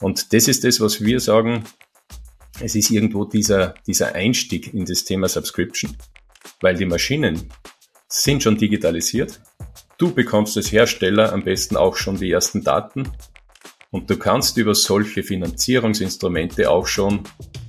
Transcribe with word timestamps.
Und 0.00 0.32
das 0.32 0.48
ist 0.48 0.64
das, 0.64 0.80
was 0.80 1.00
wir 1.00 1.20
sagen, 1.20 1.64
es 2.60 2.74
ist 2.74 2.90
irgendwo 2.90 3.24
dieser, 3.24 3.74
dieser 3.86 4.14
Einstieg 4.14 4.72
in 4.72 4.84
das 4.84 5.04
Thema 5.04 5.28
Subscription, 5.28 5.96
weil 6.60 6.76
die 6.76 6.86
Maschinen 6.86 7.50
sind 8.08 8.42
schon 8.42 8.56
digitalisiert. 8.56 9.40
Du 9.98 10.12
bekommst 10.12 10.56
als 10.56 10.72
Hersteller 10.72 11.32
am 11.32 11.42
besten 11.42 11.76
auch 11.76 11.96
schon 11.96 12.18
die 12.18 12.30
ersten 12.30 12.62
Daten 12.62 13.10
und 13.90 14.10
du 14.10 14.16
kannst 14.18 14.56
über 14.56 14.74
solche 14.74 15.22
Finanzierungsinstrumente 15.22 16.70
auch 16.70 16.86
schon 16.86 17.20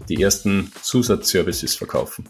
die 0.10 0.22
ersten 0.22 0.72
Zusatzservices 0.82 1.76
verkaufen. 1.76 2.30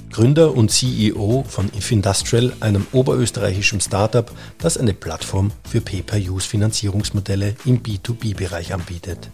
Gründer 0.11 0.55
und 0.55 0.69
CEO 0.69 1.45
von 1.47 1.71
If 1.73 1.91
Industrial, 1.91 2.51
einem 2.59 2.85
oberösterreichischen 2.91 3.79
Startup, 3.79 4.29
das 4.57 4.77
eine 4.77 4.93
Plattform 4.93 5.51
für 5.63 5.79
Pay-per-Use-Finanzierungsmodelle 5.79 7.55
im 7.65 7.81
B2B-Bereich 7.81 8.73
anbietet. 8.73 9.31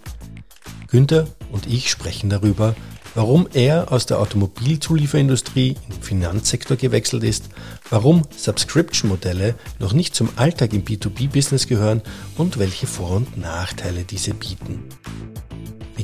Günther 0.87 1.27
und 1.51 1.65
ich 1.65 1.89
sprechen 1.89 2.29
darüber, 2.29 2.75
warum 3.15 3.47
er 3.53 3.91
aus 3.91 4.05
der 4.05 4.19
Automobilzulieferindustrie 4.19 5.69
in 5.69 5.95
den 5.95 6.03
Finanzsektor 6.03 6.77
gewechselt 6.77 7.23
ist, 7.23 7.45
warum 7.89 8.21
Subscription-Modelle 8.37 9.55
noch 9.79 9.93
nicht 9.93 10.13
zum 10.13 10.29
Alltag 10.35 10.73
im 10.73 10.85
B2B-Business 10.85 11.67
gehören 11.67 12.03
und 12.37 12.59
welche 12.59 12.85
Vor- 12.85 13.17
und 13.17 13.35
Nachteile 13.35 14.03
diese 14.03 14.35
bieten. 14.35 14.83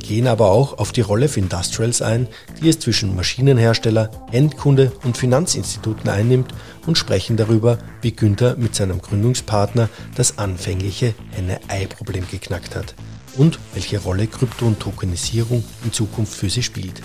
Gehen 0.04 0.26
aber 0.26 0.50
auch 0.50 0.76
auf 0.76 0.92
die 0.92 1.00
Rolle 1.00 1.28
für 1.28 1.40
Industrials 1.40 2.02
ein, 2.02 2.28
die 2.60 2.68
es 2.68 2.78
zwischen 2.78 3.16
Maschinenhersteller, 3.16 4.10
Endkunde 4.32 4.92
und 5.02 5.16
Finanzinstituten 5.16 6.10
einnimmt 6.10 6.52
und 6.86 6.98
sprechen 6.98 7.38
darüber, 7.38 7.78
wie 8.02 8.12
Günther 8.12 8.54
mit 8.56 8.74
seinem 8.74 9.00
Gründungspartner 9.00 9.88
das 10.14 10.36
anfängliche 10.36 11.14
Henne-Ei-Problem 11.30 12.28
geknackt 12.30 12.76
hat 12.76 12.94
und 13.38 13.58
welche 13.72 13.98
Rolle 13.98 14.26
Krypto 14.26 14.66
und 14.66 14.78
Tokenisierung 14.78 15.64
in 15.84 15.92
Zukunft 15.94 16.34
für 16.34 16.50
sie 16.50 16.62
spielt. 16.62 17.00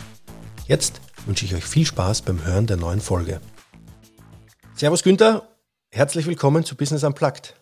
Jetzt 0.68 1.00
wünsche 1.26 1.46
ich 1.46 1.56
euch 1.56 1.64
viel 1.64 1.86
Spaß 1.86 2.24
beim 2.24 2.44
Hören 2.44 2.68
der 2.68 2.76
neuen 2.76 3.00
Folge. 3.00 3.40
Servus 4.76 5.04
Günther, 5.04 5.48
herzlich 5.90 6.26
willkommen 6.26 6.66
zu 6.66 6.76
Business 6.76 7.06
Unplugged. 7.06 7.56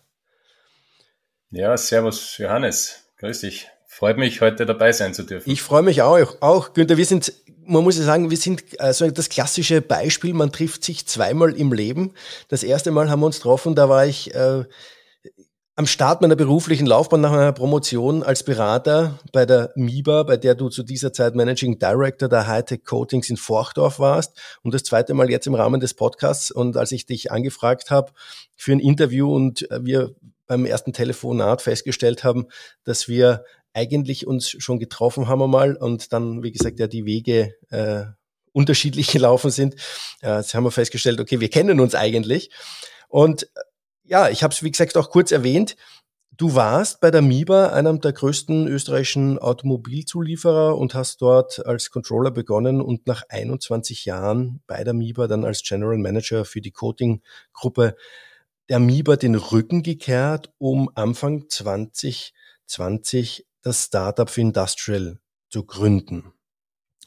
Ja, 1.52 1.78
servus 1.78 2.40
Johannes, 2.40 3.04
grüß 3.18 3.42
dich. 3.42 3.70
Freut 3.98 4.20
mich, 4.20 4.42
heute 4.42 4.68
dabei 4.68 4.92
sein 4.92 5.16
zu 5.16 5.24
dürfen. 5.24 5.50
Ich 5.50 5.64
freue 5.64 5.82
mich 5.82 6.04
auch. 6.04 6.36
Auch, 6.40 6.74
Günther, 6.74 6.98
wir 6.98 7.06
sind, 7.08 7.34
man 7.66 7.84
muss 7.84 7.98
ja 7.98 8.04
sagen, 8.04 8.30
wir 8.30 8.38
sind 8.38 8.80
also 8.80 9.10
das 9.10 9.28
klassische 9.28 9.82
Beispiel, 9.82 10.36
man 10.36 10.52
trifft 10.52 10.84
sich 10.84 11.08
zweimal 11.08 11.56
im 11.56 11.74
Leben. 11.74 12.14
Das 12.48 12.62
erste 12.62 12.92
Mal 12.92 13.10
haben 13.10 13.22
wir 13.22 13.26
uns 13.26 13.38
getroffen, 13.38 13.74
da 13.74 13.90
war 13.90 14.06
ich 14.06 14.36
äh, 14.36 14.66
am 15.76 15.88
Start 15.88 16.22
meiner 16.22 16.36
beruflichen 16.36 16.86
Laufbahn 16.86 17.22
nach 17.22 17.32
meiner 17.32 17.54
Promotion 17.54 18.22
als 18.22 18.44
Berater 18.44 19.18
bei 19.34 19.48
der 19.48 19.72
MIBA, 19.76 20.22
bei 20.22 20.38
der 20.38 20.54
du 20.54 20.70
zu 20.70 20.84
dieser 20.84 21.12
Zeit 21.12 21.34
Managing 21.34 21.80
Director 21.80 22.30
der 22.30 22.46
Hightech 22.46 22.86
Coatings 22.86 23.32
in 23.32 23.38
Forchdorf 23.38 23.98
warst 23.98 24.40
und 24.62 24.76
das 24.76 24.84
zweite 24.84 25.16
Mal 25.16 25.32
jetzt 25.32 25.48
im 25.48 25.56
Rahmen 25.56 25.80
des 25.80 25.96
Podcasts 25.96 26.52
und 26.52 26.78
als 26.78 26.92
ich 26.92 27.08
dich 27.08 27.32
angefragt 27.32 27.90
habe 27.90 28.12
für 28.56 28.74
ein 28.74 28.80
Interview 28.80 29.36
und 29.36 29.68
wir 29.72 30.14
beim 30.48 30.66
ersten 30.66 30.94
Telefonat 30.94 31.62
festgestellt 31.62 32.24
haben, 32.24 32.48
dass 32.84 33.08
wir 33.08 33.44
eigentlich 33.78 34.26
uns 34.26 34.50
schon 34.50 34.80
getroffen 34.80 35.28
haben 35.28 35.44
einmal 35.44 35.76
und 35.76 36.12
dann, 36.12 36.42
wie 36.42 36.52
gesagt, 36.52 36.80
ja 36.80 36.88
die 36.88 37.06
Wege 37.06 37.54
äh, 37.70 38.06
unterschiedlich 38.52 39.08
gelaufen 39.12 39.52
sind. 39.52 39.76
Äh, 40.22 40.38
jetzt 40.38 40.56
haben 40.56 40.64
wir 40.64 40.72
festgestellt, 40.72 41.22
okay, 41.22 41.40
wir 41.40 41.50
kennen 41.50 41.80
uns 41.80 41.94
eigentlich. 41.94 42.50
Und 43.08 43.44
äh, 43.44 43.48
ja, 44.04 44.30
ich 44.30 44.42
habe 44.42 44.54
es, 44.54 44.64
wie 44.64 44.72
gesagt, 44.72 44.98
auch 44.98 45.12
kurz 45.12 45.32
erwähnt. 45.32 45.76
Du 46.32 46.56
warst 46.56 47.00
bei 47.02 47.10
der 47.12 47.22
MIBA, 47.22 47.68
einem 47.70 48.00
der 48.00 48.14
größten 48.14 48.68
österreichischen 48.68 49.40
Automobilzulieferer 49.40 50.78
und 50.78 50.94
hast 50.94 51.22
dort 51.22 51.66
als 51.66 51.90
Controller 51.90 52.30
begonnen 52.32 52.80
und 52.80 53.08
nach 53.08 53.24
21 53.30 54.06
Jahren 54.06 54.62
bei 54.68 54.84
der 54.84 54.94
MIBA 54.94 55.28
dann 55.28 55.46
als 55.46 55.64
General 55.64 55.98
Manager 55.98 56.46
für 56.46 56.62
die 56.62 56.72
Coating-Gruppe 56.72 57.96
der 58.70 58.80
MIBA 58.80 59.16
den 59.16 59.34
Rücken 59.36 59.82
gekehrt, 59.82 60.52
um 60.60 60.92
Anfang 60.94 61.50
2020 61.50 63.47
das 63.68 63.86
Startup 63.86 64.30
für 64.30 64.42
Industrial 64.42 65.18
zu 65.50 65.66
gründen. 65.66 66.34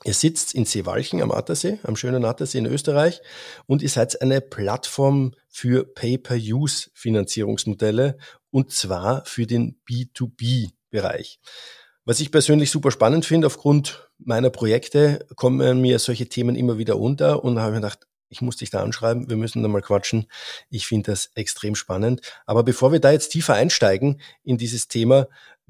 Ihr 0.04 0.14
sitzt 0.14 0.54
in 0.54 0.66
Seewalchen 0.66 1.20
am 1.22 1.32
Attersee, 1.32 1.78
am 1.82 1.96
schönen 1.96 2.24
Attersee 2.24 2.58
in 2.58 2.66
Österreich 2.66 3.20
und 3.66 3.82
ihr 3.82 3.88
seid 3.88 4.22
eine 4.22 4.42
Plattform 4.42 5.32
für 5.48 5.84
Pay-per-Use-Finanzierungsmodelle 5.84 8.18
und 8.50 8.72
zwar 8.72 9.24
für 9.24 9.46
den 9.46 9.80
B2B-Bereich. 9.88 11.40
Was 12.04 12.20
ich 12.20 12.30
persönlich 12.30 12.70
super 12.70 12.90
spannend 12.90 13.24
finde, 13.26 13.46
aufgrund 13.46 14.10
meiner 14.18 14.50
Projekte 14.50 15.26
kommen 15.36 15.80
mir 15.80 15.98
solche 15.98 16.28
Themen 16.28 16.56
immer 16.56 16.76
wieder 16.78 16.98
unter 16.98 17.44
und 17.44 17.58
habe 17.58 17.72
mir 17.72 17.80
gedacht, 17.80 18.06
ich 18.30 18.40
muss 18.40 18.56
dich 18.56 18.70
da 18.70 18.82
anschreiben, 18.82 19.28
wir 19.28 19.36
müssen 19.36 19.62
da 19.62 19.68
mal 19.68 19.82
quatschen. 19.82 20.26
Ich 20.70 20.86
finde 20.86 21.10
das 21.10 21.30
extrem 21.34 21.74
spannend. 21.74 22.22
Aber 22.46 22.62
bevor 22.62 22.92
wir 22.92 23.00
da 23.00 23.10
jetzt 23.10 23.30
tiefer 23.30 23.54
einsteigen 23.54 24.20
in 24.44 24.56
dieses 24.56 24.88
Thema, 24.88 25.26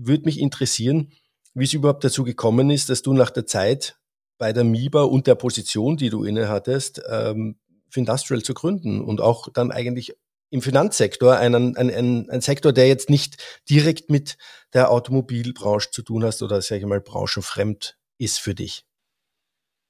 würde 0.06 0.24
mich 0.24 0.38
interessieren, 0.38 1.12
wie 1.54 1.64
es 1.64 1.72
überhaupt 1.72 2.04
dazu 2.04 2.24
gekommen 2.24 2.70
ist, 2.70 2.90
dass 2.90 3.02
du 3.02 3.12
nach 3.12 3.30
der 3.30 3.46
Zeit 3.46 3.98
bei 4.38 4.52
der 4.52 4.64
MIBA 4.64 5.02
und 5.02 5.26
der 5.26 5.34
Position, 5.34 5.96
die 5.96 6.10
du 6.10 6.24
inne 6.24 6.48
hattest, 6.48 7.02
ähm, 7.08 7.58
für 7.90 8.00
Industrial 8.00 8.42
zu 8.42 8.54
gründen 8.54 9.02
und 9.02 9.20
auch 9.20 9.48
dann 9.52 9.72
eigentlich 9.72 10.14
im 10.50 10.62
Finanzsektor, 10.62 11.36
einen, 11.36 11.76
ein, 11.76 11.90
ein, 11.90 12.30
ein 12.30 12.40
Sektor, 12.40 12.72
der 12.72 12.88
jetzt 12.88 13.10
nicht 13.10 13.36
direkt 13.68 14.10
mit 14.10 14.36
der 14.72 14.90
Automobilbranche 14.90 15.90
zu 15.90 16.02
tun 16.02 16.24
hast 16.24 16.42
oder, 16.42 16.60
sage 16.60 16.80
ich 16.80 16.86
mal, 16.86 17.00
branchenfremd 17.00 17.96
ist 18.18 18.40
für 18.40 18.54
dich. 18.54 18.84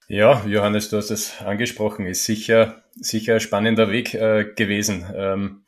Ja, 0.09 0.45
Johannes, 0.45 0.91
du 0.91 0.97
hast 0.97 1.11
es 1.11 1.41
angesprochen, 1.41 2.07
ist 2.07 2.25
sicher, 2.25 2.83
sicher 2.97 3.35
ein 3.35 3.41
spannender 3.41 3.91
Weg 3.91 4.13
äh, 4.15 4.45
gewesen. 4.57 5.07
Ähm, 5.15 5.65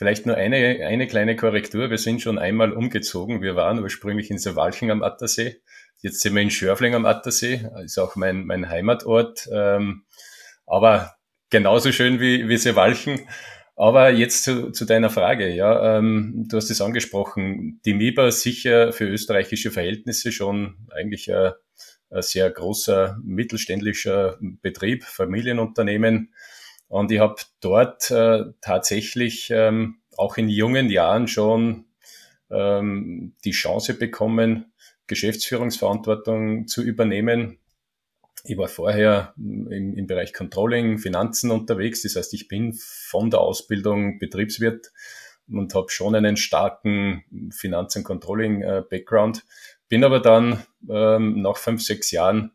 Vielleicht 0.00 0.24
nur 0.24 0.34
eine, 0.34 0.86
eine 0.86 1.06
kleine 1.06 1.36
Korrektur. 1.36 1.90
Wir 1.90 1.98
sind 1.98 2.22
schon 2.22 2.38
einmal 2.38 2.72
umgezogen. 2.72 3.42
Wir 3.42 3.54
waren 3.54 3.80
ursprünglich 3.80 4.30
in 4.30 4.38
Sewalchen 4.38 4.90
am 4.90 5.02
Attersee. 5.02 5.60
Jetzt 5.98 6.22
sind 6.22 6.34
wir 6.34 6.40
in 6.40 6.50
Schörfling 6.50 6.94
am 6.94 7.04
Attersee. 7.04 7.68
Ist 7.84 7.98
auch 7.98 8.16
mein, 8.16 8.46
mein 8.46 8.70
Heimatort. 8.70 9.46
Ähm, 9.52 10.06
aber 10.64 11.16
genauso 11.50 11.92
schön 11.92 12.18
wie, 12.18 12.48
wie 12.48 12.56
Sewalchen. 12.56 13.28
Aber 13.76 14.08
jetzt 14.08 14.44
zu, 14.44 14.70
zu 14.70 14.86
deiner 14.86 15.10
Frage. 15.10 15.50
Ja, 15.50 15.98
ähm, 15.98 16.46
du 16.48 16.56
hast 16.56 16.70
es 16.70 16.80
angesprochen. 16.80 17.82
Die 17.84 17.92
MIBA 17.92 18.30
sicher 18.30 18.94
für 18.94 19.04
österreichische 19.04 19.70
Verhältnisse 19.70 20.32
schon 20.32 20.78
eigentlich 20.96 21.30
ein, 21.30 21.52
ein 22.08 22.22
sehr 22.22 22.50
großer 22.50 23.18
mittelständischer 23.22 24.38
Betrieb, 24.40 25.04
Familienunternehmen. 25.04 26.32
Und 26.90 27.12
ich 27.12 27.20
habe 27.20 27.36
dort 27.60 28.10
äh, 28.10 28.46
tatsächlich 28.60 29.48
ähm, 29.52 30.00
auch 30.16 30.36
in 30.38 30.48
jungen 30.48 30.90
Jahren 30.90 31.28
schon 31.28 31.84
ähm, 32.50 33.36
die 33.44 33.52
Chance 33.52 33.94
bekommen, 33.94 34.72
Geschäftsführungsverantwortung 35.06 36.66
zu 36.66 36.82
übernehmen. 36.82 37.58
Ich 38.42 38.58
war 38.58 38.66
vorher 38.66 39.34
im, 39.36 39.94
im 39.94 40.06
Bereich 40.08 40.34
Controlling, 40.34 40.98
Finanzen 40.98 41.52
unterwegs. 41.52 42.02
Das 42.02 42.16
heißt, 42.16 42.34
ich 42.34 42.48
bin 42.48 42.72
von 42.72 43.30
der 43.30 43.38
Ausbildung 43.40 44.18
Betriebswirt 44.18 44.90
und 45.48 45.72
habe 45.76 45.90
schon 45.90 46.16
einen 46.16 46.36
starken 46.36 47.22
Finanz- 47.52 47.94
und 47.94 48.02
Controlling-Background. 48.02 49.44
Bin 49.88 50.02
aber 50.02 50.18
dann 50.18 50.64
ähm, 50.88 51.40
nach 51.40 51.56
fünf, 51.56 51.84
sechs 51.84 52.10
Jahren 52.10 52.50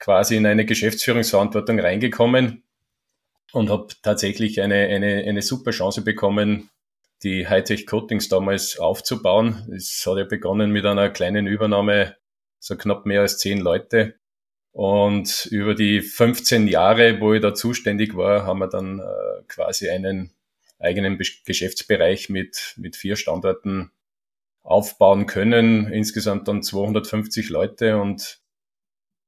quasi 0.00 0.34
in 0.34 0.46
eine 0.46 0.66
Geschäftsführungsverantwortung 0.66 1.78
reingekommen 1.78 2.64
und 3.52 3.70
habe 3.70 3.88
tatsächlich 4.02 4.60
eine, 4.60 4.86
eine, 4.86 5.24
eine 5.26 5.42
super 5.42 5.70
Chance 5.70 6.02
bekommen, 6.02 6.70
die 7.22 7.48
Hightech 7.48 7.86
Coatings 7.86 8.28
damals 8.28 8.78
aufzubauen. 8.78 9.72
Es 9.74 10.04
hat 10.06 10.18
ja 10.18 10.24
begonnen 10.24 10.70
mit 10.70 10.86
einer 10.86 11.10
kleinen 11.10 11.46
Übernahme, 11.46 12.16
so 12.58 12.76
knapp 12.76 13.06
mehr 13.06 13.22
als 13.22 13.38
zehn 13.38 13.58
Leute. 13.58 14.14
Und 14.72 15.46
über 15.50 15.74
die 15.74 16.00
15 16.00 16.68
Jahre, 16.68 17.20
wo 17.20 17.34
ich 17.34 17.42
da 17.42 17.54
zuständig 17.54 18.16
war, 18.16 18.44
haben 18.44 18.60
wir 18.60 18.68
dann 18.68 19.00
äh, 19.00 19.42
quasi 19.48 19.88
einen, 19.88 20.32
eigenen 20.78 21.18
Geschäftsbereich 21.18 22.28
mit, 22.28 22.74
mit 22.76 22.96
vier 22.96 23.16
Standorten 23.16 23.90
aufbauen 24.62 25.26
können. 25.26 25.92
Insgesamt 25.92 26.48
dann 26.48 26.62
250 26.62 27.48
Leute 27.48 27.98
und 27.98 28.40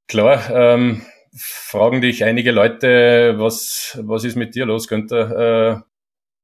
klar, 0.07 0.51
ähm, 0.51 1.05
fragen 1.35 2.01
dich 2.01 2.25
einige 2.25 2.53
Leute, 2.53 3.35
was, 3.39 3.99
was 4.03 4.25
ist 4.25 4.37
mit 4.37 4.55
dir 4.55 4.67
los, 4.67 4.89
Günther? 4.89 5.79
Äh, 5.79 5.81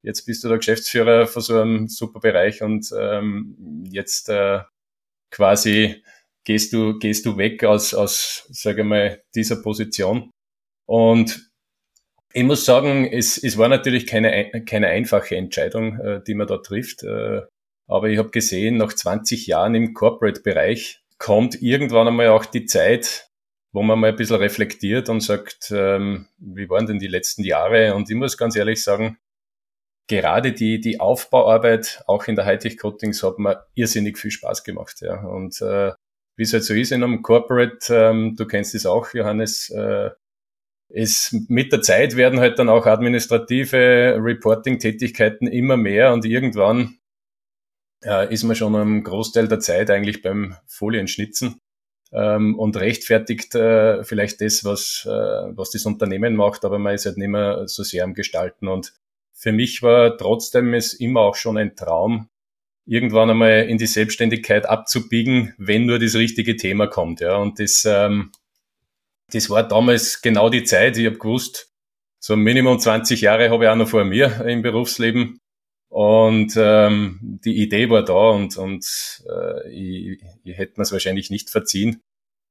jetzt 0.03 0.25
bist 0.27 0.45
du 0.45 0.49
der 0.49 0.59
Geschäftsführer 0.59 1.27
von 1.27 1.43
so 1.43 1.61
einem 1.61 1.89
super 1.89 2.21
Bereich 2.21 2.63
und 2.63 2.93
ähm, 2.99 3.85
jetzt 3.91 4.29
äh, 4.29 4.61
quasi 5.31 6.03
gehst 6.45 6.73
du, 6.73 6.99
gehst 6.99 7.27
du 7.27 7.37
weg 7.37 7.65
aus, 7.65 7.93
aus, 7.93 8.47
sage 8.51 8.85
mal, 8.85 9.23
dieser 9.35 9.57
Position. 9.57 10.31
Und 10.87 11.51
ich 12.33 12.45
muss 12.45 12.65
sagen, 12.65 13.07
es, 13.11 13.43
es 13.43 13.59
war 13.59 13.69
natürlich 13.69 14.07
keine, 14.07 14.65
keine 14.65 14.89
einfache 14.89 15.37
Entscheidung, 15.37 15.99
äh, 15.99 16.21
die 16.27 16.35
man 16.35 16.47
da 16.47 16.59
trifft. 16.59 17.03
Äh, 17.03 17.43
aber 17.89 18.09
ich 18.09 18.19
habe 18.19 18.31
gesehen, 18.31 18.77
nach 18.77 18.93
20 18.93 19.47
Jahren 19.47 19.75
im 19.75 19.95
Corporate-Bereich 19.95 21.03
kommt 21.19 21.61
irgendwann 21.63 22.09
einmal 22.09 22.29
auch 22.29 22.45
die 22.45 22.67
Zeit, 22.67 23.26
wo 23.77 23.83
man 23.83 24.01
mal 24.01 24.09
ein 24.09 24.17
bisschen 24.17 24.37
reflektiert 24.37 25.11
und 25.11 25.21
sagt, 25.21 25.71
ähm, 25.71 26.29
wie 26.39 26.71
waren 26.71 26.87
denn 26.87 26.99
die 26.99 27.09
letzten 27.09 27.45
Jahre? 27.45 27.95
Und 27.95 28.09
ich 28.09 28.17
muss 28.17 28.39
ganz 28.39 28.57
ehrlich 28.57 28.83
sagen, 28.83 29.19
gerade 30.09 30.53
die, 30.53 30.81
die 30.81 30.99
Aufbauarbeit, 30.99 32.03
auch 32.07 32.27
in 32.27 32.37
der 32.37 32.47
Hightech 32.47 32.79
Coatings, 32.79 33.23
hat 33.23 33.39
mir 33.39 33.67
irrsinnig 33.75 34.17
viel 34.17 34.31
Spaß 34.31 34.65
gemacht. 34.65 35.03
Ja. 35.03 35.21
Und 35.27 35.61
äh, 35.61 35.93
wie 36.39 36.45
es 36.45 36.55
halt 36.55 36.65
so 36.65 36.73
ist 36.73 36.91
in 36.91 37.05
einem 37.05 37.21
Corporate, 37.21 37.95
ähm, 37.95 38.35
du 38.35 38.47
kennst 38.47 38.75
es 38.75 38.87
auch, 38.87 39.13
Johannes, 39.13 39.69
äh, 39.69 40.09
es 40.89 41.37
mit 41.49 41.71
der 41.71 41.83
Zeit 41.83 42.17
werden 42.17 42.41
halt 42.41 42.59
dann 42.59 42.71
auch 42.71 42.87
administrative 42.87 44.17
Reporting-Tätigkeiten 44.19 45.49
immer 45.49 45.77
mehr 45.77 46.15
und 46.15 46.25
irgendwann 46.25 46.97
äh, 48.03 48.33
ist 48.33 48.45
man 48.45 48.57
schon 48.57 48.75
am 48.75 49.05
Großteil 49.05 49.49
der 49.49 49.61
Zeit 49.61 49.91
eigentlich 49.91 50.23
beim 50.23 50.57
Folienschnitzen 50.67 51.61
ähm, 52.13 52.59
und 52.59 52.77
rechtfertigt 52.77 53.55
äh, 53.55 54.05
vielleicht 54.05 54.41
das, 54.41 54.65
was, 54.65 55.05
äh, 55.07 55.11
was 55.11 55.71
das 55.71 55.87
Unternehmen 55.87 56.37
macht, 56.37 56.65
aber 56.65 56.79
man 56.79 56.95
ist 56.95 57.07
halt 57.07 57.19
nicht 57.19 57.29
mehr 57.29 57.67
so 57.67 57.83
sehr 57.83 58.05
am 58.05 58.15
Gestalten. 58.15 58.69
Und 58.69 58.95
für 59.33 59.53
mich 59.53 59.83
war 59.83 60.17
trotzdem 60.17 60.75
es 60.75 60.95
immer 60.95 61.21
auch 61.21 61.37
schon 61.37 61.59
ein 61.59 61.77
Traum, 61.77 62.29
irgendwann 62.87 63.31
einmal 63.31 63.65
in 63.69 63.79
die 63.79 63.87
Selbstständigkeit 63.87 64.67
abzubiegen, 64.67 65.55
wenn 65.59 65.87
nur 65.87 65.99
das 65.99 66.15
richtige 66.15 66.57
Thema 66.57 66.87
kommt. 66.87 67.21
Ja. 67.21 67.37
Und 67.37 67.59
das, 67.59 67.85
ähm, 67.85 68.33
das 69.33 69.51
war 69.51 69.67
damals 69.67 70.23
genau 70.23 70.49
die 70.49 70.65
Zeit. 70.65 70.97
Ich 70.97 71.07
habe 71.07 71.19
gewusst, 71.19 71.73
so 72.19 72.37
Minimum 72.37 72.79
20 72.79 73.21
Jahre 73.21 73.51
habe 73.51 73.65
ich 73.65 73.71
auch 73.71 73.77
noch 73.77 73.89
vor 73.89 74.05
mir 74.05 74.45
im 74.47 74.63
Berufsleben. 74.63 75.41
Und 75.97 76.53
ähm, 76.59 77.19
die 77.23 77.57
Idee 77.63 77.89
war 77.89 78.05
da 78.05 78.29
und, 78.29 78.59
und 78.59 78.85
äh, 79.31 79.71
ich, 79.71 80.21
ich 80.45 80.59
hätte 80.59 80.75
mir 80.77 80.83
es 80.83 80.93
wahrscheinlich 80.93 81.31
nicht 81.31 81.49
verziehen, 81.49 82.03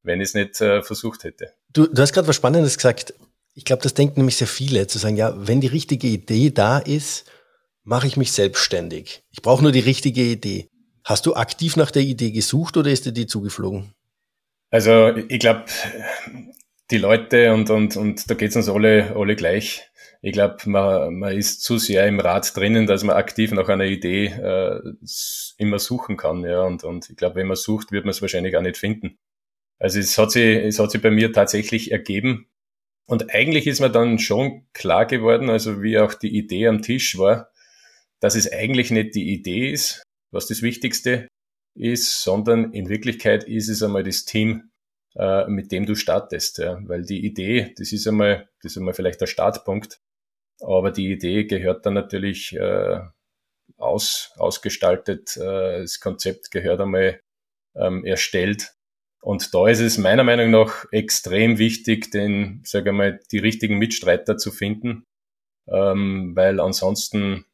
wenn 0.02 0.20
ich 0.20 0.30
es 0.30 0.34
nicht 0.34 0.60
äh, 0.62 0.82
versucht 0.82 1.24
hätte. 1.26 1.54
Du, 1.72 1.86
du 1.86 2.02
hast 2.02 2.12
gerade 2.12 2.28
was 2.28 2.36
Spannendes 2.36 2.76
gesagt. 2.76 3.14
Ich 3.54 3.64
glaube, 3.64 3.84
das 3.84 3.94
denken 3.94 4.22
nämlich 4.22 4.38
sehr 4.38 4.48
viele, 4.48 4.88
zu 4.88 4.98
sagen, 4.98 5.16
ja, 5.16 5.36
wenn 5.48 5.62
die 5.62 5.68
richtige 5.68 6.08
Idee 6.08 6.50
da 6.50 6.80
ist, 6.80 7.32
mache 7.84 8.08
ich 8.08 8.18
mich 8.18 8.32
selbstständig. 8.32 9.22
Ich 9.30 9.44
brauche 9.44 9.62
nur 9.62 9.72
die 9.72 9.80
richtige 9.80 10.24
Idee. 10.24 10.72
Hast 11.04 11.28
du 11.28 11.36
aktiv 11.36 11.76
nach 11.76 11.92
der 11.92 12.02
Idee 12.02 12.32
gesucht 12.32 12.78
oder 12.78 12.90
ist 12.90 13.06
dir 13.06 13.12
die 13.12 13.28
zugeflogen? 13.28 13.94
Also 14.72 15.16
ich 15.16 15.40
glaube, 15.40 15.66
die 16.90 16.98
Leute 16.98 17.54
und, 17.54 17.70
und, 17.70 17.96
und 17.96 18.28
da 18.28 18.34
geht's 18.34 18.56
uns 18.56 18.70
alle, 18.70 19.16
alle 19.16 19.36
gleich 19.36 19.84
ich 20.25 20.31
glaube, 20.31 20.57
man, 20.66 21.19
man 21.19 21.38
ist 21.38 21.62
zu 21.62 21.77
sehr 21.77 22.07
im 22.07 22.19
Rad 22.19 22.57
drinnen, 22.57 22.88
dass 22.88 23.04
man 23.04 23.16
aktiv 23.16 23.51
nach 23.51 23.69
einer 23.69 23.86
Idee 23.86 24.25
äh, 24.25 24.81
immer 25.60 25.77
suchen 25.77 26.18
kann. 26.18 26.44
Ja, 26.44 26.63
und, 26.63 26.83
und 26.83 27.12
ich 27.12 27.16
glaube, 27.16 27.36
wenn 27.36 27.45
man 27.45 27.56
sucht, 27.56 27.92
wird 27.92 28.06
man 28.06 28.10
es 28.10 28.24
wahrscheinlich 28.24 28.57
auch 28.57 28.63
nicht 28.63 28.77
finden. 28.77 29.19
Also 29.77 30.00
es 30.00 30.18
hat 30.18 30.31
sich, 30.31 30.44
es 30.44 30.80
hat 30.80 30.89
sich 30.89 31.04
bei 31.04 31.12
mir 31.12 31.31
tatsächlich 31.31 31.92
ergeben. 31.92 32.50
Und 33.06 33.36
eigentlich 33.36 33.68
ist 33.68 33.81
mir 33.81 33.92
dann 33.92 34.18
schon 34.18 34.66
klar 34.74 35.06
geworden, 35.06 35.51
also 35.51 35.83
wie 35.83 36.00
auch 36.00 36.16
die 36.16 36.36
Idee 36.36 36.69
am 36.69 36.81
Tisch 36.81 37.19
war, 37.19 37.51
dass 38.19 38.33
es 38.33 38.51
eigentlich 38.51 38.89
nicht 38.89 39.13
die 39.13 39.31
Idee 39.31 39.72
ist, 39.72 40.01
was 40.31 40.48
das 40.48 40.63
Wichtigste 40.63 41.27
ist, 41.75 42.24
sondern 42.24 42.74
in 42.74 42.89
Wirklichkeit 42.89 43.44
ist 43.44 43.69
es 43.69 43.83
einmal 43.83 44.01
das 44.01 44.25
Team, 44.25 44.72
äh, 45.16 45.45
mit 45.45 45.72
dem 45.72 45.86
du 45.86 45.94
startest. 45.94 46.57
Ja. 46.57 46.80
Weil 46.88 47.04
die 47.04 47.24
Idee, 47.24 47.75
das 47.77 47.92
ist 47.92 48.07
einmal, 48.07 48.50
das 48.63 48.72
ist 48.72 48.80
einmal 48.80 48.95
vielleicht 48.95 49.22
der 49.22 49.27
Startpunkt. 49.27 50.00
Aber 50.62 50.92
die 50.92 51.12
Idee 51.12 51.46
gehört 51.46 51.86
dann 51.86 51.94
natürlich 51.94 52.56
äh, 52.56 53.00
aus, 53.78 54.31
ausgestaltet, 54.38 55.36
äh, 55.38 55.81
das 55.81 56.00
Konzept 56.00 56.52
gehört 56.52 56.81
einmal 56.81 57.19
ähm, 57.75 58.06
erstellt. 58.06 58.74
Und 59.22 59.54
da 59.54 59.68
ist 59.68 59.80
es 59.80 59.98
meiner 59.98 60.24
Meinung 60.24 60.52
nach 60.52 60.86
extrem 60.92 61.57
wichtig, 61.57 62.12
den, 62.12 62.62
sage 62.63 62.92
ich 62.92 62.96
mal, 62.96 63.19
die 63.31 63.40
richtigen 63.40 63.78
Mitstreiter 63.78 64.38
zu 64.38 64.52
finden, 64.52 65.04
ähm, 65.68 66.36
weil 66.36 66.60
ansonsten 66.60 67.46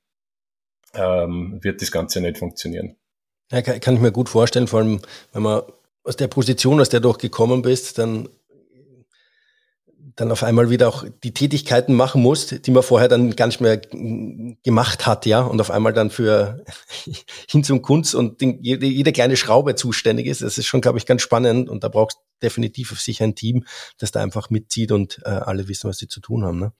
ähm, 0.93 1.59
wird 1.61 1.81
das 1.81 1.91
Ganze 1.91 2.19
nicht 2.21 2.37
funktionieren. 2.37 2.97
Ja, 3.51 3.61
kann, 3.61 3.79
kann 3.79 3.95
ich 3.95 4.01
mir 4.01 4.11
gut 4.11 4.29
vorstellen, 4.29 4.67
vor 4.67 4.79
allem 4.79 5.01
wenn 5.31 5.43
man 5.43 5.63
aus 6.03 6.17
der 6.17 6.27
Position, 6.27 6.81
aus 6.81 6.89
der 6.89 6.99
du 6.99 7.09
auch 7.09 7.17
gekommen 7.17 7.61
bist, 7.61 7.97
dann 7.97 8.29
dann 10.15 10.31
auf 10.31 10.43
einmal 10.43 10.69
wieder 10.69 10.87
auch 10.87 11.05
die 11.23 11.33
Tätigkeiten 11.33 11.93
machen 11.93 12.21
muss, 12.21 12.47
die 12.47 12.71
man 12.71 12.83
vorher 12.83 13.07
dann 13.07 13.35
gar 13.35 13.47
nicht 13.47 13.61
mehr 13.61 13.77
gemacht 14.63 15.05
hat, 15.05 15.25
ja, 15.25 15.41
und 15.41 15.59
auf 15.59 15.71
einmal 15.71 15.93
dann 15.93 16.09
für 16.09 16.63
hin 17.49 17.63
zum 17.63 17.81
Kunst 17.81 18.15
und 18.15 18.41
den, 18.41 18.61
jede, 18.61 18.85
jede, 18.85 19.11
kleine 19.11 19.37
Schraube 19.37 19.75
zuständig 19.75 20.27
ist. 20.27 20.41
Das 20.41 20.57
ist 20.57 20.65
schon, 20.65 20.81
glaube 20.81 20.97
ich, 20.97 21.05
ganz 21.05 21.21
spannend 21.21 21.69
und 21.69 21.83
da 21.83 21.89
brauchst 21.89 22.19
definitiv 22.41 22.91
auf 22.91 22.99
sich 22.99 23.21
ein 23.21 23.35
Team, 23.35 23.65
das 23.97 24.11
da 24.11 24.21
einfach 24.21 24.49
mitzieht 24.49 24.91
und 24.91 25.19
äh, 25.25 25.29
alle 25.29 25.67
wissen, 25.67 25.89
was 25.89 25.97
sie 25.97 26.07
zu 26.07 26.19
tun 26.19 26.43
haben. 26.43 26.59
Ne? 26.59 26.73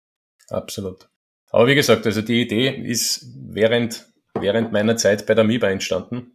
Absolut. 0.50 1.10
Aber 1.50 1.68
wie 1.68 1.75
gesagt, 1.75 2.06
also 2.06 2.22
die 2.22 2.42
Idee 2.42 2.69
ist 2.69 3.27
während, 3.36 4.07
während 4.34 4.72
meiner 4.72 4.95
Zeit 4.95 5.25
bei 5.25 5.36
der 5.36 5.44
MIBA 5.44 5.69
entstanden. 5.69 6.34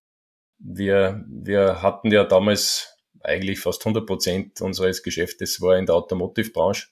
Wir, 0.58 1.25
wir 1.28 1.82
hatten 1.82 2.10
ja 2.10 2.25
damals 2.25 2.95
eigentlich 3.26 3.61
fast 3.61 3.82
100 3.82 4.06
Prozent 4.06 4.61
unseres 4.61 5.02
Geschäftes 5.02 5.61
war 5.61 5.76
in 5.76 5.87
der 5.87 5.96
Automotive-Branche. 5.96 6.88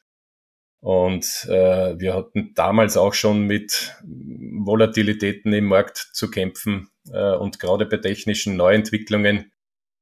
Und 0.81 1.47
äh, 1.49 1.99
wir 1.99 2.13
hatten 2.15 2.53
damals 2.55 2.99
auch 2.99 3.15
schon 3.15 3.47
mit 3.47 3.97
Volatilitäten 4.03 5.55
im 5.55 5.65
Markt 5.65 5.97
zu 6.13 6.31
kämpfen 6.31 6.91
äh, 7.11 7.35
und 7.37 7.59
gerade 7.59 7.87
bei 7.87 7.97
technischen 7.97 8.57
Neuentwicklungen, 8.57 9.53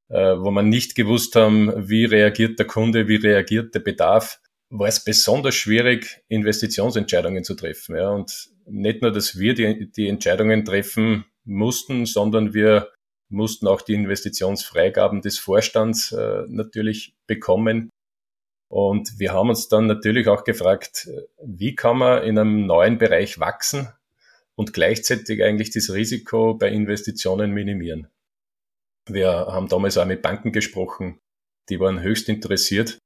äh, 0.08 0.34
wo 0.38 0.50
man 0.50 0.68
nicht 0.68 0.96
gewusst 0.96 1.36
haben, 1.36 1.88
wie 1.88 2.04
reagiert 2.04 2.58
der 2.58 2.66
Kunde, 2.66 3.06
wie 3.06 3.14
reagiert 3.14 3.76
der 3.76 3.80
Bedarf, 3.80 4.40
war 4.70 4.88
es 4.88 5.04
besonders 5.04 5.54
schwierig, 5.54 6.24
Investitionsentscheidungen 6.28 7.44
zu 7.44 7.54
treffen. 7.54 7.94
Ja. 7.94 8.10
Und 8.10 8.50
nicht 8.66 9.02
nur, 9.02 9.12
dass 9.12 9.38
wir 9.38 9.54
die, 9.54 9.92
die 9.92 10.08
Entscheidungen 10.08 10.64
treffen 10.64 11.26
mussten, 11.44 12.06
sondern 12.06 12.54
wir 12.54 12.88
mussten 13.32 13.66
auch 13.66 13.82
die 13.82 13.94
Investitionsfreigaben 13.94 15.22
des 15.22 15.38
Vorstands 15.38 16.12
äh, 16.12 16.44
natürlich 16.48 17.14
bekommen. 17.26 17.90
Und 18.68 19.18
wir 19.18 19.32
haben 19.32 19.50
uns 19.50 19.68
dann 19.68 19.86
natürlich 19.86 20.28
auch 20.28 20.44
gefragt, 20.44 21.08
wie 21.42 21.74
kann 21.74 21.98
man 21.98 22.22
in 22.22 22.38
einem 22.38 22.66
neuen 22.66 22.98
Bereich 22.98 23.38
wachsen 23.38 23.88
und 24.54 24.72
gleichzeitig 24.72 25.42
eigentlich 25.42 25.70
das 25.70 25.92
Risiko 25.92 26.54
bei 26.54 26.68
Investitionen 26.68 27.52
minimieren. 27.52 28.08
Wir 29.06 29.28
haben 29.30 29.68
damals 29.68 29.98
auch 29.98 30.06
mit 30.06 30.22
Banken 30.22 30.52
gesprochen, 30.52 31.18
die 31.68 31.80
waren 31.80 32.00
höchst 32.02 32.28
interessiert, 32.28 32.98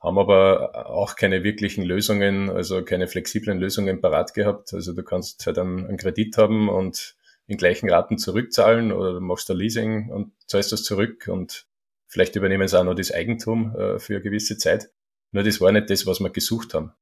haben 0.00 0.18
aber 0.18 0.86
auch 0.90 1.16
keine 1.16 1.44
wirklichen 1.44 1.82
Lösungen, 1.82 2.50
also 2.50 2.84
keine 2.84 3.08
flexiblen 3.08 3.58
Lösungen 3.58 4.00
parat 4.00 4.34
gehabt. 4.34 4.74
Also 4.74 4.92
du 4.92 5.02
kannst 5.02 5.46
halt 5.46 5.58
einen, 5.58 5.86
einen 5.86 5.96
Kredit 5.96 6.36
haben 6.36 6.68
und 6.68 7.16
in 7.46 7.56
gleichen 7.56 7.90
Raten 7.90 8.18
zurückzahlen 8.18 8.92
oder 8.92 9.14
du 9.14 9.20
machst 9.20 9.50
ein 9.50 9.56
Leasing 9.56 10.10
und 10.10 10.32
zahlst 10.46 10.72
das 10.72 10.84
zurück 10.84 11.28
und 11.28 11.66
vielleicht 12.06 12.36
übernehmen 12.36 12.68
sie 12.68 12.78
auch 12.78 12.84
noch 12.84 12.94
das 12.94 13.12
Eigentum 13.12 13.74
äh, 13.76 13.98
für 13.98 14.14
eine 14.14 14.22
gewisse 14.22 14.56
Zeit. 14.58 14.90
Nur 15.32 15.42
das 15.42 15.60
war 15.60 15.72
nicht 15.72 15.90
das, 15.90 16.06
was 16.06 16.20
wir 16.20 16.30
gesucht 16.30 16.74
haben. 16.74 16.92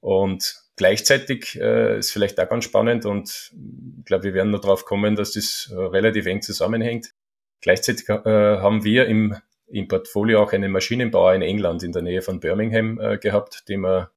Und 0.00 0.62
gleichzeitig 0.76 1.58
äh, 1.60 1.98
ist 1.98 2.12
vielleicht 2.12 2.40
auch 2.40 2.48
ganz 2.48 2.64
spannend 2.64 3.04
und 3.04 3.52
ich 3.98 4.04
glaube, 4.04 4.24
wir 4.24 4.34
werden 4.34 4.50
noch 4.50 4.60
drauf 4.60 4.84
kommen, 4.84 5.16
dass 5.16 5.32
das 5.32 5.70
äh, 5.72 5.76
relativ 5.76 6.26
eng 6.26 6.42
zusammenhängt. 6.42 7.14
Gleichzeitig 7.60 8.08
äh, 8.08 8.14
haben 8.14 8.84
wir 8.84 9.06
im, 9.06 9.36
im 9.66 9.88
Portfolio 9.88 10.42
auch 10.42 10.52
einen 10.52 10.70
Maschinenbauer 10.70 11.34
in 11.34 11.42
England 11.42 11.82
in 11.82 11.92
der 11.92 12.02
Nähe 12.02 12.22
von 12.22 12.40
Birmingham 12.40 13.00
äh, 13.00 13.18
gehabt, 13.18 13.68
den 13.68 13.80
wir 13.80 14.12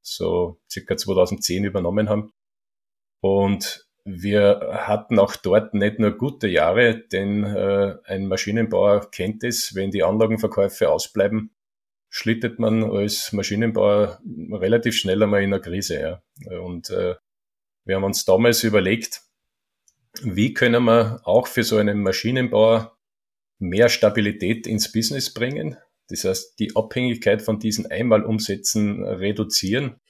so 0.00 0.60
circa 0.70 0.96
2010 0.96 1.64
übernommen 1.64 2.08
haben. 2.08 2.32
Und 3.20 3.83
wir 4.04 4.84
hatten 4.86 5.18
auch 5.18 5.34
dort 5.36 5.72
nicht 5.74 5.98
nur 5.98 6.12
gute 6.12 6.46
Jahre, 6.46 6.98
denn 6.98 7.44
äh, 7.44 7.96
ein 8.04 8.26
Maschinenbauer 8.28 9.10
kennt 9.10 9.44
es, 9.44 9.74
wenn 9.74 9.90
die 9.90 10.02
Anlagenverkäufe 10.02 10.90
ausbleiben, 10.90 11.50
schlittet 12.10 12.58
man 12.58 12.84
als 12.84 13.32
Maschinenbauer 13.32 14.20
relativ 14.52 14.94
schnell 14.94 15.22
einmal 15.22 15.42
in 15.42 15.54
einer 15.54 15.62
Krise. 15.62 16.20
Ja. 16.40 16.58
Und 16.60 16.90
äh, 16.90 17.14
Wir 17.84 17.96
haben 17.96 18.04
uns 18.04 18.24
damals 18.24 18.64
überlegt, 18.64 19.22
wie 20.22 20.54
können 20.54 20.84
wir 20.84 21.20
auch 21.24 21.46
für 21.46 21.64
so 21.64 21.76
einen 21.76 22.02
Maschinenbauer 22.02 22.96
mehr 23.58 23.88
Stabilität 23.88 24.66
ins 24.66 24.90
Business 24.90 25.32
bringen. 25.32 25.76
Das 26.08 26.24
heißt, 26.24 26.58
die 26.58 26.76
Abhängigkeit 26.76 27.42
von 27.42 27.58
diesen 27.58 27.90
Einmalumsätzen 27.90 29.04
reduzieren. 29.04 30.00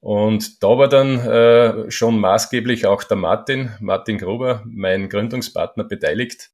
Und 0.00 0.62
da 0.62 0.78
war 0.78 0.88
dann 0.88 1.18
äh, 1.18 1.90
schon 1.90 2.20
maßgeblich 2.20 2.86
auch 2.86 3.02
der 3.02 3.16
Martin, 3.16 3.70
Martin 3.80 4.18
Gruber, 4.18 4.62
mein 4.64 5.08
Gründungspartner, 5.08 5.84
beteiligt, 5.84 6.50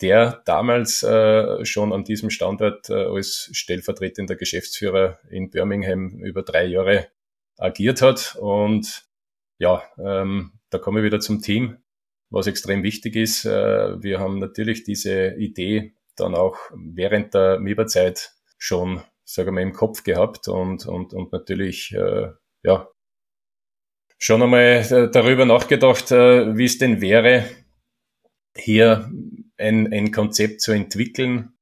der 0.00 0.42
damals 0.46 1.02
äh, 1.02 1.64
schon 1.64 1.92
an 1.92 2.04
diesem 2.04 2.30
Standort 2.30 2.88
äh, 2.88 3.04
als 3.04 3.50
stellvertretender 3.52 4.34
Geschäftsführer 4.36 5.18
in 5.28 5.50
Birmingham 5.50 6.08
über 6.20 6.42
drei 6.42 6.64
Jahre 6.64 7.08
agiert 7.58 8.00
hat. 8.00 8.36
Und 8.40 9.04
ja, 9.58 9.82
ähm, 9.98 10.52
da 10.70 10.78
komme 10.78 11.00
ich 11.00 11.04
wieder 11.04 11.20
zum 11.20 11.42
Team, 11.42 11.76
was 12.30 12.46
extrem 12.46 12.82
wichtig 12.82 13.14
ist. 13.14 13.44
Äh, 13.44 14.02
wir 14.02 14.20
haben 14.20 14.38
natürlich 14.38 14.84
diese 14.84 15.34
Idee 15.34 15.92
dann 16.16 16.34
auch 16.34 16.56
während 16.74 17.34
der 17.34 17.60
MIBA-Zeit 17.60 18.32
schon, 18.56 19.02
sagen 19.24 19.54
wir, 19.54 19.62
im 19.62 19.74
Kopf 19.74 20.02
gehabt 20.02 20.48
und, 20.48 20.86
und, 20.86 21.12
und 21.12 21.32
natürlich, 21.32 21.92
äh, 21.92 22.28
ja, 22.62 22.88
schon 24.18 24.42
einmal 24.42 24.86
äh, 24.90 25.10
darüber 25.10 25.44
nachgedacht, 25.44 26.12
äh, 26.12 26.56
wie 26.56 26.66
es 26.66 26.78
denn 26.78 27.00
wäre, 27.00 27.44
hier 28.56 29.10
ein, 29.56 29.92
ein 29.92 30.12
Konzept 30.12 30.60
zu 30.60 30.72
entwickeln, 30.72 31.54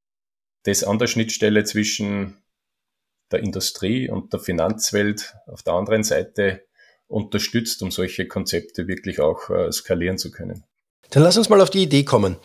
das 0.64 0.84
an 0.84 0.98
der 0.98 1.06
Schnittstelle 1.06 1.64
zwischen 1.64 2.42
der 3.30 3.40
Industrie 3.40 4.08
und 4.08 4.32
der 4.32 4.40
Finanzwelt 4.40 5.34
auf 5.46 5.62
der 5.62 5.74
anderen 5.74 6.02
Seite 6.02 6.66
unterstützt, 7.06 7.82
um 7.82 7.90
solche 7.90 8.26
Konzepte 8.26 8.86
wirklich 8.88 9.20
auch 9.20 9.50
äh, 9.50 9.70
skalieren 9.72 10.18
zu 10.18 10.30
können. 10.30 10.64
Dann 11.10 11.22
lass 11.22 11.38
uns 11.38 11.48
mal 11.48 11.60
auf 11.60 11.70
die 11.70 11.82
Idee 11.82 12.04
kommen. 12.04 12.36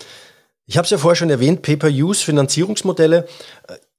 Ich 0.65 0.77
habe 0.77 0.85
es 0.85 0.91
ja 0.91 0.97
vorher 0.97 1.17
schon 1.17 1.29
erwähnt, 1.29 1.61
Pay-per-Use, 1.61 2.23
Finanzierungsmodelle. 2.23 3.27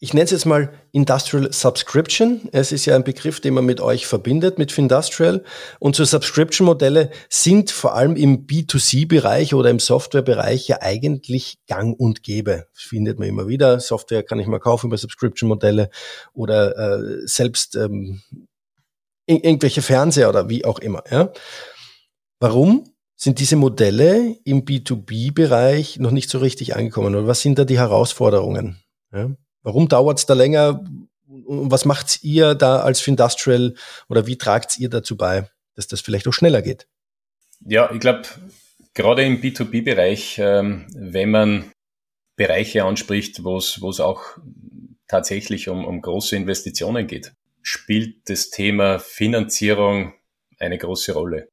Ich 0.04 0.12
nenne 0.12 0.24
es 0.24 0.32
jetzt 0.32 0.44
mal 0.44 0.70
Industrial 0.92 1.50
Subscription. 1.50 2.50
Es 2.52 2.72
ist 2.72 2.84
ja 2.84 2.94
ein 2.94 3.04
Begriff, 3.04 3.40
den 3.40 3.54
man 3.54 3.64
mit 3.64 3.80
euch 3.80 4.06
verbindet, 4.06 4.58
mit 4.58 4.70
Findustrial. 4.70 5.42
Und 5.78 5.96
so 5.96 6.04
Subscription-Modelle 6.04 7.10
sind 7.30 7.70
vor 7.70 7.94
allem 7.94 8.14
im 8.14 8.46
B2C-Bereich 8.46 9.54
oder 9.54 9.70
im 9.70 9.78
Software-Bereich 9.78 10.68
ja 10.68 10.82
eigentlich 10.82 11.56
gang 11.66 11.98
und 11.98 12.22
gäbe. 12.22 12.66
Das 12.74 12.82
findet 12.82 13.18
man 13.18 13.28
immer 13.28 13.48
wieder. 13.48 13.80
Software 13.80 14.22
kann 14.22 14.38
ich 14.38 14.46
mal 14.46 14.58
kaufen 14.60 14.88
über 14.88 14.98
Subscription-Modelle 14.98 15.88
oder 16.34 16.76
äh, 16.76 17.26
selbst 17.26 17.74
ähm, 17.74 18.20
irgendwelche 19.24 19.80
Fernseher 19.80 20.28
oder 20.28 20.50
wie 20.50 20.66
auch 20.66 20.80
immer. 20.80 21.02
Ja? 21.10 21.32
Warum? 22.40 22.84
sind 23.16 23.38
diese 23.38 23.56
Modelle 23.56 24.36
im 24.44 24.66
B2B-Bereich 24.66 25.98
noch 25.98 26.10
nicht 26.10 26.28
so 26.28 26.40
richtig 26.40 26.76
angekommen? 26.76 27.14
Oder 27.14 27.26
was 27.26 27.40
sind 27.40 27.58
da 27.58 27.64
die 27.64 27.78
Herausforderungen? 27.78 28.82
Ja? 29.10 29.30
Warum 29.64 29.88
dauert 29.88 30.18
es 30.18 30.26
da 30.26 30.34
länger? 30.34 30.84
Und 31.26 31.70
was 31.70 31.84
macht 31.84 32.22
ihr 32.22 32.54
da 32.54 32.80
als 32.80 33.00
Findustrial 33.00 33.74
oder 34.08 34.26
wie 34.28 34.38
tragt 34.38 34.78
ihr 34.78 34.88
dazu 34.88 35.16
bei, 35.16 35.48
dass 35.74 35.88
das 35.88 36.00
vielleicht 36.00 36.28
auch 36.28 36.32
schneller 36.32 36.62
geht? 36.62 36.86
Ja, 37.66 37.90
ich 37.90 37.98
glaube, 37.98 38.22
gerade 38.92 39.24
im 39.24 39.40
B2B-Bereich, 39.40 40.38
ähm, 40.38 40.86
wenn 40.94 41.30
man 41.30 41.72
Bereiche 42.36 42.84
anspricht, 42.84 43.42
wo 43.42 43.56
es 43.56 44.00
auch 44.00 44.22
tatsächlich 45.08 45.68
um, 45.68 45.84
um 45.84 46.02
große 46.02 46.36
Investitionen 46.36 47.06
geht, 47.06 47.32
spielt 47.62 48.28
das 48.28 48.50
Thema 48.50 48.98
Finanzierung 48.98 50.12
eine 50.58 50.78
große 50.78 51.12
Rolle. 51.12 51.48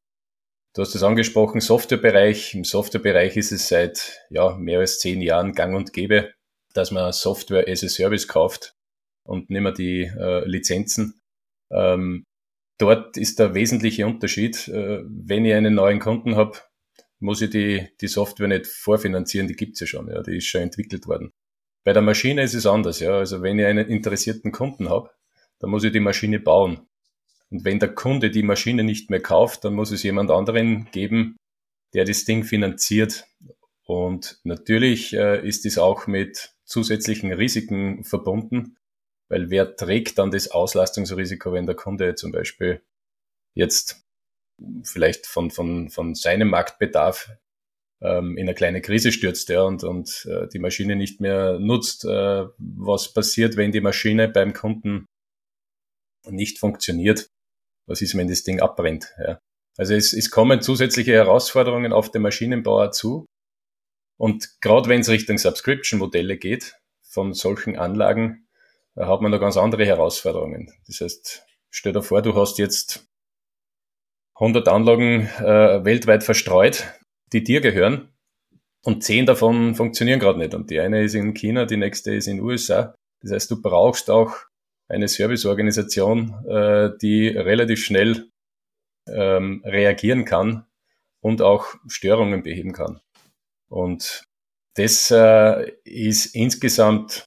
Du 0.73 0.81
hast 0.81 0.95
es 0.95 1.03
angesprochen, 1.03 1.59
Softwarebereich. 1.59 2.55
Im 2.55 2.63
Softwarebereich 2.63 3.35
ist 3.37 3.51
es 3.51 3.67
seit 3.67 4.19
ja, 4.29 4.55
mehr 4.55 4.79
als 4.79 4.99
zehn 4.99 5.21
Jahren 5.21 5.53
gang 5.53 5.75
und 5.75 5.93
gäbe, 5.93 6.33
dass 6.73 6.91
man 6.91 7.11
Software 7.13 7.67
as 7.67 7.83
a 7.83 7.89
Service 7.89 8.27
kauft 8.27 8.75
und 9.23 9.49
nicht 9.49 9.61
mehr 9.61 9.71
die 9.71 10.03
äh, 10.03 10.45
Lizenzen. 10.47 11.21
Ähm, 11.71 12.23
dort 12.77 13.17
ist 13.17 13.39
der 13.39 13.53
wesentliche 13.53 14.05
Unterschied. 14.05 14.67
Äh, 14.67 15.03
wenn 15.05 15.45
ich 15.45 15.53
einen 15.53 15.75
neuen 15.75 15.99
Kunden 15.99 16.35
habe, 16.35 16.57
muss 17.19 17.41
ich 17.41 17.51
die, 17.51 17.87
die 18.01 18.07
Software 18.07 18.47
nicht 18.47 18.67
vorfinanzieren, 18.67 19.47
die 19.47 19.55
gibt's 19.55 19.79
ja 19.79 19.87
schon, 19.87 20.09
ja, 20.09 20.21
die 20.23 20.37
ist 20.37 20.47
schon 20.47 20.61
entwickelt 20.61 21.07
worden. 21.07 21.31
Bei 21.83 21.93
der 21.93 22.01
Maschine 22.01 22.43
ist 22.43 22.53
es 22.53 22.65
anders, 22.65 22.99
ja. 22.99 23.17
Also 23.17 23.41
wenn 23.41 23.59
ich 23.59 23.65
einen 23.65 23.87
interessierten 23.87 24.51
Kunden 24.51 24.89
habe, 24.89 25.11
dann 25.59 25.69
muss 25.69 25.83
ich 25.83 25.91
die 25.91 25.99
Maschine 25.99 26.39
bauen. 26.39 26.87
Und 27.49 27.65
wenn 27.65 27.79
der 27.79 27.93
Kunde 27.93 28.31
die 28.31 28.43
Maschine 28.43 28.83
nicht 28.83 29.09
mehr 29.09 29.21
kauft, 29.21 29.63
dann 29.65 29.73
muss 29.73 29.91
es 29.91 30.03
jemand 30.03 30.31
anderen 30.31 30.89
geben, 30.91 31.37
der 31.93 32.05
das 32.05 32.25
Ding 32.25 32.43
finanziert. 32.43 33.25
Und 33.85 34.39
natürlich 34.43 35.13
äh, 35.13 35.45
ist 35.45 35.65
es 35.65 35.77
auch 35.77 36.07
mit 36.07 36.53
zusätzlichen 36.71 37.31
Risiken 37.31 38.03
verbunden, 38.03 38.77
weil 39.29 39.49
wer 39.49 39.75
trägt 39.75 40.17
dann 40.17 40.31
das 40.31 40.49
Auslastungsrisiko, 40.49 41.53
wenn 41.53 41.65
der 41.65 41.75
Kunde 41.75 42.15
zum 42.15 42.31
Beispiel 42.31 42.81
jetzt 43.53 44.03
vielleicht 44.83 45.27
von, 45.27 45.51
von, 45.51 45.89
von 45.89 46.15
seinem 46.15 46.49
Marktbedarf 46.49 47.31
ähm, 48.01 48.37
in 48.37 48.47
eine 48.47 48.55
kleine 48.55 48.81
Krise 48.81 49.11
stürzt 49.11 49.49
ja, 49.49 49.63
und, 49.63 49.83
und 49.83 50.25
äh, 50.29 50.47
die 50.47 50.59
Maschine 50.59 50.95
nicht 50.95 51.19
mehr 51.21 51.59
nutzt. 51.59 52.05
Äh, 52.05 52.45
was 52.57 53.13
passiert, 53.13 53.57
wenn 53.57 53.71
die 53.71 53.81
Maschine 53.81 54.27
beim 54.27 54.53
Kunden 54.53 55.05
nicht 56.27 56.59
funktioniert? 56.59 57.29
was 57.91 58.01
ist, 58.01 58.17
wenn 58.17 58.27
das 58.27 58.43
Ding 58.43 58.59
abbrennt. 58.59 59.13
Ja. 59.19 59.39
Also 59.77 59.93
es, 59.93 60.13
es 60.13 60.31
kommen 60.31 60.61
zusätzliche 60.61 61.13
Herausforderungen 61.13 61.93
auf 61.93 62.11
den 62.11 62.21
Maschinenbauer 62.21 62.91
zu. 62.91 63.25
Und 64.21 64.61
gerade 64.61 64.87
wenn 64.87 65.01
es 65.01 65.09
Richtung 65.09 65.39
Subscription-Modelle 65.39 66.37
geht, 66.37 66.75
von 67.01 67.33
solchen 67.33 67.75
Anlagen, 67.75 68.47
da 68.93 69.07
hat 69.07 69.21
man 69.21 69.31
da 69.31 69.39
ganz 69.39 69.57
andere 69.57 69.83
Herausforderungen. 69.83 70.71
Das 70.85 71.01
heißt, 71.01 71.43
stell 71.71 71.91
dir 71.91 72.03
vor, 72.03 72.21
du 72.21 72.35
hast 72.35 72.59
jetzt 72.59 73.09
100 74.35 74.67
Anlagen 74.67 75.25
äh, 75.39 75.83
weltweit 75.83 76.23
verstreut, 76.23 76.85
die 77.33 77.43
dir 77.43 77.61
gehören, 77.61 78.13
und 78.83 79.03
10 79.03 79.25
davon 79.25 79.73
funktionieren 79.73 80.19
gerade 80.19 80.37
nicht. 80.37 80.53
Und 80.53 80.69
die 80.69 80.79
eine 80.79 81.01
ist 81.01 81.15
in 81.15 81.33
China, 81.33 81.65
die 81.65 81.77
nächste 81.77 82.13
ist 82.13 82.27
in 82.27 82.37
den 82.37 82.45
USA. 82.45 82.93
Das 83.21 83.31
heißt, 83.31 83.49
du 83.49 83.59
brauchst 83.59 84.11
auch 84.11 84.35
eine 84.87 85.07
Serviceorganisation, 85.07 86.45
äh, 86.47 86.91
die 87.01 87.27
relativ 87.27 87.83
schnell 87.83 88.29
ähm, 89.07 89.63
reagieren 89.65 90.25
kann 90.25 90.67
und 91.21 91.41
auch 91.41 91.73
Störungen 91.87 92.43
beheben 92.43 92.73
kann. 92.73 93.01
Und 93.71 94.25
das 94.75 95.11
äh, 95.11 95.71
ist 95.83 96.35
insgesamt 96.35 97.25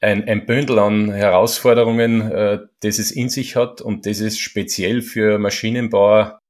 ein, 0.00 0.26
ein 0.28 0.46
Bündel 0.46 0.78
an 0.78 1.12
Herausforderungen, 1.12 2.30
äh, 2.30 2.58
das 2.80 2.98
es 2.98 3.10
in 3.10 3.28
sich 3.28 3.56
hat 3.56 3.80
und 3.80 4.06
das 4.06 4.20
es 4.20 4.38
speziell 4.38 5.02
für 5.02 5.38
Maschinenbauer 5.38 6.40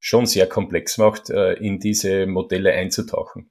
schon 0.00 0.26
sehr 0.26 0.48
komplex 0.48 0.98
macht, 0.98 1.30
äh, 1.30 1.54
in 1.54 1.78
diese 1.78 2.26
Modelle 2.26 2.72
einzutauchen. 2.72 3.50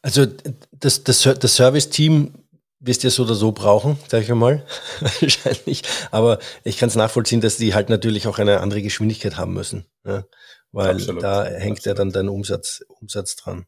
Also 0.00 0.26
das, 0.72 1.04
das, 1.04 1.22
das 1.22 1.54
Service-Team 1.54 2.32
wirst 2.80 3.04
ja 3.04 3.10
so 3.10 3.22
oder 3.22 3.34
so 3.34 3.52
brauchen, 3.52 3.98
sage 4.08 4.24
ich 4.24 4.32
einmal, 4.32 4.66
wahrscheinlich. 5.20 5.82
Aber 6.10 6.38
ich 6.64 6.78
kann 6.78 6.88
es 6.88 6.96
nachvollziehen, 6.96 7.40
dass 7.40 7.56
die 7.56 7.74
halt 7.74 7.88
natürlich 7.88 8.26
auch 8.26 8.38
eine 8.38 8.60
andere 8.60 8.82
Geschwindigkeit 8.82 9.36
haben 9.36 9.54
müssen, 9.54 9.86
ja? 10.04 10.24
Weil 10.72 10.96
Absolut. 10.96 11.22
da 11.22 11.44
hängt 11.44 11.78
Absolut. 11.78 11.86
ja 11.86 11.94
dann 11.94 12.12
dein 12.12 12.28
Umsatz, 12.28 12.84
Umsatz 13.00 13.36
dran. 13.36 13.66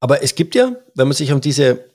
Aber 0.00 0.22
es 0.22 0.34
gibt 0.34 0.54
ja, 0.54 0.76
wenn 0.94 1.08
man 1.08 1.16
sich 1.16 1.32
um 1.32 1.40
diese, 1.40 1.90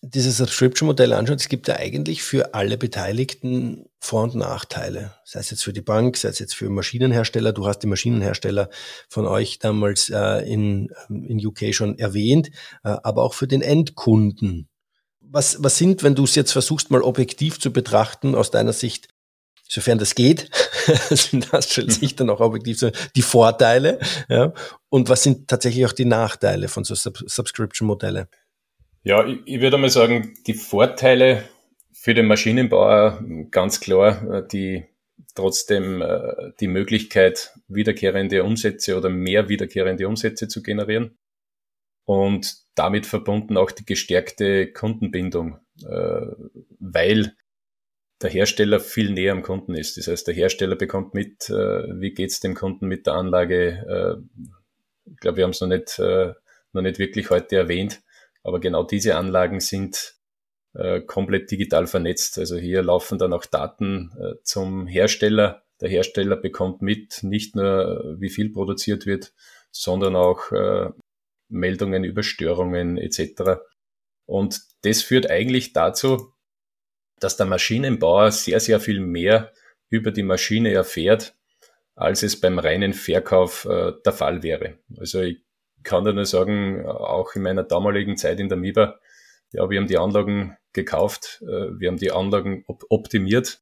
diese 0.00 0.30
Subscription-Modelle 0.30 1.16
anschaut, 1.16 1.40
es 1.40 1.48
gibt 1.48 1.68
ja 1.68 1.76
eigentlich 1.76 2.22
für 2.22 2.54
alle 2.54 2.76
Beteiligten 2.76 3.86
Vor- 4.00 4.24
und 4.24 4.34
Nachteile. 4.34 5.14
Sei 5.24 5.40
es 5.40 5.50
jetzt 5.50 5.62
für 5.62 5.72
die 5.72 5.80
Bank, 5.80 6.16
sei 6.16 6.28
es 6.28 6.38
jetzt 6.38 6.54
für 6.54 6.68
Maschinenhersteller. 6.68 7.52
Du 7.52 7.66
hast 7.66 7.80
die 7.80 7.86
Maschinenhersteller 7.86 8.68
von 9.08 9.26
euch 9.26 9.58
damals 9.58 10.10
äh, 10.10 10.48
in, 10.48 10.92
in 11.08 11.44
UK 11.44 11.74
schon 11.74 11.98
erwähnt, 11.98 12.48
äh, 12.84 12.96
aber 13.02 13.22
auch 13.22 13.34
für 13.34 13.46
den 13.46 13.62
Endkunden 13.62 14.68
was, 15.32 15.62
was 15.62 15.78
sind, 15.78 16.02
wenn 16.02 16.14
du 16.14 16.24
es 16.24 16.34
jetzt 16.34 16.52
versuchst, 16.52 16.90
mal 16.90 17.02
objektiv 17.02 17.58
zu 17.58 17.72
betrachten, 17.72 18.34
aus 18.34 18.50
deiner 18.50 18.74
Sicht, 18.74 19.08
sofern 19.72 19.98
das 19.98 20.14
geht, 20.14 20.50
sind 21.10 21.52
das 21.52 21.72
schon 21.72 21.88
Sicht 21.88 22.20
dann 22.20 22.30
auch 22.30 22.40
objektiv 22.40 22.84
die 23.16 23.22
Vorteile, 23.22 23.98
ja, 24.28 24.52
und 24.90 25.08
was 25.08 25.22
sind 25.22 25.48
tatsächlich 25.48 25.86
auch 25.86 25.92
die 25.92 26.04
Nachteile 26.04 26.68
von 26.68 26.84
so 26.84 26.94
Sub 26.94 27.18
Subscription-Modelle? 27.26 28.28
Ja, 29.02 29.26
ich, 29.26 29.38
ich 29.46 29.60
würde 29.60 29.78
mal 29.78 29.88
sagen, 29.88 30.34
die 30.46 30.54
Vorteile 30.54 31.44
für 31.92 32.14
den 32.14 32.26
Maschinenbauer 32.26 33.24
ganz 33.50 33.80
klar, 33.80 34.42
die 34.42 34.84
trotzdem 35.34 36.02
äh, 36.02 36.52
die 36.60 36.68
Möglichkeit, 36.68 37.52
wiederkehrende 37.68 38.44
Umsätze 38.44 38.96
oder 38.98 39.08
mehr 39.08 39.48
wiederkehrende 39.48 40.06
Umsätze 40.06 40.48
zu 40.48 40.62
generieren 40.62 41.16
und 42.04 42.56
damit 42.74 43.06
verbunden 43.06 43.56
auch 43.56 43.70
die 43.70 43.86
gestärkte 43.86 44.70
Kundenbindung, 44.72 45.58
äh, 45.88 46.26
weil 46.78 47.34
der 48.22 48.30
Hersteller 48.30 48.80
viel 48.80 49.10
näher 49.10 49.32
am 49.32 49.42
Kunden 49.42 49.74
ist. 49.74 49.96
Das 49.96 50.08
heißt, 50.08 50.26
der 50.26 50.34
Hersteller 50.34 50.76
bekommt 50.76 51.14
mit, 51.14 51.50
äh, 51.50 52.00
wie 52.00 52.12
geht's 52.12 52.40
dem 52.40 52.54
Kunden 52.54 52.86
mit 52.86 53.06
der 53.06 53.14
Anlage. 53.14 54.20
Äh, 54.26 55.10
ich 55.10 55.16
glaube, 55.18 55.38
wir 55.38 55.44
haben 55.44 55.50
es 55.50 55.60
noch 55.60 55.68
nicht, 55.68 55.98
äh, 55.98 56.32
noch 56.72 56.82
nicht 56.82 56.98
wirklich 56.98 57.30
heute 57.30 57.56
erwähnt, 57.56 58.00
aber 58.42 58.60
genau 58.60 58.84
diese 58.84 59.16
Anlagen 59.16 59.60
sind 59.60 60.14
komplett 61.06 61.50
digital 61.50 61.86
vernetzt. 61.86 62.38
Also 62.38 62.56
hier 62.56 62.82
laufen 62.82 63.18
dann 63.18 63.34
auch 63.34 63.44
Daten 63.44 64.10
zum 64.42 64.86
Hersteller. 64.86 65.64
Der 65.82 65.90
Hersteller 65.90 66.34
bekommt 66.34 66.80
mit, 66.80 67.22
nicht 67.22 67.54
nur 67.54 68.16
wie 68.18 68.30
viel 68.30 68.50
produziert 68.50 69.04
wird, 69.04 69.34
sondern 69.70 70.16
auch 70.16 70.50
Meldungen 71.50 72.04
über 72.04 72.22
Störungen 72.22 72.96
etc. 72.96 73.60
Und 74.24 74.62
das 74.80 75.02
führt 75.02 75.30
eigentlich 75.30 75.74
dazu, 75.74 76.32
dass 77.22 77.36
der 77.36 77.46
Maschinenbauer 77.46 78.30
sehr, 78.30 78.60
sehr 78.60 78.80
viel 78.80 79.00
mehr 79.00 79.52
über 79.88 80.10
die 80.10 80.22
Maschine 80.22 80.72
erfährt, 80.72 81.34
als 81.94 82.22
es 82.22 82.40
beim 82.40 82.58
reinen 82.58 82.94
Verkauf 82.94 83.66
äh, 83.66 83.92
der 84.04 84.12
Fall 84.12 84.42
wäre. 84.42 84.78
Also 84.96 85.20
ich 85.20 85.42
kann 85.82 86.04
da 86.04 86.12
nur 86.12 86.26
sagen, 86.26 86.86
auch 86.86 87.34
in 87.34 87.42
meiner 87.42 87.64
damaligen 87.64 88.16
Zeit 88.16 88.40
in 88.40 88.48
der 88.48 88.58
MIBA, 88.58 88.98
ja, 89.52 89.68
wir 89.68 89.78
haben 89.78 89.86
die 89.86 89.98
Anlagen 89.98 90.56
gekauft, 90.72 91.42
äh, 91.42 91.78
wir 91.78 91.88
haben 91.88 91.98
die 91.98 92.12
Anlagen 92.12 92.64
op 92.66 92.84
optimiert 92.88 93.60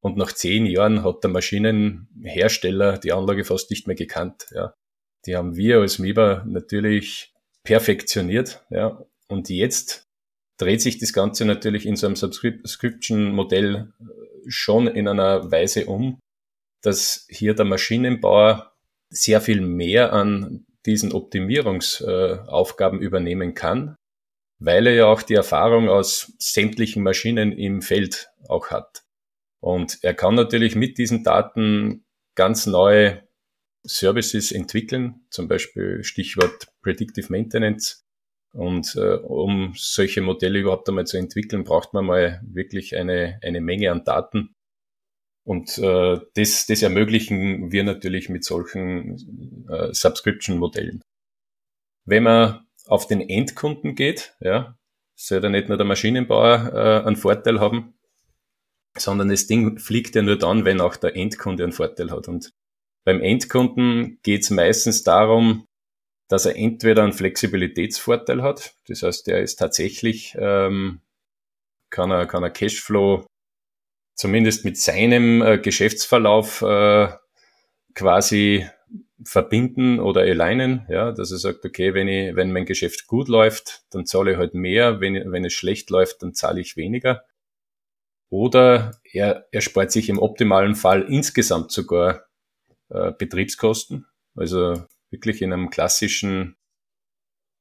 und 0.00 0.16
nach 0.16 0.32
zehn 0.32 0.66
Jahren 0.66 1.04
hat 1.04 1.22
der 1.22 1.30
Maschinenhersteller 1.30 2.98
die 2.98 3.12
Anlage 3.12 3.44
fast 3.44 3.70
nicht 3.70 3.86
mehr 3.86 3.96
gekannt. 3.96 4.46
Ja. 4.50 4.74
Die 5.26 5.36
haben 5.36 5.56
wir 5.56 5.78
als 5.78 5.98
MIBA 5.98 6.44
natürlich 6.46 7.32
perfektioniert. 7.62 8.64
Ja. 8.70 9.04
Und 9.28 9.48
jetzt 9.48 10.08
dreht 10.58 10.80
sich 10.80 10.98
das 10.98 11.12
Ganze 11.12 11.44
natürlich 11.44 11.86
in 11.86 11.96
so 11.96 12.06
einem 12.06 12.16
Subscription-Modell 12.16 13.92
äh, 14.00 14.04
schon 14.48 14.86
in 14.86 15.08
einer 15.08 15.50
Weise 15.50 15.86
um, 15.86 16.18
dass 16.82 17.26
hier 17.28 17.54
der 17.54 17.64
Maschinenbauer 17.64 18.72
sehr 19.08 19.40
viel 19.40 19.60
mehr 19.60 20.12
an 20.12 20.66
diesen 20.86 21.12
Optimierungsaufgaben 21.12 23.00
übernehmen 23.00 23.54
kann, 23.54 23.94
weil 24.58 24.86
er 24.86 24.94
ja 24.94 25.06
auch 25.06 25.22
die 25.22 25.34
Erfahrung 25.34 25.88
aus 25.88 26.32
sämtlichen 26.38 27.02
Maschinen 27.02 27.52
im 27.52 27.82
Feld 27.82 28.30
auch 28.48 28.70
hat. 28.70 29.04
Und 29.60 29.98
er 30.02 30.14
kann 30.14 30.34
natürlich 30.34 30.74
mit 30.74 30.98
diesen 30.98 31.22
Daten 31.22 32.04
ganz 32.34 32.66
neue 32.66 33.28
Services 33.84 34.50
entwickeln, 34.52 35.26
zum 35.30 35.48
Beispiel 35.48 36.02
Stichwort 36.02 36.68
Predictive 36.82 37.30
Maintenance, 37.30 38.04
und 38.52 38.94
äh, 38.96 39.14
um 39.14 39.72
solche 39.76 40.20
Modelle 40.20 40.58
überhaupt 40.58 40.88
einmal 40.88 41.06
zu 41.06 41.16
entwickeln, 41.16 41.64
braucht 41.64 41.94
man 41.94 42.04
mal 42.04 42.40
wirklich 42.44 42.96
eine, 42.96 43.38
eine 43.42 43.60
Menge 43.60 43.90
an 43.90 44.04
Daten. 44.04 44.54
Und 45.44 45.78
äh, 45.78 46.20
das, 46.34 46.66
das 46.66 46.82
ermöglichen 46.82 47.72
wir 47.72 47.82
natürlich 47.82 48.28
mit 48.28 48.44
solchen 48.44 49.66
äh, 49.68 49.92
Subscription-Modellen. 49.92 51.02
Wenn 52.04 52.22
man 52.24 52.66
auf 52.86 53.06
den 53.06 53.20
Endkunden 53.20 53.94
geht, 53.94 54.36
ja, 54.40 54.76
soll 55.16 55.42
ja 55.42 55.48
nicht 55.48 55.68
nur 55.68 55.78
der 55.78 55.86
Maschinenbauer 55.86 56.72
äh, 56.74 57.06
einen 57.06 57.16
Vorteil 57.16 57.58
haben, 57.60 57.94
sondern 58.98 59.30
das 59.30 59.46
Ding 59.46 59.78
fliegt 59.78 60.14
ja 60.14 60.22
nur 60.22 60.36
dann, 60.36 60.64
wenn 60.64 60.80
auch 60.80 60.96
der 60.96 61.16
Endkunde 61.16 61.64
einen 61.64 61.72
Vorteil 61.72 62.10
hat. 62.10 62.28
Und 62.28 62.52
beim 63.04 63.20
Endkunden 63.20 64.18
geht 64.22 64.42
es 64.42 64.50
meistens 64.50 65.02
darum, 65.02 65.66
dass 66.32 66.46
er 66.46 66.56
entweder 66.56 67.02
einen 67.02 67.12
Flexibilitätsvorteil 67.12 68.42
hat, 68.42 68.74
das 68.88 69.02
heißt, 69.02 69.28
er 69.28 69.42
ist 69.42 69.56
tatsächlich, 69.56 70.34
ähm, 70.38 71.02
kann 71.90 72.10
er, 72.10 72.24
kann 72.24 72.42
er 72.42 72.48
Cashflow 72.48 73.26
zumindest 74.14 74.64
mit 74.64 74.78
seinem 74.78 75.42
äh, 75.42 75.58
Geschäftsverlauf 75.58 76.62
äh, 76.62 77.08
quasi 77.94 78.66
verbinden 79.22 80.00
oder 80.00 80.22
alignen, 80.22 80.86
ja, 80.88 81.12
dass 81.12 81.32
er 81.32 81.36
sagt, 81.36 81.66
okay, 81.66 81.92
wenn 81.92 82.08
ich, 82.08 82.34
wenn 82.34 82.50
mein 82.50 82.64
Geschäft 82.64 83.06
gut 83.08 83.28
läuft, 83.28 83.82
dann 83.90 84.06
zahle 84.06 84.32
ich 84.32 84.38
halt 84.38 84.54
mehr, 84.54 85.02
wenn, 85.02 85.30
wenn 85.30 85.44
es 85.44 85.52
schlecht 85.52 85.90
läuft, 85.90 86.22
dann 86.22 86.32
zahle 86.32 86.62
ich 86.62 86.78
weniger. 86.78 87.26
Oder 88.30 88.98
er, 89.12 89.48
er 89.52 89.60
spart 89.60 89.92
sich 89.92 90.08
im 90.08 90.18
optimalen 90.18 90.76
Fall 90.76 91.02
insgesamt 91.02 91.72
sogar 91.72 92.24
äh, 92.88 93.12
Betriebskosten. 93.12 94.06
Also 94.34 94.86
wirklich 95.12 95.42
in 95.42 95.52
einem 95.52 95.70
klassischen 95.70 96.56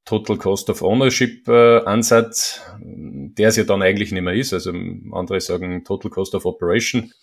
Total 0.06 0.38
Cost 0.38 0.70
of 0.70 0.82
Ownership 0.82 1.48
äh, 1.48 1.80
Ansatz, 1.86 2.62
der 2.80 3.50
es 3.50 3.56
ja 3.56 3.64
dann 3.64 3.82
eigentlich 3.82 4.12
nicht 4.12 4.24
mehr 4.24 4.34
ist. 4.34 4.54
Also 4.54 4.72
andere 5.12 5.40
sagen 5.42 5.84
Total 5.84 6.10
Cost 6.10 6.34
of 6.34 6.46
Operation, 6.46 7.14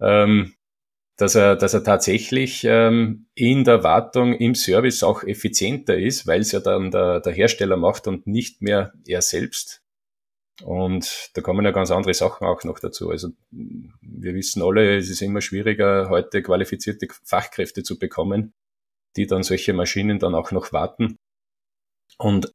ähm, 0.00 0.54
dass 1.16 1.34
er, 1.34 1.56
dass 1.56 1.74
er 1.74 1.82
tatsächlich 1.82 2.64
ähm, 2.64 3.26
in 3.34 3.64
der 3.64 3.82
Wartung, 3.82 4.34
im 4.34 4.54
Service 4.54 5.02
auch 5.02 5.24
effizienter 5.24 5.98
ist, 5.98 6.28
weil 6.28 6.40
es 6.40 6.52
ja 6.52 6.60
dann 6.60 6.92
der, 6.92 7.20
der 7.20 7.32
Hersteller 7.32 7.76
macht 7.76 8.06
und 8.06 8.26
nicht 8.28 8.62
mehr 8.62 8.92
er 9.04 9.20
selbst. 9.20 9.82
Und 10.62 11.30
da 11.34 11.40
kommen 11.40 11.64
ja 11.64 11.70
ganz 11.70 11.90
andere 11.90 12.14
Sachen 12.14 12.46
auch 12.46 12.62
noch 12.64 12.78
dazu. 12.78 13.10
Also 13.10 13.30
wir 13.50 14.34
wissen 14.34 14.62
alle, 14.62 14.96
es 14.96 15.10
ist 15.10 15.22
immer 15.22 15.40
schwieriger, 15.40 16.08
heute 16.08 16.42
qualifizierte 16.42 17.08
Fachkräfte 17.24 17.82
zu 17.82 17.98
bekommen 17.98 18.54
die 19.16 19.26
dann 19.26 19.42
solche 19.42 19.72
Maschinen 19.72 20.18
dann 20.18 20.34
auch 20.34 20.52
noch 20.52 20.72
warten. 20.72 21.16
Und 22.18 22.52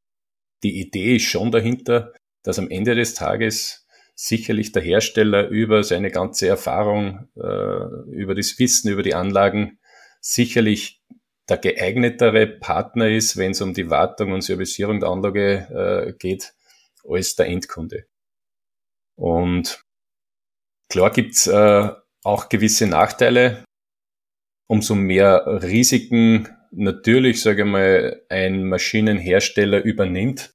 die 0.63 0.79
Idee 0.79 1.17
ist 1.17 1.23
schon 1.23 1.51
dahinter, 1.51 2.13
dass 2.43 2.59
am 2.59 2.69
Ende 2.69 2.95
des 2.95 3.13
Tages 3.13 3.85
sicherlich 4.15 4.71
der 4.71 4.81
Hersteller 4.81 5.47
über 5.47 5.83
seine 5.83 6.11
ganze 6.11 6.47
Erfahrung, 6.47 7.27
äh, 7.35 8.11
über 8.11 8.35
das 8.35 8.59
Wissen, 8.59 8.91
über 8.91 9.03
die 9.03 9.15
Anlagen 9.15 9.79
sicherlich 10.21 11.01
der 11.49 11.57
geeignetere 11.57 12.47
Partner 12.47 13.09
ist, 13.09 13.35
wenn 13.37 13.51
es 13.51 13.61
um 13.61 13.73
die 13.73 13.89
Wartung 13.89 14.31
und 14.31 14.41
Servicierung 14.41 14.99
der 14.99 15.09
Anlage 15.09 16.07
äh, 16.07 16.13
geht, 16.13 16.53
als 17.03 17.35
der 17.35 17.47
Endkunde. 17.47 18.05
Und 19.15 19.83
klar 20.89 21.11
gibt's 21.11 21.47
äh, 21.47 21.89
auch 22.23 22.49
gewisse 22.49 22.87
Nachteile 22.87 23.65
umso 24.67 24.95
mehr 24.95 25.43
Risiken 25.63 26.47
natürlich, 26.71 27.41
sage 27.41 27.63
ich 27.63 27.67
mal, 27.67 28.21
ein 28.29 28.63
Maschinenhersteller 28.65 29.83
übernimmt, 29.83 30.53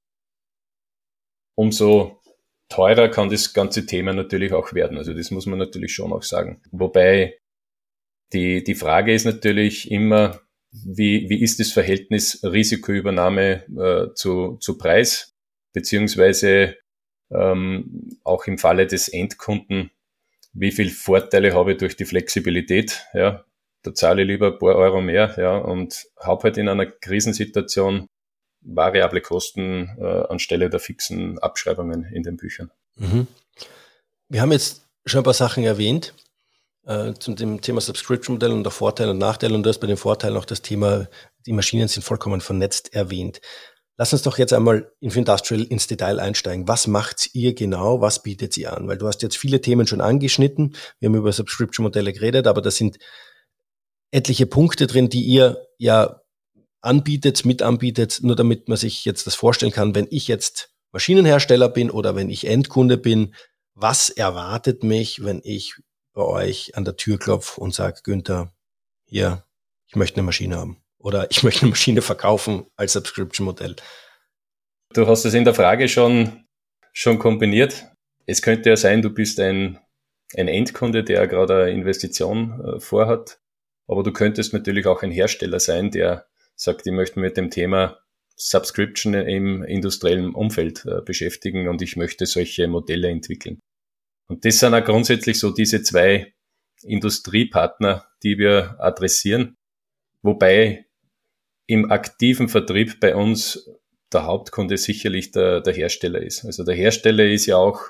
umso 1.57 2.21
teurer 2.69 3.09
kann 3.09 3.31
das 3.31 3.53
ganze 3.53 3.87
Thema 3.87 4.13
natürlich 4.13 4.53
auch 4.53 4.73
werden. 4.75 4.99
Also 4.99 5.15
das 5.15 5.31
muss 5.31 5.47
man 5.47 5.59
natürlich 5.59 5.95
schon 5.95 6.13
auch 6.13 6.23
sagen. 6.23 6.61
Wobei 6.71 7.39
die, 8.33 8.63
die 8.63 8.75
Frage 8.75 9.15
ist 9.15 9.25
natürlich 9.25 9.91
immer, 9.91 10.41
wie, 10.71 11.29
wie 11.31 11.43
ist 11.43 11.61
das 11.61 11.73
Verhältnis 11.73 12.41
Risikoübernahme 12.43 13.65
äh, 13.77 14.15
zu, 14.15 14.59
zu 14.61 14.77
Preis, 14.77 15.35
beziehungsweise 15.73 16.77
ähm, 17.31 18.19
auch 18.23 18.47
im 18.47 18.59
Falle 18.59 18.87
des 18.87 19.09
Endkunden, 19.09 19.91
wie 20.53 20.73
viel 20.73 20.91
Vorteile 20.91 21.55
habe 21.55 21.73
ich 21.73 21.79
durch 21.79 21.97
die 21.97 22.05
Flexibilität, 22.05 23.07
ja, 23.15 23.45
da 23.89 23.95
zahle 23.95 24.23
ich 24.23 24.29
lieber 24.29 24.49
ein 24.49 24.59
paar 24.59 24.77
Euro 24.77 25.01
mehr, 25.01 25.35
ja, 25.39 25.57
und 25.57 26.07
habe 26.19 26.45
halt 26.45 26.59
in 26.59 26.69
einer 26.69 26.87
Krisensituation 26.87 28.07
variable 28.61 29.21
Kosten 29.21 29.97
äh, 29.99 30.27
anstelle 30.29 30.69
der 30.69 30.81
fixen 30.81 31.39
Abschreibungen 31.39 32.05
in 32.05 32.23
den 32.23 32.37
Büchern. 32.37 32.71
Mhm. 32.97 33.27
Wir 34.29 34.43
haben 34.43 34.53
jetzt 34.53 34.85
schon 35.07 35.21
ein 35.21 35.25
paar 35.25 35.33
Sachen 35.33 35.65
erwähnt 35.65 36.13
äh, 36.87 37.15
zum 37.15 37.37
dem 37.37 37.61
Thema 37.61 37.81
Subscription-Modell 37.81 38.53
und 38.53 38.65
der 38.65 38.73
Vorteile 38.73 39.13
und 39.13 39.19
Nachteile 39.19 39.55
und 39.55 39.63
du 39.63 39.71
hast 39.71 39.79
bei 39.79 39.87
den 39.87 39.97
Vorteilen 39.97 40.37
auch 40.37 40.45
das 40.45 40.61
Thema, 40.61 41.09
die 41.47 41.53
Maschinen 41.53 41.89
sind 41.89 42.03
vollkommen 42.03 42.41
vernetzt 42.41 42.95
erwähnt. 42.95 43.41
Lass 43.97 44.13
uns 44.13 44.23
doch 44.23 44.39
jetzt 44.39 44.53
einmal 44.53 44.93
in 45.01 45.11
Industrial 45.11 45.65
ins 45.65 45.89
Detail 45.89 46.21
einsteigen. 46.21 46.69
Was 46.69 46.87
macht 46.87 47.31
ihr 47.35 47.55
genau? 47.55 48.01
Was 48.01 48.23
bietet 48.23 48.53
sie 48.53 48.69
an? 48.69 48.87
Weil 48.87 48.99
du 48.99 49.09
hast 49.09 49.23
jetzt 49.23 49.37
viele 49.37 49.61
Themen 49.61 49.89
schon 49.89 50.01
angeschnitten. 50.01 50.77
Wir 51.01 51.09
haben 51.09 51.17
über 51.17 51.33
Subscription-Modelle 51.33 52.13
geredet, 52.13 52.47
aber 52.47 52.63
das 52.63 52.77
sind 52.77 52.99
etliche 54.11 54.47
Punkte 54.47 54.87
drin, 54.87 55.09
die 55.09 55.23
ihr 55.23 55.67
ja 55.79 56.21
anbietet, 56.81 57.45
mit 57.45 57.63
anbietet, 57.63 58.21
nur 58.23 58.37
damit 58.37 58.69
man 58.69 58.79
sich 58.79 59.05
jetzt 59.05 59.27
das 59.27 59.35
vorstellen 59.35 59.73
kann, 59.73 59.95
wenn 59.95 60.07
ich 60.11 60.29
jetzt 60.29 60.71
Maschinenhersteller 60.93 61.69
bin 61.69 61.91
oder 61.91 62.17
wenn 62.17 62.31
ich 62.31 62.47
Endkunde 62.47 62.97
bin, 62.97 63.35
was 63.75 64.11
erwartet 64.11 64.83
mich, 64.83 65.25
wenn 65.25 65.41
ich 65.45 65.75
bei 66.15 66.23
euch 66.23 66.77
an 66.77 66.85
der 66.85 66.97
Tür 66.97 67.19
klopfe 67.19 67.61
und 67.61 67.75
sage, 67.75 68.01
Günther, 68.03 68.53
hier, 69.07 69.45
ich 69.87 69.97
möchte 69.97 70.17
eine 70.17 70.27
Maschine 70.27 70.57
haben 70.57 70.83
oder 70.99 71.31
ich 71.31 71.43
möchte 71.45 71.63
eine 71.63 71.71
Maschine 71.71 72.03
verkaufen 72.03 72.67
als 72.77 72.95
Subscription-Modell. 72.95 73.77
Du 74.95 75.07
hast 75.07 75.25
es 75.25 75.35
in 75.35 75.45
der 75.45 75.55
Frage 75.55 75.89
schon, 75.89 76.47
schon 76.93 77.19
kombiniert. 77.19 77.87
Es 78.27 78.43
könnte 78.43 78.71
ja 78.71 78.77
sein, 78.77 79.03
du 79.03 79.11
bist 79.11 79.39
ein, 79.39 79.79
ein 80.35 80.49
Endkunde, 80.49 81.05
der 81.05 81.27
gerade 81.27 81.63
eine 81.63 81.71
Investition 81.73 82.61
äh, 82.65 82.81
vorhat 82.81 83.41
aber 83.89 84.03
du 84.03 84.13
könntest 84.13 84.53
natürlich 84.53 84.87
auch 84.87 85.03
ein 85.03 85.11
Hersteller 85.11 85.59
sein, 85.59 85.91
der 85.91 86.27
sagt, 86.55 86.87
ich 86.87 86.93
möchte 86.93 87.19
mit 87.19 87.37
dem 87.37 87.51
Thema 87.51 87.99
Subscription 88.37 89.15
im 89.15 89.65
industriellen 89.65 90.35
Umfeld 90.35 90.85
äh, 90.85 91.01
beschäftigen 91.03 91.69
und 91.69 91.83
ich 91.83 91.97
möchte 91.97 92.27
solche 92.27 92.69
Modelle 92.69 93.09
entwickeln. 93.09 93.61
Und 94.29 94.45
das 94.45 94.61
sind 94.61 94.75
auch 94.75 94.85
grundsätzlich 94.85 95.39
so 95.39 95.51
diese 95.51 95.83
zwei 95.83 96.35
Industriepartner, 96.83 98.07
die 98.23 98.39
wir 98.39 98.77
adressieren, 98.79 99.57
wobei 100.23 100.87
im 101.67 101.91
aktiven 101.91 102.49
Vertrieb 102.49 103.01
bei 103.01 103.17
uns 103.17 103.69
der 104.13 104.25
Hauptkunde 104.25 104.77
sicherlich 104.77 105.33
der, 105.33 105.61
der 105.61 105.75
Hersteller 105.75 106.23
ist. 106.23 106.45
Also 106.45 106.65
der 106.65 106.75
Hersteller 106.75 107.25
ist 107.25 107.47
ja 107.47 107.57
auch 107.57 107.81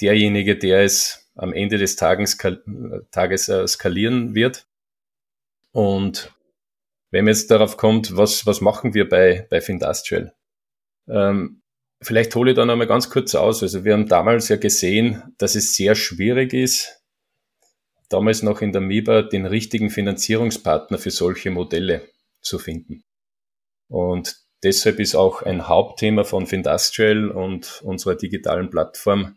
derjenige, 0.00 0.56
der 0.56 0.82
es 0.82 1.30
am 1.34 1.52
Ende 1.52 1.78
des 1.78 1.96
Tages, 1.96 2.36
Tages 3.10 3.48
äh, 3.48 3.66
skalieren 3.66 4.34
wird. 4.34 4.66
Und 5.72 6.34
wenn 7.10 7.24
man 7.24 7.34
jetzt 7.34 7.50
darauf 7.50 7.76
kommt, 7.76 8.16
was, 8.16 8.46
was 8.46 8.60
machen 8.60 8.94
wir 8.94 9.08
bei, 9.08 9.46
bei 9.50 9.60
Findustrial? 9.60 10.34
Ähm, 11.08 11.62
vielleicht 12.00 12.34
hole 12.34 12.52
ich 12.52 12.56
da 12.56 12.64
nochmal 12.64 12.86
ganz 12.86 13.10
kurz 13.10 13.34
aus. 13.34 13.62
Also 13.62 13.84
wir 13.84 13.92
haben 13.92 14.08
damals 14.08 14.48
ja 14.48 14.56
gesehen, 14.56 15.22
dass 15.38 15.54
es 15.54 15.74
sehr 15.74 15.94
schwierig 15.94 16.52
ist, 16.52 17.02
damals 18.08 18.42
noch 18.42 18.60
in 18.60 18.72
der 18.72 18.80
MIBA 18.80 19.22
den 19.22 19.46
richtigen 19.46 19.90
Finanzierungspartner 19.90 20.98
für 20.98 21.10
solche 21.10 21.50
Modelle 21.50 22.08
zu 22.40 22.58
finden. 22.58 23.02
Und 23.88 24.36
deshalb 24.62 25.00
ist 25.00 25.14
auch 25.14 25.42
ein 25.42 25.68
Hauptthema 25.68 26.24
von 26.24 26.46
Findustrial 26.46 27.30
und 27.30 27.82
unserer 27.82 28.14
digitalen 28.14 28.70
Plattform, 28.70 29.36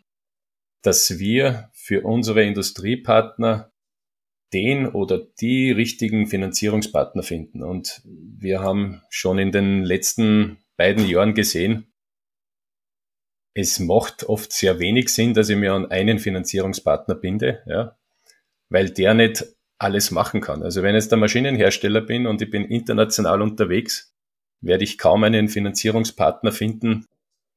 dass 0.82 1.18
wir 1.18 1.70
für 1.72 2.02
unsere 2.02 2.44
Industriepartner 2.44 3.72
den 4.52 4.86
oder 4.86 5.18
die 5.40 5.70
richtigen 5.72 6.26
Finanzierungspartner 6.26 7.22
finden. 7.22 7.62
Und 7.62 8.02
wir 8.04 8.60
haben 8.60 9.02
schon 9.10 9.38
in 9.38 9.52
den 9.52 9.84
letzten 9.84 10.58
beiden 10.76 11.06
Jahren 11.06 11.34
gesehen, 11.34 11.86
es 13.54 13.78
macht 13.78 14.24
oft 14.24 14.52
sehr 14.52 14.80
wenig 14.80 15.08
Sinn, 15.10 15.32
dass 15.32 15.48
ich 15.48 15.56
mir 15.56 15.72
an 15.72 15.90
einen 15.90 16.18
Finanzierungspartner 16.18 17.14
binde, 17.14 17.62
ja, 17.66 17.96
weil 18.68 18.90
der 18.90 19.14
nicht 19.14 19.44
alles 19.78 20.10
machen 20.10 20.40
kann. 20.40 20.62
Also 20.62 20.82
wenn 20.82 20.96
ich 20.96 21.08
der 21.08 21.18
Maschinenhersteller 21.18 22.00
bin 22.00 22.26
und 22.26 22.42
ich 22.42 22.50
bin 22.50 22.64
international 22.64 23.42
unterwegs, 23.42 24.12
werde 24.60 24.84
ich 24.84 24.98
kaum 24.98 25.24
einen 25.24 25.48
Finanzierungspartner 25.48 26.50
finden, 26.50 27.06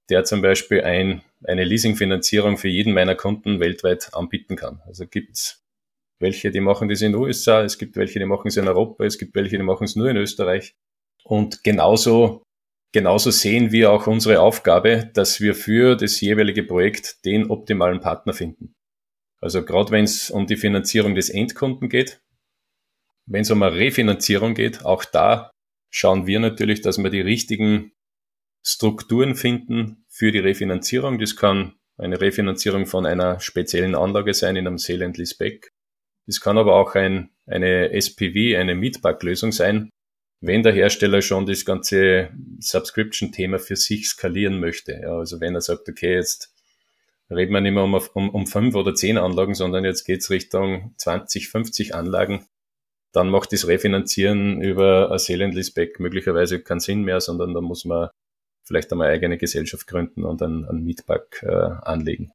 der 0.09 0.23
zum 0.23 0.41
Beispiel 0.41 0.81
ein, 0.81 1.21
eine 1.43 1.63
Leasingfinanzierung 1.63 2.57
für 2.57 2.69
jeden 2.69 2.93
meiner 2.93 3.15
Kunden 3.15 3.59
weltweit 3.59 4.13
anbieten 4.13 4.55
kann. 4.55 4.81
Also 4.85 5.07
gibt's 5.07 5.63
welche, 6.19 6.51
die 6.51 6.61
machen 6.61 6.89
das 6.89 7.01
in 7.01 7.11
den 7.13 7.21
USA, 7.21 7.63
es 7.63 7.77
gibt 7.77 7.95
welche, 7.95 8.19
die 8.19 8.25
machen 8.25 8.47
es 8.47 8.57
in 8.57 8.67
Europa, 8.67 9.05
es 9.05 9.17
gibt 9.17 9.35
welche, 9.35 9.57
die 9.57 9.63
machen 9.63 9.83
es 9.85 9.95
nur 9.95 10.09
in 10.09 10.17
Österreich. 10.17 10.75
Und 11.23 11.63
genauso, 11.63 12.43
genauso 12.93 13.31
sehen 13.31 13.71
wir 13.71 13.91
auch 13.91 14.07
unsere 14.07 14.41
Aufgabe, 14.41 15.11
dass 15.13 15.41
wir 15.41 15.55
für 15.55 15.95
das 15.95 16.19
jeweilige 16.21 16.63
Projekt 16.63 17.25
den 17.25 17.49
optimalen 17.49 17.99
Partner 17.99 18.33
finden. 18.33 18.73
Also 19.39 19.63
gerade 19.63 19.91
wenn 19.91 20.05
es 20.05 20.31
um 20.31 20.47
die 20.47 20.57
Finanzierung 20.57 21.13
des 21.13 21.29
Endkunden 21.29 21.89
geht, 21.89 22.21
wenn 23.27 23.41
es 23.41 23.51
um 23.51 23.61
eine 23.61 23.75
Refinanzierung 23.75 24.53
geht, 24.55 24.85
auch 24.85 25.05
da 25.05 25.51
schauen 25.89 26.27
wir 26.27 26.39
natürlich, 26.39 26.81
dass 26.81 26.97
wir 26.97 27.09
die 27.09 27.21
richtigen 27.21 27.91
Strukturen 28.65 29.35
finden 29.35 30.05
für 30.09 30.31
die 30.31 30.39
Refinanzierung. 30.39 31.19
Das 31.19 31.35
kann 31.35 31.75
eine 31.97 32.19
Refinanzierung 32.19 32.85
von 32.85 33.05
einer 33.05 33.39
speziellen 33.39 33.95
Anlage 33.95 34.33
sein 34.33 34.55
in 34.55 34.67
einem 34.67 34.77
Sale 34.77 35.05
and 35.05 35.17
Leaseback. 35.17 35.71
Das 36.27 36.41
kann 36.41 36.57
aber 36.57 36.75
auch 36.75 36.95
ein, 36.95 37.29
eine 37.45 37.91
SPV, 37.93 38.57
eine 38.57 38.75
Mietpacklösung 38.75 39.51
sein, 39.51 39.89
wenn 40.41 40.61
der 40.61 40.73
Hersteller 40.73 41.21
schon 41.21 41.45
das 41.45 41.65
ganze 41.65 42.29
Subscription-Thema 42.59 43.59
für 43.59 43.75
sich 43.75 44.07
skalieren 44.07 44.59
möchte. 44.59 44.99
Ja, 45.01 45.17
also 45.17 45.39
wenn 45.39 45.55
er 45.55 45.61
sagt, 45.61 45.89
okay, 45.89 46.13
jetzt 46.13 46.53
reden 47.31 47.53
wir 47.53 47.61
nicht 47.61 47.73
mehr 47.73 47.83
um, 47.83 47.93
um, 48.13 48.29
um 48.29 48.45
fünf 48.45 48.75
oder 48.75 48.93
zehn 48.93 49.17
Anlagen, 49.17 49.55
sondern 49.55 49.85
jetzt 49.85 50.03
geht's 50.03 50.29
Richtung 50.29 50.93
20, 50.97 51.49
50 51.49 51.95
Anlagen, 51.95 52.45
dann 53.13 53.29
macht 53.29 53.51
das 53.51 53.67
Refinanzieren 53.67 54.61
über 54.61 55.11
ein 55.11 55.17
Sale 55.17 55.45
and 55.45 55.99
möglicherweise 55.99 56.61
keinen 56.61 56.79
Sinn 56.81 57.03
mehr, 57.03 57.19
sondern 57.19 57.53
da 57.53 57.61
muss 57.61 57.85
man 57.85 58.09
vielleicht 58.63 58.91
einmal 58.91 59.09
eigene 59.09 59.37
Gesellschaft 59.37 59.87
gründen 59.87 60.23
und 60.23 60.41
einen, 60.41 60.65
einen 60.65 60.83
Mietpack 60.83 61.41
äh, 61.41 61.47
anlegen. 61.47 62.31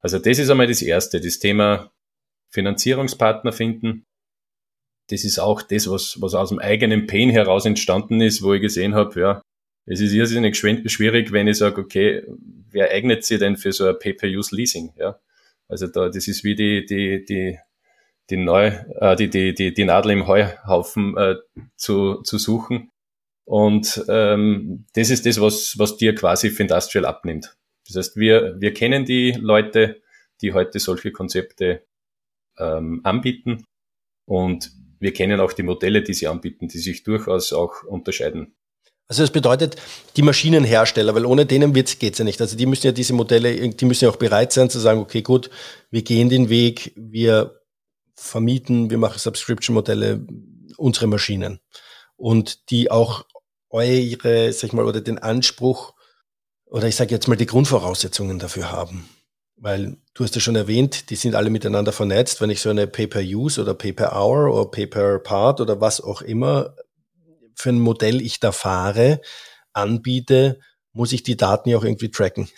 Also 0.00 0.18
das 0.18 0.38
ist 0.38 0.50
einmal 0.50 0.66
das 0.66 0.82
Erste, 0.82 1.20
das 1.20 1.38
Thema 1.38 1.92
Finanzierungspartner 2.56 3.52
finden. 3.52 4.06
Das 5.10 5.24
ist 5.24 5.38
auch 5.38 5.60
das, 5.60 5.90
was, 5.90 6.20
was 6.20 6.34
aus 6.34 6.48
dem 6.48 6.58
eigenen 6.58 7.06
Pain 7.06 7.28
heraus 7.28 7.66
entstanden 7.66 8.22
ist, 8.22 8.42
wo 8.42 8.54
ich 8.54 8.62
gesehen 8.62 8.94
habe, 8.94 9.20
ja, 9.20 9.42
es 9.84 10.00
ist 10.00 10.12
irrsinnig 10.12 10.56
schwierig, 10.56 11.32
wenn 11.32 11.46
ich 11.46 11.58
sage, 11.58 11.80
okay, 11.80 12.24
wer 12.70 12.90
eignet 12.90 13.24
sich 13.24 13.38
denn 13.38 13.56
für 13.56 13.72
so 13.72 13.86
ein 13.86 13.98
Pay-per-Use-Leasing? 13.98 14.94
Ja? 14.96 15.20
Also 15.68 15.86
da, 15.86 16.08
das 16.08 16.26
ist 16.26 16.42
wie 16.44 16.56
die, 16.56 16.86
die, 16.86 17.24
die, 17.24 17.58
die, 18.30 18.36
Neu, 18.36 18.72
äh, 19.00 19.14
die, 19.16 19.28
die, 19.28 19.54
die, 19.54 19.72
die 19.74 19.84
Nadel 19.84 20.12
im 20.12 20.26
Heuhaufen 20.26 21.16
äh, 21.16 21.36
zu, 21.76 22.22
zu 22.22 22.38
suchen. 22.38 22.90
Und 23.44 24.02
ähm, 24.08 24.86
das 24.94 25.10
ist 25.10 25.24
das, 25.26 25.40
was, 25.40 25.78
was 25.78 25.96
dir 25.98 26.16
quasi 26.16 26.50
für 26.50 26.62
Industrial 26.62 27.04
abnimmt. 27.04 27.56
Das 27.86 27.96
heißt, 27.96 28.16
wir, 28.16 28.56
wir 28.58 28.74
kennen 28.74 29.04
die 29.04 29.32
Leute, 29.32 30.02
die 30.40 30.52
heute 30.52 30.80
solche 30.80 31.12
Konzepte 31.12 31.84
ähm, 32.58 33.00
anbieten 33.04 33.64
und 34.26 34.70
wir 34.98 35.12
kennen 35.12 35.40
auch 35.40 35.52
die 35.52 35.62
Modelle, 35.62 36.02
die 36.02 36.14
sie 36.14 36.26
anbieten, 36.26 36.68
die 36.68 36.78
sich 36.78 37.02
durchaus 37.02 37.52
auch 37.52 37.84
unterscheiden. 37.84 38.56
Also 39.08 39.22
das 39.22 39.30
bedeutet, 39.30 39.76
die 40.16 40.22
Maschinenhersteller, 40.22 41.14
weil 41.14 41.26
ohne 41.26 41.46
denen 41.46 41.72
geht 41.72 42.02
es 42.02 42.18
ja 42.18 42.24
nicht. 42.24 42.40
Also 42.40 42.56
die 42.56 42.66
müssen 42.66 42.86
ja 42.86 42.92
diese 42.92 43.12
Modelle, 43.12 43.68
die 43.68 43.84
müssen 43.84 44.04
ja 44.04 44.10
auch 44.10 44.16
bereit 44.16 44.52
sein 44.52 44.68
zu 44.68 44.80
sagen, 44.80 45.00
okay, 45.00 45.22
gut, 45.22 45.48
wir 45.90 46.02
gehen 46.02 46.28
den 46.28 46.48
Weg, 46.48 46.92
wir 46.96 47.60
vermieten, 48.16 48.90
wir 48.90 48.98
machen 48.98 49.18
Subscription-Modelle, 49.18 50.26
unsere 50.76 51.06
Maschinen. 51.06 51.60
Und 52.16 52.70
die 52.70 52.90
auch 52.90 53.26
eure, 53.70 54.52
sag 54.52 54.68
ich 54.68 54.72
mal, 54.72 54.86
oder 54.86 55.00
den 55.00 55.18
Anspruch, 55.18 55.94
oder 56.64 56.88
ich 56.88 56.96
sage 56.96 57.14
jetzt 57.14 57.28
mal 57.28 57.36
die 57.36 57.46
Grundvoraussetzungen 57.46 58.40
dafür 58.40 58.72
haben. 58.72 59.08
Weil 59.56 59.96
du 60.14 60.24
hast 60.24 60.34
ja 60.34 60.40
schon 60.40 60.56
erwähnt, 60.56 61.10
die 61.10 61.16
sind 61.16 61.34
alle 61.34 61.50
miteinander 61.50 61.92
vernetzt. 61.92 62.40
Wenn 62.40 62.50
ich 62.50 62.60
so 62.60 62.70
eine 62.70 62.86
Pay-per-Use 62.86 63.60
oder 63.60 63.74
Pay-per-Hour 63.74 64.52
oder 64.52 64.70
Pay-per-Part 64.70 65.60
oder 65.60 65.80
was 65.80 66.00
auch 66.00 66.22
immer 66.22 66.74
für 67.54 67.70
ein 67.70 67.80
Modell 67.80 68.20
ich 68.20 68.38
da 68.38 68.52
fahre, 68.52 69.20
anbiete, 69.72 70.60
muss 70.92 71.12
ich 71.12 71.22
die 71.22 71.36
Daten 71.36 71.70
ja 71.70 71.78
auch 71.78 71.84
irgendwie 71.84 72.10
tracken. 72.10 72.48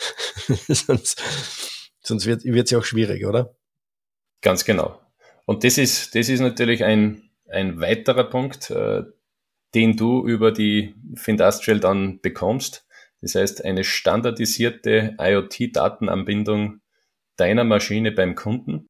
sonst 0.69 1.23
sonst 2.09 2.27
wird 2.27 2.45
es 2.45 2.71
ja 2.71 2.79
auch 2.79 2.85
schwierig, 2.85 3.25
oder? 3.27 3.55
Ganz 4.41 4.65
genau. 4.65 5.01
Und 5.47 5.65
das 5.65 5.79
ist, 5.79 6.15
das 6.15 6.29
ist 6.29 6.41
natürlich 6.41 6.85
ein, 6.85 7.31
ein 7.49 7.81
weiterer 7.81 8.25
Punkt, 8.25 8.71
äh, 8.71 9.03
den 9.75 9.97
du 9.97 10.27
über 10.27 10.51
die 10.51 10.95
Findustrial 11.15 11.81
dann 11.81 12.21
bekommst. 12.21 12.87
Das 13.21 13.35
heißt, 13.35 13.65
eine 13.65 13.85
standardisierte 13.85 15.17
IoT-Datenanbindung 15.19 16.81
deiner 17.38 17.64
Maschine 17.64 18.12
beim 18.12 18.35
Kunden. 18.35 18.87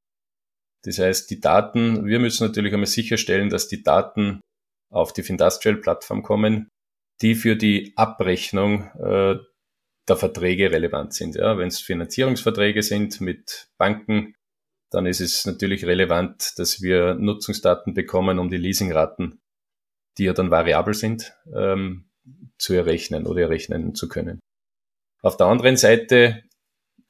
Das 0.85 0.99
heißt, 0.99 1.31
die 1.31 1.41
Daten, 1.41 2.07
wir 2.07 2.19
müssen 2.19 2.47
natürlich 2.47 2.73
einmal 2.73 2.87
sicherstellen, 2.87 3.51
dass 3.51 3.69
die 3.69 3.83
Daten 3.83 4.41
auf 4.91 5.13
die 5.13 5.23
Findustrial-Plattform 5.23 6.23
kommen, 6.23 6.69
die 7.21 7.35
für 7.35 7.57
die 7.57 7.93
Abrechnung 7.97 8.85
äh, 8.99 9.39
der 10.09 10.17
Verträge 10.17 10.71
relevant 10.71 11.13
sind. 11.15 11.35
Ja, 11.35 11.59
Wenn 11.59 11.69
es 11.69 11.81
Finanzierungsverträge 11.81 12.83
sind 12.83 13.21
mit 13.21 13.69
Banken, 13.77 14.35
dann 14.91 15.05
ist 15.05 15.21
es 15.21 15.45
natürlich 15.45 15.85
relevant, 15.85 16.59
dass 16.59 16.81
wir 16.81 17.15
Nutzungsdaten 17.15 17.93
bekommen, 17.93 18.39
um 18.39 18.49
die 18.49 18.57
Leasingraten, 18.57 19.39
die 20.17 20.25
ja 20.25 20.33
dann 20.33 20.51
variabel 20.51 20.95
sind, 20.95 21.35
ähm, 21.55 22.09
zu 22.59 22.73
errechnen 22.75 23.27
oder 23.27 23.43
errechnen 23.43 23.95
zu 23.95 24.09
können. 24.09 24.41
Auf 25.23 25.37
der 25.37 25.47
anderen 25.49 25.77
Seite 25.77 26.43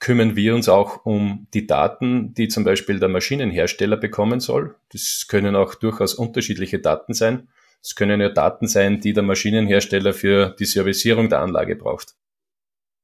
kümmern 0.01 0.37
wir 0.37 0.55
uns 0.55 0.69
auch 0.69 1.05
um 1.05 1.49
die 1.55 1.67
Daten, 1.67 2.35
die 2.35 2.49
zum 2.49 2.65
Beispiel 2.65 3.01
der 3.01 3.09
Maschinenhersteller 3.09 3.97
bekommen 3.97 4.41
soll. 4.41 4.77
Das 4.93 5.27
können 5.29 5.57
auch 5.57 5.75
durchaus 5.75 6.15
unterschiedliche 6.15 6.79
Daten 6.79 7.15
sein. 7.15 7.49
Es 7.83 7.95
können 7.95 8.21
ja 8.21 8.29
Daten 8.29 8.69
sein, 8.69 9.01
die 9.01 9.13
der 9.13 9.23
Maschinenhersteller 9.23 10.13
für 10.13 10.55
die 10.59 10.65
Servicierung 10.65 11.29
der 11.29 11.41
Anlage 11.41 11.77
braucht. 11.77 12.15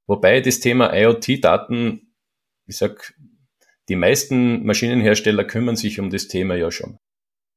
Wobei 0.07 0.40
das 0.40 0.61
Thema 0.61 0.94
IoT-Daten, 0.94 2.14
ich 2.66 2.76
sag, 2.76 3.14
die 3.88 3.96
meisten 3.96 4.64
Maschinenhersteller 4.64 5.44
kümmern 5.44 5.76
sich 5.76 6.00
um 6.00 6.11
das 6.11 6.28
Thema 6.28 6.54
ja 6.54 6.70
schon. 6.70 6.98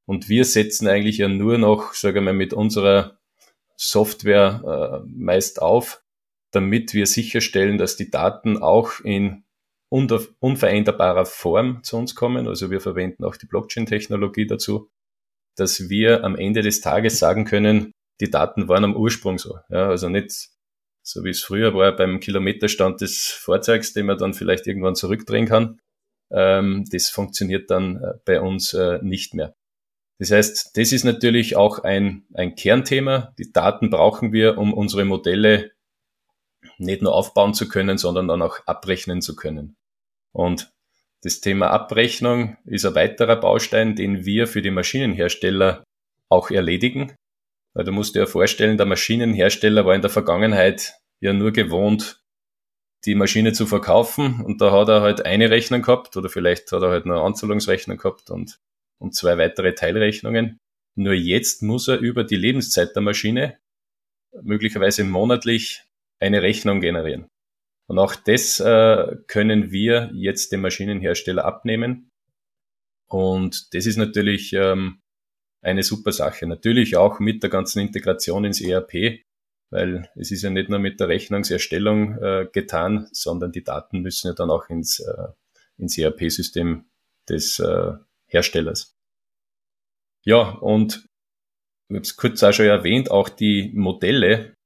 Und 0.05 0.29
wir 0.29 0.45
setzen 0.45 0.87
eigentlich 0.87 1.17
ja 1.17 1.27
nur 1.27 1.57
noch, 1.57 1.93
sagen 1.93 2.15
wir 2.15 2.21
mal, 2.21 2.33
mit 2.33 2.53
unserer 2.53 3.19
Software 3.75 5.03
äh, 5.03 5.07
meist 5.07 5.61
auf, 5.61 6.01
damit 6.51 6.93
wir 6.93 7.05
sicherstellen, 7.05 7.77
dass 7.77 7.95
die 7.95 8.09
Daten 8.09 8.57
auch 8.57 8.99
in 9.03 9.43
unveränderbarer 9.89 11.25
Form 11.25 11.83
zu 11.83 11.97
uns 11.97 12.15
kommen. 12.15 12.47
Also 12.47 12.71
wir 12.71 12.81
verwenden 12.81 13.23
auch 13.23 13.37
die 13.37 13.45
Blockchain-Technologie 13.45 14.47
dazu, 14.47 14.89
dass 15.55 15.89
wir 15.89 16.23
am 16.23 16.35
Ende 16.35 16.61
des 16.61 16.81
Tages 16.81 17.19
sagen 17.19 17.45
können, 17.45 17.91
die 18.19 18.29
Daten 18.29 18.67
waren 18.67 18.83
am 18.83 18.95
Ursprung 18.95 19.37
so. 19.37 19.59
Ja, 19.69 19.89
also 19.89 20.09
nicht 20.09 20.49
so 21.03 21.23
wie 21.23 21.29
es 21.29 21.41
früher 21.41 21.73
war 21.73 21.95
beim 21.95 22.19
Kilometerstand 22.19 22.99
des 22.99 23.27
Fahrzeugs, 23.27 23.93
den 23.93 24.07
man 24.07 24.17
dann 24.17 24.33
vielleicht 24.33 24.67
irgendwann 24.67 24.95
zurückdrehen 24.95 25.45
kann, 25.45 25.79
ähm, 26.31 26.85
das 26.91 27.09
funktioniert 27.09 27.71
dann 27.71 27.97
äh, 27.97 28.13
bei 28.25 28.41
uns 28.41 28.73
äh, 28.73 28.99
nicht 29.01 29.33
mehr. 29.33 29.55
Das 30.19 30.31
heißt, 30.31 30.77
das 30.77 30.91
ist 30.91 31.03
natürlich 31.03 31.55
auch 31.55 31.79
ein, 31.79 32.25
ein 32.33 32.55
Kernthema. 32.55 33.33
Die 33.37 33.51
Daten 33.51 33.89
brauchen 33.89 34.33
wir, 34.33 34.57
um 34.57 34.73
unsere 34.73 35.05
Modelle 35.05 35.71
nicht 36.79 37.01
nur 37.01 37.13
aufbauen 37.13 37.53
zu 37.53 37.67
können, 37.67 37.97
sondern 37.97 38.27
dann 38.27 38.41
auch 38.41 38.59
abrechnen 38.65 39.21
zu 39.21 39.35
können. 39.35 39.75
Und 40.31 40.71
das 41.23 41.41
Thema 41.41 41.71
Abrechnung 41.71 42.57
ist 42.65 42.85
ein 42.85 42.95
weiterer 42.95 43.35
Baustein, 43.37 43.95
den 43.95 44.25
wir 44.25 44.47
für 44.47 44.61
die 44.61 44.71
Maschinenhersteller 44.71 45.83
auch 46.29 46.51
erledigen. 46.51 47.13
Weil 47.73 47.85
du 47.85 47.91
musst 47.91 48.15
dir 48.15 48.19
ja 48.19 48.25
vorstellen, 48.25 48.77
der 48.77 48.85
Maschinenhersteller 48.85 49.85
war 49.85 49.95
in 49.95 50.01
der 50.01 50.09
Vergangenheit 50.09 50.95
ja 51.19 51.33
nur 51.33 51.51
gewohnt, 51.51 52.21
die 53.05 53.15
Maschine 53.15 53.53
zu 53.53 53.65
verkaufen 53.65 54.41
und 54.43 54.61
da 54.61 54.71
hat 54.71 54.89
er 54.89 55.01
halt 55.01 55.25
eine 55.25 55.49
Rechnung 55.49 55.81
gehabt 55.81 56.17
oder 56.17 56.29
vielleicht 56.29 56.71
hat 56.71 56.81
er 56.81 56.89
halt 56.89 57.05
eine 57.05 57.21
Anzahlungsrechnung 57.21 57.97
gehabt 57.97 58.29
und, 58.31 58.59
und 58.99 59.15
zwei 59.15 59.37
weitere 59.37 59.73
Teilrechnungen. 59.73 60.59
Nur 60.95 61.13
jetzt 61.13 61.61
muss 61.61 61.87
er 61.87 61.99
über 61.99 62.23
die 62.23 62.35
Lebenszeit 62.35 62.95
der 62.95 63.03
Maschine 63.03 63.57
möglicherweise 64.41 65.03
monatlich 65.03 65.83
eine 66.19 66.41
Rechnung 66.41 66.81
generieren. 66.81 67.27
Und 67.87 67.99
auch 67.99 68.15
das 68.15 68.59
äh, 68.59 69.15
können 69.27 69.71
wir 69.71 70.11
jetzt 70.13 70.51
dem 70.51 70.61
Maschinenhersteller 70.61 71.45
abnehmen. 71.45 72.09
Und 73.07 73.73
das 73.73 73.85
ist 73.85 73.97
natürlich 73.97 74.51
ähm, 74.53 74.99
eine 75.61 75.83
super 75.83 76.11
Sache. 76.11 76.47
Natürlich 76.47 76.97
auch 76.97 77.19
mit 77.19 77.43
der 77.43 77.49
ganzen 77.49 77.79
Integration 77.79 78.43
ins 78.43 78.59
ERP, 78.59 79.21
weil 79.69 80.09
es 80.15 80.31
ist 80.31 80.43
ja 80.43 80.49
nicht 80.49 80.69
nur 80.69 80.79
mit 80.79 80.99
der 80.99 81.07
Rechnungserstellung 81.07 82.17
äh, 82.17 82.47
getan, 82.51 83.07
sondern 83.11 83.53
die 83.53 83.63
Daten 83.63 83.99
müssen 83.99 84.27
ja 84.27 84.33
dann 84.33 84.49
auch 84.49 84.69
ins, 84.69 84.99
äh, 84.99 85.27
ins 85.77 85.97
ERP-System 85.97 86.85
des 87.29 87.59
äh, 87.59 87.93
Herstellers. 88.27 88.97
Ja, 90.25 90.49
und 90.49 91.07
ich 91.89 91.95
habe 91.95 92.01
es 92.01 92.17
kurz 92.17 92.43
auch 92.43 92.51
schon 92.51 92.65
erwähnt, 92.65 93.11
auch 93.11 93.29
die 93.29 93.71
Modelle 93.73 94.56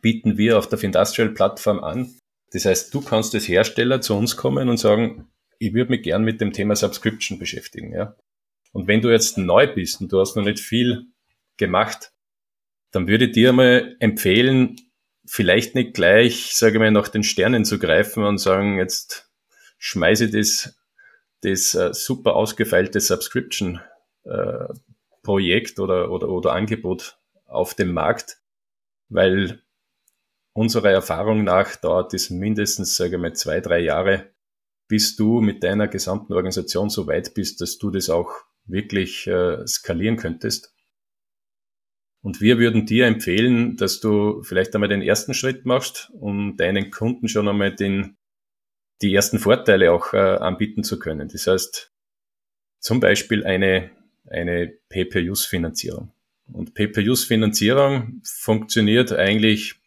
bieten 0.00 0.38
wir 0.38 0.58
auf 0.58 0.68
der 0.68 0.78
Findustrial-Plattform 0.78 1.82
an. 1.82 2.14
Das 2.52 2.64
heißt, 2.64 2.92
du 2.92 3.00
kannst 3.00 3.34
als 3.34 3.48
Hersteller 3.48 4.00
zu 4.00 4.14
uns 4.14 4.36
kommen 4.36 4.68
und 4.68 4.76
sagen, 4.76 5.28
ich 5.58 5.74
würde 5.74 5.90
mich 5.90 6.02
gern 6.02 6.24
mit 6.24 6.40
dem 6.40 6.52
Thema 6.52 6.74
Subscription 6.74 7.38
beschäftigen. 7.38 7.92
Ja? 7.92 8.16
Und 8.72 8.88
wenn 8.88 9.02
du 9.02 9.10
jetzt 9.10 9.38
neu 9.38 9.66
bist 9.72 10.00
und 10.00 10.10
du 10.10 10.20
hast 10.20 10.36
noch 10.36 10.44
nicht 10.44 10.60
viel 10.60 11.06
gemacht, 11.56 12.12
dann 12.92 13.06
würde 13.06 13.26
ich 13.26 13.32
dir 13.32 13.52
mal 13.52 13.96
empfehlen, 14.00 14.76
vielleicht 15.26 15.74
nicht 15.74 15.94
gleich, 15.94 16.56
sage 16.56 16.74
ich 16.74 16.78
mal, 16.80 16.90
nach 16.90 17.08
den 17.08 17.22
Sternen 17.22 17.64
zu 17.64 17.78
greifen 17.78 18.24
und 18.24 18.38
sagen, 18.38 18.78
jetzt 18.78 19.30
schmeiße 19.78 20.26
ich 20.26 20.32
das, 20.32 20.80
das 21.42 21.74
uh, 21.74 21.92
super 21.92 22.34
ausgefeilte 22.34 23.00
Subscription 23.00 23.80
uh, 24.24 24.72
Projekt 25.22 25.78
oder, 25.78 26.10
oder, 26.10 26.28
oder 26.28 26.52
Angebot 26.52 27.18
auf 27.46 27.74
dem 27.74 27.92
Markt, 27.92 28.38
weil 29.08 29.62
unserer 30.52 30.90
Erfahrung 30.90 31.44
nach 31.44 31.76
dauert 31.76 32.14
es 32.14 32.30
mindestens, 32.30 32.96
sage 32.96 33.16
ich 33.16 33.22
mal, 33.22 33.34
zwei, 33.34 33.60
drei 33.60 33.80
Jahre, 33.80 34.30
bis 34.88 35.16
du 35.16 35.40
mit 35.40 35.62
deiner 35.62 35.88
gesamten 35.88 36.32
Organisation 36.32 36.90
so 36.90 37.06
weit 37.06 37.34
bist, 37.34 37.60
dass 37.60 37.78
du 37.78 37.90
das 37.90 38.10
auch 38.10 38.30
wirklich 38.64 39.26
äh, 39.26 39.66
skalieren 39.66 40.16
könntest. 40.16 40.74
Und 42.22 42.40
wir 42.40 42.58
würden 42.58 42.86
dir 42.86 43.06
empfehlen, 43.06 43.76
dass 43.76 44.00
du 44.00 44.42
vielleicht 44.42 44.74
einmal 44.74 44.90
den 44.90 45.00
ersten 45.00 45.32
Schritt 45.32 45.64
machst, 45.64 46.10
um 46.12 46.56
deinen 46.56 46.90
Kunden 46.90 47.28
schon 47.28 47.48
einmal 47.48 47.74
den, 47.74 48.18
die 49.00 49.14
ersten 49.14 49.38
Vorteile 49.38 49.92
auch 49.92 50.12
äh, 50.12 50.18
anbieten 50.18 50.84
zu 50.84 50.98
können. 50.98 51.28
Das 51.28 51.46
heißt, 51.46 51.92
zum 52.78 53.00
Beispiel 53.00 53.44
eine, 53.44 53.90
eine 54.28 54.68
Pay-per-Use-Finanzierung. 54.90 56.12
Und 56.52 56.74
Pay-per-Use-Finanzierung 56.74 58.20
funktioniert 58.24 59.12
eigentlich 59.12 59.79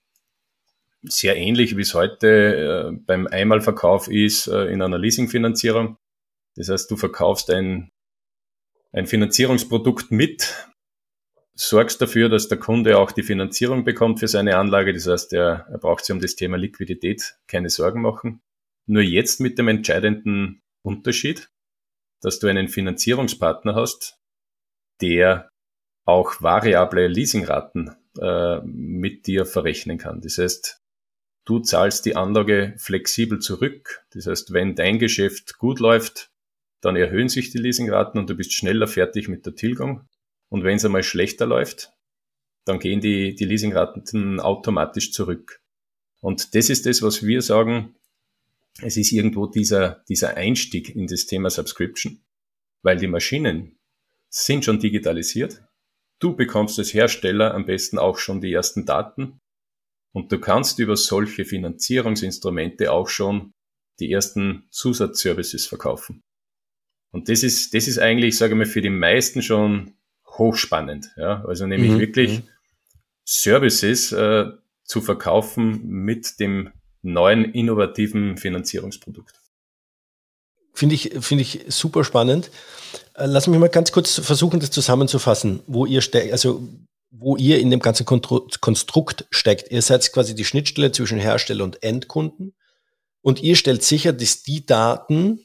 sehr 1.04 1.36
ähnlich, 1.36 1.78
wie 1.78 1.82
es 1.82 1.94
heute 1.94 2.92
äh, 2.94 2.98
beim 3.06 3.28
Einmalverkauf 3.28 4.08
ist 4.08 4.48
äh, 4.48 4.66
in 4.66 4.82
einer 4.82 4.98
Leasingfinanzierung. 4.98 5.98
Das 6.56 6.70
heißt, 6.70 6.90
du 6.90 6.98
verkaufst 6.98 7.50
ein, 7.50 7.92
ein 8.92 9.08
Finanzierungsprodukt 9.08 10.12
mit, 10.12 10.68
sorgst 11.56 12.02
dafür, 12.02 12.30
dass 12.30 12.48
der 12.48 12.60
Kunde 12.60 12.98
auch 12.98 13.12
die 13.12 13.24
Finanzierung 13.24 13.84
bekommt 13.84 14.20
für 14.20 14.28
seine 14.28 14.58
Anlage. 14.58 14.94
Das 14.94 15.08
heißt, 15.08 15.34
er, 15.34 15.68
er 15.70 15.78
braucht 15.78 16.06
sich 16.06 16.14
um 16.14 16.22
das 16.22 16.36
Thema 16.36 16.58
Liquidität 16.58 17.36
keine 17.48 17.70
Sorgen 17.70 18.02
machen. 18.02 18.42
Nur 18.86 19.04
jetzt 19.04 19.40
mit 19.40 19.58
dem 19.58 19.68
entscheidenden 19.68 20.62
Unterschied, 20.84 21.50
dass 22.22 22.40
du 22.40 22.48
einen 22.48 22.68
Finanzierungspartner 22.68 23.76
hast, 23.76 24.18
der 25.02 25.50
auch 26.06 26.42
variable 26.42 27.08
Leasingraten 27.08 27.96
äh, 28.20 28.60
mit 28.62 29.28
dir 29.28 29.46
verrechnen 29.46 29.98
kann. 29.98 30.22
Das 30.22 30.38
heißt, 30.38 30.83
Du 31.46 31.60
zahlst 31.60 32.06
die 32.06 32.16
Anlage 32.16 32.74
flexibel 32.78 33.40
zurück. 33.40 34.06
Das 34.12 34.28
heißt, 34.28 34.54
wenn 34.54 34.76
dein 34.76 35.00
Geschäft 35.00 35.58
gut 35.58 35.80
läuft, 35.80 36.32
dann 36.80 36.96
erhöhen 36.96 37.30
sich 37.30 37.50
die 37.50 37.58
Leasingraten 37.58 38.20
und 38.20 38.30
du 38.30 38.36
bist 38.36 38.54
schneller 38.54 38.88
fertig 38.88 39.28
mit 39.28 39.46
der 39.46 39.56
Tilgung. 39.56 40.08
Und 40.50 40.64
wenn 40.64 40.78
es 40.78 40.86
einmal 40.86 41.04
schlechter 41.04 41.46
läuft, 41.46 41.92
dann 42.66 42.80
gehen 42.80 43.02
die, 43.02 43.36
die 43.36 43.46
Leasingraten 43.46 44.40
automatisch 44.40 45.12
zurück. 45.12 45.62
Und 46.22 46.56
das 46.56 46.70
ist 46.70 46.86
das, 46.86 47.02
was 47.02 47.26
wir 47.26 47.42
sagen. 47.42 47.96
Es 48.82 48.96
ist 48.96 49.12
irgendwo 49.12 49.46
dieser, 49.46 50.04
dieser 50.08 50.38
Einstieg 50.38 50.96
in 50.96 51.08
das 51.08 51.26
Thema 51.26 51.50
Subscription, 51.50 52.22
weil 52.82 52.98
die 52.98 53.08
Maschinen 53.08 53.78
sind 54.30 54.64
schon 54.64 54.80
digitalisiert. 54.80 55.62
Du 56.20 56.36
bekommst 56.36 56.80
als 56.80 56.94
Hersteller 56.94 57.54
am 57.54 57.66
besten 57.66 57.98
auch 58.00 58.18
schon 58.18 58.40
die 58.40 58.54
ersten 58.54 58.86
Daten 58.86 59.42
und 60.14 60.32
du 60.32 60.40
kannst 60.40 60.80
über 60.80 60.96
solche 60.96 61.46
Finanzierungsinstrumente 61.46 62.92
auch 62.92 63.08
schon 63.08 63.54
die 64.00 64.12
ersten 64.12 64.68
Zusatzservices 64.70 65.66
verkaufen. 65.66 66.22
Und 67.12 67.30
das 67.30 67.44
ist, 67.44 67.74
das 67.74 67.88
ist 67.88 68.00
eigentlich, 68.00 68.38
sage 68.38 68.54
ich 68.54 68.58
mal, 68.58 68.66
für 68.66 68.82
die 68.82 68.90
meisten 68.90 69.42
schon 69.42 69.94
hochspannend. 70.28 71.12
Ja? 71.18 71.44
Also 71.46 71.68
nämlich 71.68 71.92
mhm. 71.92 72.00
wirklich 72.00 72.40
mhm. 72.40 72.50
Services 73.26 74.12
äh, 74.12 74.46
zu 74.84 75.02
verkaufen 75.02 75.86
mit 75.88 76.40
dem 76.40 76.72
neuen 77.02 77.46
innovativen 77.54 78.38
Finanzierungsprodukt. 78.38 79.40
Finde 80.74 80.96
ich, 80.96 81.12
finde 81.20 81.44
ich 81.44 81.66
super 81.68 82.04
spannend. 82.04 82.50
Äh, 83.14 83.28
lass 83.28 83.48
mich 83.48 83.60
mal 83.60 83.70
ganz 83.70 83.92
kurz 83.92 84.20
versuchen, 84.20 84.60
das 84.60 84.72
zusammenzufassen, 84.72 85.62
wo 85.68 85.86
ihr 85.86 86.02
steckt, 86.02 86.32
also 86.32 86.68
wo 87.16 87.38
ihr 87.38 87.60
in 87.60 87.70
dem 87.70 87.80
ganzen 87.80 88.06
Konstrukt 88.06 89.26
steckt. 89.30 89.72
Ihr 89.72 89.84
seid 89.84 90.12
quasi 90.12 90.34
die 90.34 90.46
Schnittstelle 90.46 90.92
zwischen 90.92 91.20
Hersteller 91.20 91.64
und 91.64 91.84
Endkunden 91.84 92.56
und 93.22 93.42
ihr 93.42 93.56
stellt 93.56 93.84
sicher, 93.84 94.14
dass 94.14 94.42
die 94.42 94.66
Daten 94.66 95.40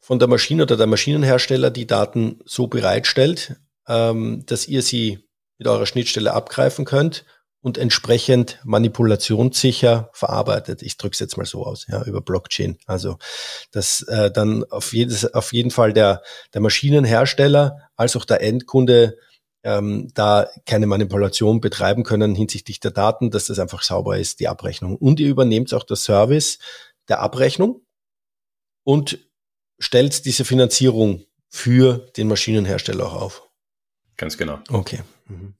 von 0.00 0.18
der 0.18 0.26
Maschine 0.26 0.62
oder 0.62 0.78
der 0.78 0.86
Maschinenhersteller 0.86 1.70
die 1.70 1.86
Daten 1.86 2.40
so 2.46 2.66
bereitstellt, 2.66 3.56
ähm, 3.86 4.44
dass 4.46 4.66
ihr 4.66 4.80
sie 4.80 5.28
mit 5.58 5.68
eurer 5.68 5.84
Schnittstelle 5.84 6.32
abgreifen 6.32 6.86
könnt 6.86 7.26
und 7.60 7.76
entsprechend 7.76 8.58
manipulationssicher 8.64 10.08
verarbeitet. 10.14 10.80
Ich 10.82 10.96
drücke 10.96 11.12
es 11.12 11.20
jetzt 11.20 11.36
mal 11.36 11.44
so 11.44 11.66
aus, 11.66 11.86
ja, 11.88 12.02
über 12.04 12.22
Blockchain. 12.22 12.78
Also, 12.86 13.18
dass 13.70 14.00
äh, 14.02 14.30
dann 14.30 14.64
auf, 14.64 14.94
jedes, 14.94 15.34
auf 15.34 15.52
jeden 15.52 15.70
Fall 15.70 15.92
der, 15.92 16.22
der 16.54 16.62
Maschinenhersteller 16.62 17.90
als 17.96 18.16
auch 18.16 18.24
der 18.24 18.40
Endkunde 18.40 19.18
ähm, 19.68 20.10
da 20.14 20.48
keine 20.64 20.86
Manipulation 20.86 21.60
betreiben 21.60 22.02
können 22.02 22.34
hinsichtlich 22.34 22.80
der 22.80 22.90
Daten, 22.90 23.30
dass 23.30 23.46
das 23.46 23.58
einfach 23.58 23.82
sauber 23.82 24.16
ist, 24.18 24.40
die 24.40 24.48
Abrechnung. 24.48 24.96
Und 24.96 25.20
ihr 25.20 25.28
übernehmt 25.28 25.74
auch 25.74 25.84
das 25.84 26.04
Service 26.04 26.58
der 27.08 27.20
Abrechnung 27.20 27.82
und 28.84 29.18
stellt 29.78 30.24
diese 30.24 30.46
Finanzierung 30.46 31.24
für 31.48 32.10
den 32.16 32.28
Maschinenhersteller 32.28 33.06
auch 33.06 33.20
auf. 33.20 33.50
Ganz 34.16 34.38
genau. 34.38 34.58
Okay. 34.70 35.00
Mhm. 35.26 35.54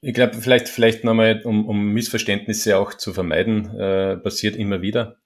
Ich 0.00 0.14
glaube, 0.14 0.34
vielleicht, 0.34 0.68
vielleicht 0.68 1.04
nochmal, 1.04 1.42
um, 1.44 1.68
um 1.68 1.92
Missverständnisse 1.92 2.78
auch 2.78 2.94
zu 2.94 3.12
vermeiden, 3.12 3.76
äh, 3.78 4.16
passiert 4.16 4.56
immer 4.56 4.80
wieder. 4.80 5.20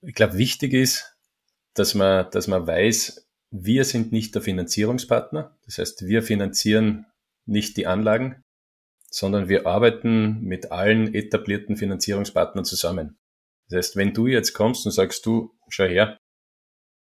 Ich 0.00 0.14
glaube, 0.14 0.38
wichtig 0.38 0.72
ist, 0.72 1.16
dass 1.74 1.94
man, 1.94 2.28
dass 2.32 2.48
man 2.48 2.66
weiß, 2.66 3.27
wir 3.50 3.84
sind 3.84 4.12
nicht 4.12 4.34
der 4.34 4.42
Finanzierungspartner. 4.42 5.56
Das 5.64 5.78
heißt, 5.78 6.06
wir 6.06 6.22
finanzieren 6.22 7.06
nicht 7.46 7.76
die 7.76 7.86
Anlagen, 7.86 8.42
sondern 9.10 9.48
wir 9.48 9.66
arbeiten 9.66 10.42
mit 10.42 10.70
allen 10.70 11.14
etablierten 11.14 11.76
Finanzierungspartnern 11.76 12.64
zusammen. 12.64 13.18
Das 13.68 13.78
heißt, 13.78 13.96
wenn 13.96 14.12
du 14.12 14.26
jetzt 14.26 14.52
kommst 14.52 14.86
und 14.86 14.92
sagst, 14.92 15.24
du, 15.26 15.54
schau 15.68 15.84
her, 15.84 16.18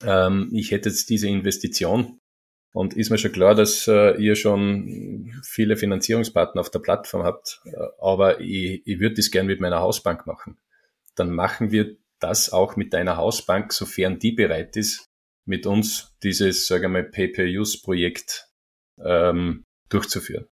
ähm, 0.04 0.50
ich 0.54 0.72
hätte 0.72 0.90
jetzt 0.90 1.10
diese 1.10 1.28
Investition 1.28 2.20
und 2.74 2.96
ist 2.96 3.12
mir 3.12 3.18
schon 3.18 3.32
klar, 3.32 3.56
dass 3.56 3.88
äh, 3.88 4.16
ihr 4.18 4.36
schon 4.36 5.32
viele 5.44 5.78
Finanzierungspartner 5.78 6.62
auf 6.62 6.72
der 6.72 6.80
Plattform 6.80 7.24
habt, 7.24 7.62
äh, 7.66 7.76
aber 8.00 8.40
ich, 8.40 8.82
ich 8.86 9.00
würde 9.00 9.16
das 9.16 9.32
gern 9.32 9.46
mit 9.46 9.62
meiner 9.62 9.80
Hausbank 9.80 10.26
machen. 10.26 10.58
Dann 11.16 11.32
machen 11.32 11.72
wir 11.72 11.96
das 12.20 12.52
auch 12.52 12.76
mit 12.76 12.94
deiner 12.94 13.18
Hausbank, 13.18 13.74
sofern 13.74 14.18
die 14.18 14.32
bereit 14.32 14.76
ist, 14.78 15.13
mit 15.46 15.66
uns 15.66 16.14
dieses, 16.24 16.68
sagen 16.68 16.84
wir 16.84 16.90
mal, 16.90 17.04
Pay-per-Use-Projekt 17.04 18.48
ähm, 19.04 19.64
durchzuführen. 19.90 20.48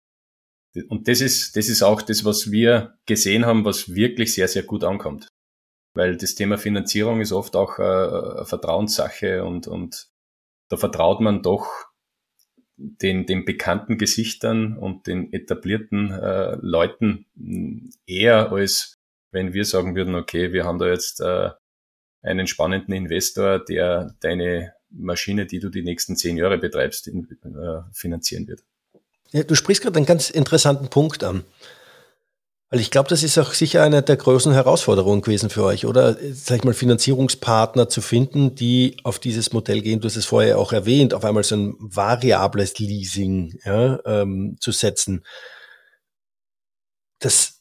Und 0.89 1.09
das 1.09 1.21
ist, 1.21 1.57
das 1.57 1.69
ist 1.69 1.83
auch 1.83 2.03
das, 2.03 2.25
was 2.25 2.51
wir 2.51 2.95
gesehen 3.07 3.45
haben, 3.45 3.65
was 3.65 3.95
wirklich 3.95 4.35
sehr, 4.35 4.49
sehr 4.49 4.63
gut 4.63 4.85
ankommt. 4.85 5.29
Weil 5.95 6.17
das 6.17 6.37
Thema 6.37 6.59
Finanzierung 6.59 7.21
ist 7.21 7.33
oft 7.33 7.57
auch 7.57 7.79
äh, 7.79 7.83
eine 7.83 8.47
Vertrauenssache 8.47 9.45
und, 9.45 9.67
und 9.67 10.09
da 10.69 10.77
vertraut 10.77 11.21
man 11.21 11.43
doch 11.43 11.69
den, 12.77 13.27
den 13.27 13.45
bekannten 13.45 13.99
Gesichtern 13.99 14.77
und 14.77 15.07
den 15.09 15.33
etablierten 15.33 16.13
äh, 16.13 16.57
Leuten 16.61 17.27
eher 18.07 18.53
als 18.53 18.95
wenn 19.33 19.53
wir 19.53 19.65
sagen 19.65 19.95
würden, 19.95 20.15
okay, 20.15 20.53
wir 20.53 20.65
haben 20.65 20.79
da 20.79 20.89
jetzt 20.89 21.21
äh, 21.21 21.51
einen 22.23 22.47
spannenden 22.47 22.95
Investor, 22.95 23.65
der 23.65 24.15
deine 24.21 24.75
Maschine, 24.91 25.47
die 25.47 25.61
du 25.61 25.69
die 25.69 25.83
nächsten 25.83 26.17
zehn 26.17 26.37
Jahre 26.37 26.59
betreibst, 26.59 27.09
in, 27.09 27.29
äh, 27.45 27.83
finanzieren 27.93 28.49
wird. 28.49 28.63
Ja, 29.33 29.43
du 29.45 29.55
sprichst 29.55 29.83
gerade 29.83 29.97
einen 29.97 30.07
ganz 30.07 30.31
interessanten 30.31 30.89
Punkt 30.89 31.23
an. 31.23 31.45
Weil 32.71 32.81
ich 32.81 32.93
glaube, 32.93 33.09
das 33.09 33.25
ist 33.25 33.37
auch 33.37 33.53
sicher 33.53 33.83
eine 33.83 34.01
der 34.01 34.17
größten 34.17 34.53
Herausforderungen 34.53 35.23
gewesen 35.23 35.51
für 35.51 35.65
euch, 35.65 35.87
oder? 35.87 36.17
Sag 36.33 36.59
ich 36.59 36.65
mal, 36.65 36.73
Finanzierungspartner 36.73 37.89
zu 37.89 38.01
finden, 38.01 38.55
die 38.55 38.97
auf 39.03 39.19
dieses 39.19 39.53
Modell 39.53 39.83
gehen. 39.83 40.01
Du 40.01 40.07
hast 40.07 40.17
es 40.17 40.27
vorher 40.27 40.57
auch 40.57 40.73
erwähnt, 40.73 41.13
auf 41.13 41.25
einmal 41.25 41.43
so 41.43 41.57
ein 41.57 41.75
variables 41.81 42.79
Leasing 42.79 43.59
ja, 43.65 43.99
ähm, 44.05 44.57
zu 44.61 44.71
setzen. 44.71 45.25
Das 47.19 47.60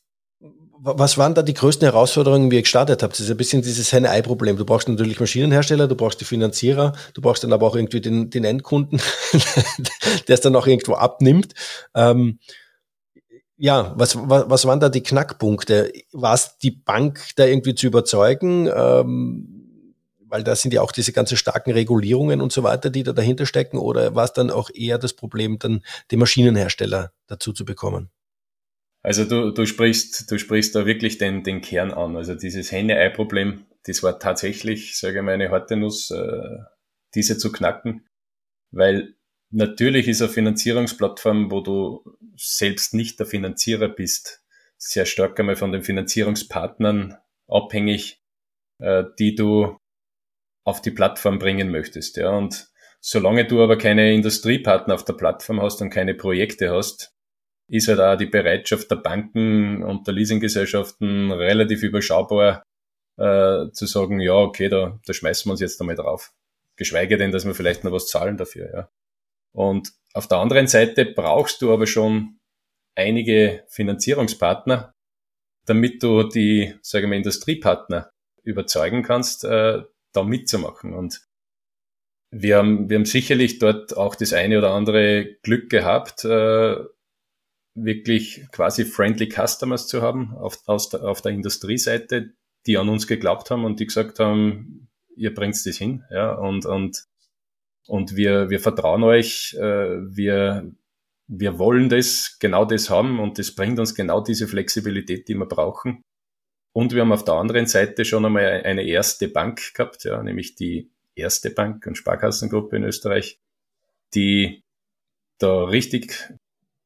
was 0.81 1.17
waren 1.17 1.33
da 1.33 1.41
die 1.41 1.53
größten 1.53 1.85
Herausforderungen, 1.85 2.51
wie 2.51 2.55
ihr 2.55 2.61
gestartet 2.61 3.03
habt? 3.03 3.13
Das 3.13 3.19
ist 3.19 3.29
ein 3.29 3.37
bisschen 3.37 3.61
dieses 3.61 3.91
Henne-Ei-Problem. 3.91 4.57
Du 4.57 4.65
brauchst 4.65 4.87
natürlich 4.87 5.19
Maschinenhersteller, 5.19 5.87
du 5.87 5.95
brauchst 5.95 6.21
die 6.21 6.25
Finanzierer, 6.25 6.93
du 7.13 7.21
brauchst 7.21 7.43
dann 7.43 7.53
aber 7.53 7.67
auch 7.67 7.75
irgendwie 7.75 8.01
den, 8.01 8.29
den 8.29 8.45
Endkunden, 8.45 9.01
der 10.27 10.35
es 10.35 10.41
dann 10.41 10.55
auch 10.55 10.67
irgendwo 10.67 10.93
abnimmt. 10.93 11.53
Ähm, 11.93 12.39
ja, 13.57 13.93
was, 13.97 14.15
was, 14.15 14.49
was 14.49 14.65
waren 14.65 14.79
da 14.79 14.87
die 14.87 15.03
Knackpunkte? 15.03 15.91
War 16.13 16.33
es 16.33 16.57
die 16.59 16.71
Bank 16.71 17.19
da 17.35 17.45
irgendwie 17.45 17.75
zu 17.75 17.87
überzeugen? 17.87 18.69
Ähm, 18.73 19.55
weil 20.29 20.43
da 20.43 20.55
sind 20.55 20.73
ja 20.73 20.81
auch 20.81 20.91
diese 20.91 21.11
ganzen 21.11 21.37
starken 21.37 21.71
Regulierungen 21.71 22.39
und 22.39 22.53
so 22.53 22.63
weiter, 22.63 22.89
die 22.89 23.03
da 23.03 23.11
dahinter 23.11 23.45
stecken. 23.45 23.77
Oder 23.77 24.15
war 24.15 24.25
es 24.25 24.33
dann 24.33 24.51
auch 24.51 24.69
eher 24.73 24.97
das 24.97 25.13
Problem, 25.13 25.59
dann 25.59 25.81
den 26.11 26.19
Maschinenhersteller 26.19 27.11
dazu 27.27 27.51
zu 27.51 27.65
bekommen? 27.65 28.11
Also 29.01 29.25
du, 29.25 29.51
du 29.51 29.65
sprichst, 29.65 30.29
du 30.29 30.37
sprichst 30.37 30.75
da 30.75 30.85
wirklich 30.85 31.17
den, 31.17 31.43
den 31.43 31.61
Kern 31.61 31.91
an. 31.91 32.17
Also 32.17 32.35
dieses 32.35 32.71
Henne-Ei-Problem, 32.71 33.65
das 33.85 34.03
war 34.03 34.19
tatsächlich, 34.19 34.97
sage 34.97 35.19
ich 35.19 35.23
mal, 35.23 35.33
eine 35.33 35.51
harte 35.51 35.77
Nuss, 35.77 36.11
äh, 36.11 36.57
diese 37.15 37.37
zu 37.37 37.51
knacken. 37.51 38.05
Weil 38.71 39.15
natürlich 39.51 40.07
ist 40.07 40.21
eine 40.21 40.29
Finanzierungsplattform, 40.29 41.49
wo 41.49 41.61
du 41.61 42.03
selbst 42.35 42.93
nicht 42.93 43.19
der 43.19 43.25
Finanzierer 43.25 43.87
bist, 43.87 44.43
sehr 44.77 45.05
stark 45.05 45.39
einmal 45.39 45.55
von 45.55 45.71
den 45.71 45.83
Finanzierungspartnern 45.83 47.17
abhängig, 47.47 48.21
äh, 48.79 49.03
die 49.17 49.35
du 49.35 49.77
auf 50.65 50.81
die 50.81 50.91
Plattform 50.91 51.39
bringen 51.39 51.71
möchtest. 51.71 52.17
Ja. 52.17 52.29
Und 52.31 52.69
solange 52.99 53.45
du 53.47 53.63
aber 53.63 53.77
keine 53.77 54.13
Industriepartner 54.13 54.93
auf 54.93 55.05
der 55.05 55.13
Plattform 55.13 55.61
hast 55.61 55.81
und 55.81 55.89
keine 55.89 56.13
Projekte 56.13 56.71
hast, 56.71 57.15
ist 57.69 57.87
halt 57.87 57.99
auch 57.99 58.17
die 58.17 58.25
Bereitschaft 58.25 58.89
der 58.89 58.97
Banken 58.97 59.83
und 59.83 60.07
der 60.07 60.13
Leasinggesellschaften 60.13 61.31
relativ 61.31 61.83
überschaubar 61.83 62.63
äh, 63.17 63.69
zu 63.71 63.85
sagen, 63.85 64.19
ja, 64.19 64.33
okay, 64.33 64.69
da, 64.69 64.99
da 65.05 65.13
schmeißen 65.13 65.47
wir 65.47 65.51
uns 65.51 65.61
jetzt 65.61 65.79
einmal 65.79 65.95
drauf. 65.95 66.31
Geschweige 66.77 67.17
denn, 67.17 67.31
dass 67.31 67.45
wir 67.45 67.53
vielleicht 67.53 67.83
noch 67.83 67.91
was 67.91 68.07
zahlen 68.07 68.37
dafür. 68.37 68.71
Ja. 68.73 68.89
Und 69.53 69.91
auf 70.13 70.27
der 70.27 70.39
anderen 70.39 70.67
Seite 70.67 71.05
brauchst 71.05 71.61
du 71.61 71.71
aber 71.71 71.85
schon 71.85 72.39
einige 72.95 73.63
Finanzierungspartner, 73.67 74.93
damit 75.65 76.01
du 76.01 76.23
die, 76.23 76.75
sagen 76.81 77.11
wir, 77.11 77.17
Industriepartner 77.17 78.09
überzeugen 78.43 79.03
kannst, 79.03 79.43
äh, 79.43 79.83
da 80.13 80.23
mitzumachen. 80.23 80.93
Und 80.93 81.21
wir 82.31 82.57
haben, 82.57 82.89
wir 82.89 82.97
haben 82.97 83.05
sicherlich 83.05 83.59
dort 83.59 83.95
auch 83.97 84.15
das 84.15 84.33
eine 84.33 84.57
oder 84.57 84.71
andere 84.71 85.35
Glück 85.43 85.69
gehabt, 85.69 86.25
äh, 86.25 86.77
wirklich 87.75 88.45
quasi 88.51 88.85
friendly 88.85 89.29
Customers 89.29 89.87
zu 89.87 90.01
haben 90.01 90.35
auf, 90.35 90.59
aus 90.65 90.89
der, 90.89 91.03
auf 91.03 91.21
der 91.21 91.31
Industrieseite, 91.31 92.33
die 92.65 92.77
an 92.77 92.89
uns 92.89 93.07
geglaubt 93.07 93.51
haben 93.51 93.65
und 93.65 93.79
die 93.79 93.85
gesagt 93.85 94.19
haben, 94.19 94.89
ihr 95.15 95.33
bringt 95.33 95.55
das 95.65 95.77
hin, 95.77 96.03
ja, 96.09 96.33
und, 96.33 96.65
und, 96.65 97.05
und 97.87 98.15
wir, 98.15 98.49
wir 98.49 98.59
vertrauen 98.59 99.03
euch, 99.03 99.55
äh, 99.59 99.97
wir, 100.15 100.71
wir 101.27 101.59
wollen 101.59 101.89
das, 101.89 102.37
genau 102.39 102.65
das 102.65 102.89
haben 102.89 103.19
und 103.19 103.37
das 103.37 103.53
bringt 103.53 103.79
uns 103.79 103.95
genau 103.95 104.21
diese 104.21 104.47
Flexibilität, 104.47 105.27
die 105.27 105.35
wir 105.35 105.45
brauchen. 105.45 106.03
Und 106.73 106.93
wir 106.93 107.01
haben 107.01 107.11
auf 107.11 107.25
der 107.25 107.33
anderen 107.35 107.65
Seite 107.65 108.05
schon 108.05 108.25
einmal 108.25 108.61
eine 108.63 108.83
erste 108.83 109.27
Bank 109.27 109.73
gehabt, 109.73 110.03
ja, 110.03 110.21
nämlich 110.21 110.55
die 110.55 110.91
erste 111.15 111.49
Bank 111.49 111.85
und 111.87 111.97
Sparkassengruppe 111.97 112.77
in 112.77 112.83
Österreich, 112.83 113.39
die 114.13 114.63
da 115.39 115.63
richtig 115.65 116.33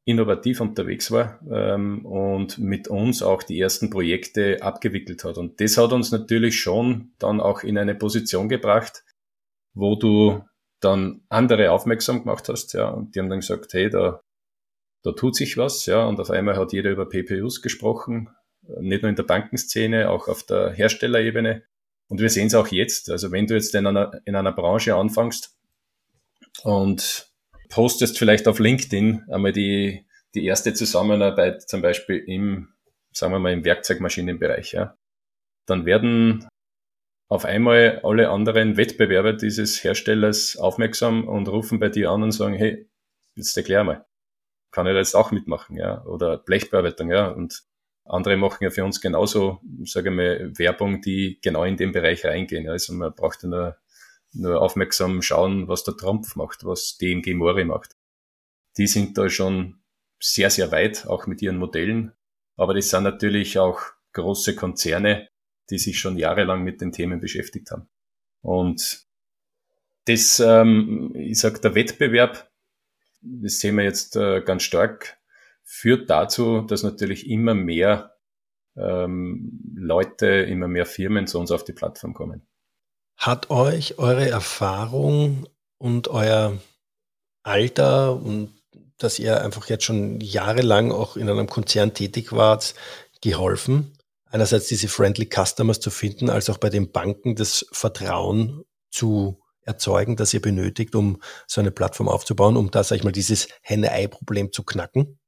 innovativ 0.06 0.60
unterwegs 0.60 1.12
war 1.12 1.40
ähm, 1.50 2.06
und 2.06 2.58
mit 2.58 2.88
uns 2.88 3.24
auch 3.24 3.42
die 3.44 3.60
ersten 3.60 3.90
Projekte 3.90 4.62
abgewickelt 4.62 5.24
hat. 5.24 5.38
Und 5.38 5.62
das 5.62 5.78
hat 5.78 5.94
uns 5.94 6.12
natürlich 6.12 6.60
schon 6.60 7.14
dann 7.20 7.40
auch 7.40 7.64
in 7.64 7.78
eine 7.78 7.96
Position 7.96 8.50
gebracht, 8.50 9.04
wo 9.74 9.96
du 9.96 10.44
dann 10.82 11.22
andere 11.30 11.72
aufmerksam 11.72 12.20
gemacht 12.20 12.50
hast, 12.50 12.74
ja, 12.74 12.90
und 12.90 13.16
die 13.16 13.20
haben 13.20 13.30
dann 13.30 13.40
gesagt, 13.40 13.74
hey, 13.74 13.90
da, 13.90 14.22
da 15.04 15.14
tut 15.14 15.36
sich 15.36 15.58
was, 15.58 15.86
ja, 15.86 16.06
und 16.06 16.20
auf 16.20 16.30
einmal 16.30 16.58
hat 16.58 16.74
jeder 16.74 16.92
über 16.92 17.08
PPUs 17.08 17.62
gesprochen, 17.62 18.30
nicht 18.80 19.02
nur 19.02 19.10
in 19.10 19.16
der 19.16 19.24
Bankenszene, 19.24 20.10
auch 20.10 20.28
auf 20.28 20.44
der 20.44 20.72
Herstellerebene. 20.72 21.64
Und 22.08 22.20
wir 22.20 22.30
sehen 22.30 22.48
es 22.48 22.56
auch 22.56 22.68
jetzt. 22.68 23.10
Also 23.10 23.32
wenn 23.32 23.48
du 23.48 23.56
jetzt 23.56 23.74
in 23.76 23.88
einer, 23.88 24.22
in 24.26 24.36
einer 24.36 24.52
Branche 24.52 24.96
anfängst 24.96 25.58
und 26.64 27.33
postest 27.70 28.18
vielleicht 28.18 28.48
auf 28.48 28.60
LinkedIn 28.60 29.26
einmal 29.32 29.52
die, 29.52 30.06
die 30.36 30.46
erste 30.46 30.74
Zusammenarbeit 30.74 31.68
zum 31.68 31.82
Beispiel 31.82 32.18
im, 32.18 32.74
sagen 33.12 33.34
wir 33.34 33.40
mal, 33.40 33.54
im 33.54 33.66
Werkzeugmaschinenbereich, 33.66 34.74
ja. 34.74 34.98
Dann 35.66 35.86
werden 35.86 36.48
auf 37.30 37.46
einmal 37.46 38.02
alle 38.04 38.30
anderen 38.30 38.78
Wettbewerber 38.78 39.34
dieses 39.34 39.84
Herstellers 39.84 40.58
aufmerksam 40.58 41.28
und 41.28 41.48
rufen 41.48 41.80
bei 41.80 41.90
dir 41.90 42.12
an 42.12 42.24
und 42.24 42.32
sagen, 42.32 42.54
hey, 42.56 42.88
jetzt 43.36 43.56
erklär 43.58 43.84
mal, 43.84 44.06
kann 44.72 44.88
ich 44.88 44.94
da 44.94 45.00
jetzt 45.00 45.16
auch 45.16 45.32
mitmachen, 45.32 45.78
ja, 45.78 46.04
oder 46.06 46.38
Blechbearbeitung, 46.38 47.10
ja, 47.12 47.30
und 47.30 47.64
andere 48.06 48.36
machen 48.38 48.64
ja 48.64 48.70
für 48.70 48.84
uns 48.84 49.00
genauso, 49.00 49.62
sage 49.86 50.10
ich 50.10 50.16
mal, 50.16 50.52
Werbung, 50.58 51.02
die 51.02 51.40
genau 51.42 51.64
in 51.64 51.78
den 51.78 51.94
Bereich 51.94 52.26
reingehen. 52.26 52.68
Also 52.68 52.94
man 52.94 53.14
braucht 53.14 53.44
ja 53.44 53.50
nur 53.50 53.78
nur 54.34 54.62
aufmerksam 54.62 55.22
schauen, 55.22 55.68
was 55.68 55.84
der 55.84 55.96
Trumpf 55.96 56.36
macht, 56.36 56.66
was 56.66 56.98
DMG 56.98 57.34
Mori 57.34 57.66
macht. 57.66 57.96
Die 58.78 58.88
sind 58.88 59.18
da 59.18 59.30
schon 59.30 59.82
sehr, 60.20 60.50
sehr 60.50 60.72
weit, 60.72 61.06
auch 61.08 61.28
mit 61.28 61.42
ihren 61.42 61.58
Modellen. 61.58 62.14
Aber 62.56 62.74
das 62.74 62.90
sind 62.90 63.04
natürlich 63.04 63.60
auch 63.60 63.82
große 64.14 64.56
Konzerne, 64.56 65.30
die 65.70 65.78
sich 65.78 66.00
schon 66.00 66.18
jahrelang 66.18 66.64
mit 66.64 66.82
den 66.82 66.92
Themen 66.92 67.20
beschäftigt 67.20 67.72
haben. 67.72 67.88
Und 68.42 69.06
das, 70.06 70.40
ähm, 70.40 71.14
ich 71.16 71.40
sag, 71.40 71.62
der 71.62 71.76
Wettbewerb, 71.76 72.52
das 73.22 73.60
sehen 73.60 73.78
wir 73.78 73.84
jetzt 73.84 74.16
äh, 74.16 74.42
ganz 74.42 74.64
stark, 74.64 75.18
führt 75.64 76.10
dazu, 76.10 76.62
dass 76.62 76.84
natürlich 76.84 77.30
immer 77.30 77.54
mehr 77.54 78.18
ähm, 78.76 79.60
Leute, 79.76 80.28
immer 80.28 80.68
mehr 80.68 80.86
Firmen 80.86 81.28
zu 81.28 81.40
uns 81.40 81.52
auf 81.52 81.64
die 81.64 81.74
Plattform 81.74 82.14
kommen. 82.14 82.46
Hat 83.18 83.50
euch 83.50 84.00
eure 84.00 84.30
Erfahrung 84.30 85.48
und 85.78 86.08
euer 86.08 86.58
Alter 87.44 88.16
und 88.16 88.54
dass 88.98 89.20
ihr 89.20 89.42
einfach 89.42 89.68
jetzt 89.70 89.84
schon 89.84 90.22
jahrelang 90.22 90.92
auch 90.92 91.18
in 91.18 91.30
einem 91.30 91.48
Konzern 91.48 91.94
tätig 91.94 92.32
wart, 92.32 92.74
geholfen? 93.22 93.94
Einerseits 94.26 94.68
diese 94.68 94.88
Friendly 94.88 95.30
Customers 95.32 95.80
zu 95.80 95.92
finden, 95.92 96.30
als 96.30 96.50
auch 96.50 96.58
bei 96.58 96.70
den 96.70 96.92
Banken 96.92 97.36
das 97.36 97.66
Vertrauen 97.72 98.64
zu 98.90 99.40
erzeugen, 99.62 100.16
das 100.16 100.34
ihr 100.34 100.42
benötigt, 100.42 100.96
um 100.96 101.22
so 101.48 101.62
eine 101.62 101.72
Plattform 101.72 102.10
aufzubauen, 102.10 102.58
um 102.58 102.72
da, 102.72 102.84
sag 102.84 102.98
ich 102.98 103.04
mal, 103.04 103.12
dieses 103.12 103.48
Henne-Ei-Problem 103.62 104.52
zu 104.52 104.64
knacken? 104.64 105.20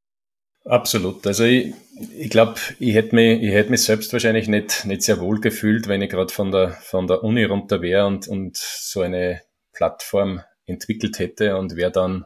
Absolut. 0.65 1.25
Also 1.27 1.43
ich, 1.43 1.73
ich 1.95 2.29
glaube, 2.29 2.55
ich 2.79 2.93
hätte 2.93 3.15
mich, 3.15 3.41
ich 3.41 3.51
hätte 3.51 3.71
mich 3.71 3.83
selbst 3.83 4.11
wahrscheinlich 4.11 4.47
nicht, 4.47 4.85
nicht 4.85 5.01
sehr 5.01 5.19
wohl 5.19 5.39
gefühlt, 5.39 5.87
wenn 5.87 6.01
ich 6.01 6.09
gerade 6.09 6.33
von 6.33 6.51
der, 6.51 6.71
von 6.71 7.07
der 7.07 7.23
Uni 7.23 7.43
runter 7.45 7.81
wäre 7.81 8.05
und, 8.05 8.27
und 8.27 8.57
so 8.57 9.01
eine 9.01 9.41
Plattform 9.73 10.41
entwickelt 10.65 11.19
hätte 11.19 11.57
und 11.57 11.75
wäre 11.75 11.91
dann 11.91 12.25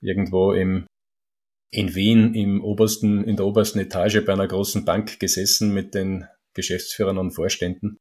irgendwo 0.00 0.52
im, 0.52 0.86
in 1.70 1.94
Wien 1.94 2.34
im 2.34 2.62
obersten, 2.62 3.24
in 3.24 3.36
der 3.36 3.46
obersten 3.46 3.78
Etage 3.78 4.24
bei 4.24 4.32
einer 4.32 4.48
großen 4.48 4.84
Bank 4.84 5.18
gesessen 5.20 5.72
mit 5.72 5.94
den 5.94 6.26
Geschäftsführern 6.54 7.18
und 7.18 7.32
Vorständen. 7.32 7.98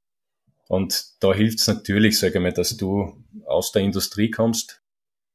Und 0.68 1.24
da 1.24 1.34
hilft 1.34 1.60
es 1.60 1.68
natürlich, 1.68 2.20
sage 2.20 2.36
ich 2.36 2.42
mal, 2.42 2.52
dass 2.52 2.76
du 2.76 3.24
aus 3.46 3.72
der 3.72 3.84
Industrie 3.84 4.32
kommst. 4.32 4.82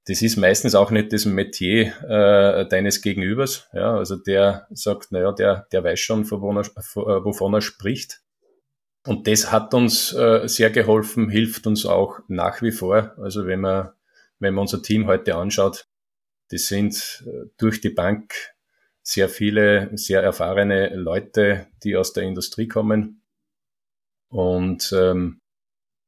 Das 0.06 0.22
ist 0.22 0.36
meistens 0.36 0.74
auch 0.74 0.90
nicht 0.90 1.12
das 1.12 1.26
Metier 1.26 1.92
äh, 2.08 2.66
deines 2.66 3.02
Gegenübers. 3.02 3.68
Ja, 3.72 3.96
also 3.96 4.16
der 4.16 4.66
sagt, 4.70 5.12
naja, 5.12 5.32
der, 5.32 5.66
der 5.72 5.84
weiß 5.84 6.00
schon, 6.00 6.30
wovon 6.30 6.56
er, 6.56 6.64
äh, 6.66 7.24
wovon 7.24 7.54
er 7.54 7.60
spricht. 7.60 8.22
Und 9.06 9.26
das 9.26 9.50
hat 9.50 9.72
uns 9.74 10.12
äh, 10.12 10.46
sehr 10.46 10.70
geholfen, 10.70 11.30
hilft 11.30 11.66
uns 11.66 11.86
auch 11.86 12.20
nach 12.28 12.60
wie 12.62 12.72
vor. 12.72 13.14
Also 13.18 13.46
wenn 13.46 13.60
man, 13.60 13.90
wenn 14.38 14.54
man 14.54 14.62
unser 14.62 14.82
Team 14.82 15.06
heute 15.06 15.36
anschaut, 15.36 15.86
das 16.50 16.66
sind 16.66 17.24
äh, 17.26 17.48
durch 17.56 17.80
die 17.80 17.90
Bank 17.90 18.34
sehr 19.02 19.28
viele, 19.28 19.90
sehr 19.96 20.22
erfahrene 20.22 20.94
Leute, 20.94 21.68
die 21.82 21.96
aus 21.96 22.12
der 22.12 22.24
Industrie 22.24 22.68
kommen. 22.68 23.22
Und 24.28 24.92
ähm, 24.96 25.40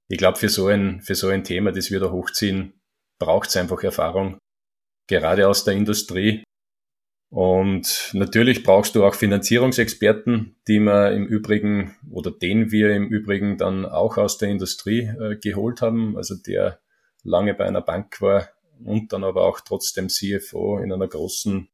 ich 0.09 0.19
glaube, 0.19 0.39
für 0.39 0.49
so 0.49 0.67
ein, 0.67 1.01
für 1.01 1.15
so 1.15 1.29
ein 1.29 1.45
Thema, 1.45 1.73
das 1.73 1.91
wir 1.91 2.01
da 2.01 2.11
hochziehen, 2.11 2.75
braucht 3.23 3.51
es 3.51 3.57
einfach 3.57 3.83
Erfahrung, 3.85 4.39
gerade 5.09 5.49
aus 5.49 5.65
der 5.65 5.75
Industrie. 5.75 6.43
Und 7.31 8.11
natürlich 8.13 8.63
brauchst 8.63 8.95
du 8.95 9.05
auch 9.05 9.15
Finanzierungsexperten, 9.15 10.57
die 10.69 10.81
man 10.81 11.15
im 11.15 11.27
Übrigen 11.27 11.97
oder 12.11 12.31
den 12.31 12.73
wir 12.73 12.95
im 12.95 13.09
Übrigen 13.09 13.57
dann 13.57 13.87
auch 13.87 14.19
aus 14.19 14.39
der 14.39 14.51
Industrie 14.51 15.11
äh, 15.19 15.37
geholt 15.37 15.81
haben, 15.81 16.17
also 16.17 16.35
der 16.35 16.81
lange 17.23 17.55
bei 17.55 17.65
einer 17.65 17.81
Bank 17.81 18.21
war 18.21 18.49
und 18.85 19.13
dann 19.13 19.25
aber 19.25 19.47
auch 19.47 19.61
trotzdem 19.61 20.09
CFO 20.09 20.79
in 20.79 20.93
einer 20.93 21.09
großen 21.09 21.69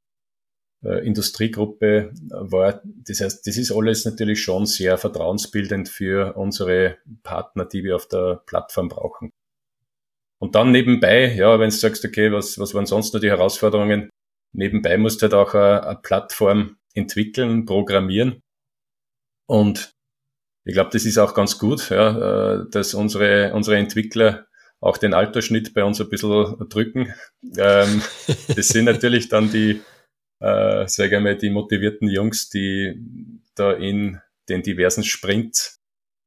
äh, 0.84 1.04
Industriegruppe 1.04 2.12
war. 2.28 2.82
Das 2.84 3.20
heißt, 3.20 3.44
das 3.46 3.56
ist 3.56 3.72
alles 3.72 4.04
natürlich 4.04 4.40
schon 4.42 4.66
sehr 4.66 4.98
vertrauensbildend 4.98 5.88
für 5.88 6.36
unsere 6.36 6.98
Partner, 7.24 7.64
die 7.64 7.82
wir 7.82 7.96
auf 7.96 8.06
der 8.06 8.42
Plattform 8.46 8.88
brauchen. 8.88 9.32
Und 10.40 10.54
dann 10.54 10.70
nebenbei, 10.70 11.34
ja, 11.34 11.58
wenn 11.58 11.70
du 11.70 11.76
sagst, 11.76 12.04
okay, 12.04 12.32
was, 12.32 12.58
was 12.58 12.74
waren 12.74 12.86
sonst 12.86 13.12
noch 13.12 13.20
die 13.20 13.30
Herausforderungen? 13.30 14.10
Nebenbei 14.54 14.96
musst 14.96 15.20
du 15.20 15.24
halt 15.24 15.34
auch 15.34 15.54
eine, 15.54 15.86
eine 15.86 16.00
Plattform 16.00 16.76
entwickeln, 16.94 17.64
programmieren. 17.64 18.40
Und 19.48 19.92
ich 20.64 20.74
glaube, 20.74 20.90
das 20.92 21.04
ist 21.04 21.18
auch 21.18 21.34
ganz 21.34 21.58
gut, 21.58 21.90
ja, 21.90 22.60
äh, 22.60 22.70
dass 22.70 22.94
unsere, 22.94 23.52
unsere 23.54 23.76
Entwickler 23.76 24.46
auch 24.80 24.98
den 24.98 25.14
Altersschnitt 25.14 25.74
bei 25.74 25.82
uns 25.82 26.00
ein 26.00 26.08
bisschen 26.08 26.68
drücken. 26.68 27.14
Ähm, 27.56 28.02
das 28.54 28.68
sind 28.68 28.84
natürlich 28.84 29.28
dann 29.28 29.50
die, 29.50 29.80
äh, 30.40 30.86
sage 30.86 31.16
ich 31.16 31.22
mal, 31.22 31.36
die 31.36 31.50
motivierten 31.50 32.08
Jungs, 32.08 32.48
die 32.48 32.94
da 33.54 33.72
in 33.72 34.20
den 34.48 34.62
diversen 34.62 35.04
Sprints 35.04 35.77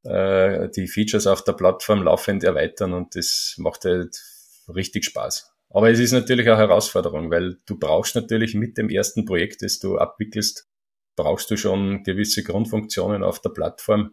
äh, 0.03 0.69
die 0.69 0.87
Features 0.87 1.27
auf 1.27 1.43
der 1.43 1.53
Plattform 1.53 2.03
laufend 2.03 2.43
erweitern 2.43 2.93
und 2.93 3.15
das 3.15 3.55
macht 3.57 3.85
halt 3.85 4.21
richtig 4.67 5.05
Spaß. 5.05 5.51
Aber 5.69 5.89
es 5.89 5.99
ist 5.99 6.11
natürlich 6.11 6.47
eine 6.47 6.57
Herausforderung, 6.57 7.31
weil 7.31 7.57
du 7.65 7.79
brauchst 7.79 8.15
natürlich 8.15 8.55
mit 8.55 8.77
dem 8.77 8.89
ersten 8.89 9.25
Projekt, 9.25 9.61
das 9.61 9.79
du 9.79 9.97
abwickelst, 9.97 10.67
brauchst 11.15 11.49
du 11.49 11.57
schon 11.57 12.03
gewisse 12.03 12.43
Grundfunktionen 12.43 13.23
auf 13.23 13.41
der 13.41 13.51
Plattform, 13.51 14.11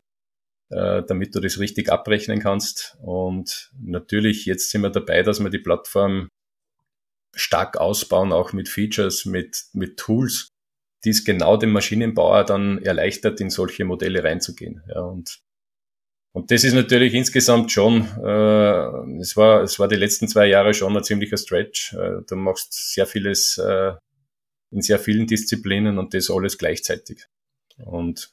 äh, 0.71 1.03
damit 1.03 1.35
du 1.35 1.41
das 1.41 1.59
richtig 1.59 1.91
abrechnen 1.91 2.39
kannst. 2.41 2.97
Und 3.01 3.73
natürlich, 3.81 4.47
jetzt 4.47 4.71
sind 4.71 4.83
wir 4.83 4.91
dabei, 4.91 5.23
dass 5.23 5.41
wir 5.41 5.51
die 5.51 5.59
Plattform 5.59 6.29
stark 7.35 7.77
ausbauen, 7.77 8.33
auch 8.33 8.53
mit 8.53 8.69
Features, 8.69 9.25
mit, 9.25 9.65
mit 9.73 9.97
Tools, 9.97 10.49
die 11.05 11.11
es 11.11 11.25
genau 11.25 11.57
dem 11.57 11.73
Maschinenbauer 11.73 12.45
dann 12.45 12.79
erleichtert, 12.79 13.41
in 13.41 13.51
solche 13.51 13.85
Modelle 13.85 14.25
reinzugehen. 14.25 14.83
Ja, 14.89 15.01
und, 15.03 15.39
und 16.33 16.51
das 16.51 16.65
ist 16.65 16.75
natürlich 16.75 17.15
insgesamt 17.15 17.73
schon, 17.73 18.03
äh, 18.23 19.21
es, 19.21 19.37
war, 19.37 19.63
es 19.63 19.79
war 19.79 19.89
die 19.89 19.97
letzten 19.97 20.29
zwei 20.29 20.47
Jahre 20.47 20.75
schon 20.75 20.97
ein 20.97 21.03
ziemlicher 21.03 21.37
Stretch. 21.37 21.95
Äh, 21.95 22.23
du 22.29 22.37
machst 22.37 22.93
sehr 22.93 23.07
vieles 23.07 23.59
äh, 23.59 23.93
in 24.71 24.83
sehr 24.83 24.99
vielen 24.99 25.27
Disziplinen 25.27 25.99
und 25.99 26.15
das 26.15 26.31
alles 26.31 26.59
gleichzeitig. 26.59 27.27
Und 27.85 28.31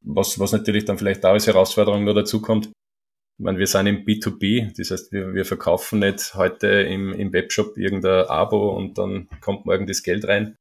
was, 0.00 0.38
was 0.38 0.52
natürlich 0.52 0.84
dann 0.84 0.98
vielleicht 0.98 1.24
da 1.24 1.32
als 1.32 1.46
Herausforderung 1.46 2.04
noch 2.04 2.14
dazu 2.14 2.42
kommt, 2.42 2.66
ich 2.66 3.44
meine, 3.44 3.58
wir 3.58 3.66
sind 3.66 3.86
im 3.86 4.04
B2B, 4.04 4.74
das 4.76 4.90
heißt, 4.90 5.12
wir, 5.12 5.34
wir 5.34 5.44
verkaufen 5.44 5.98
nicht 5.98 6.34
heute 6.34 6.68
im, 6.68 7.12
im 7.12 7.34
Webshop 7.34 7.76
irgendein 7.76 8.26
Abo 8.26 8.70
und 8.70 8.96
dann 8.96 9.28
kommt 9.42 9.66
morgen 9.66 9.86
das 9.86 10.02
Geld 10.02 10.26
rein. 10.26 10.56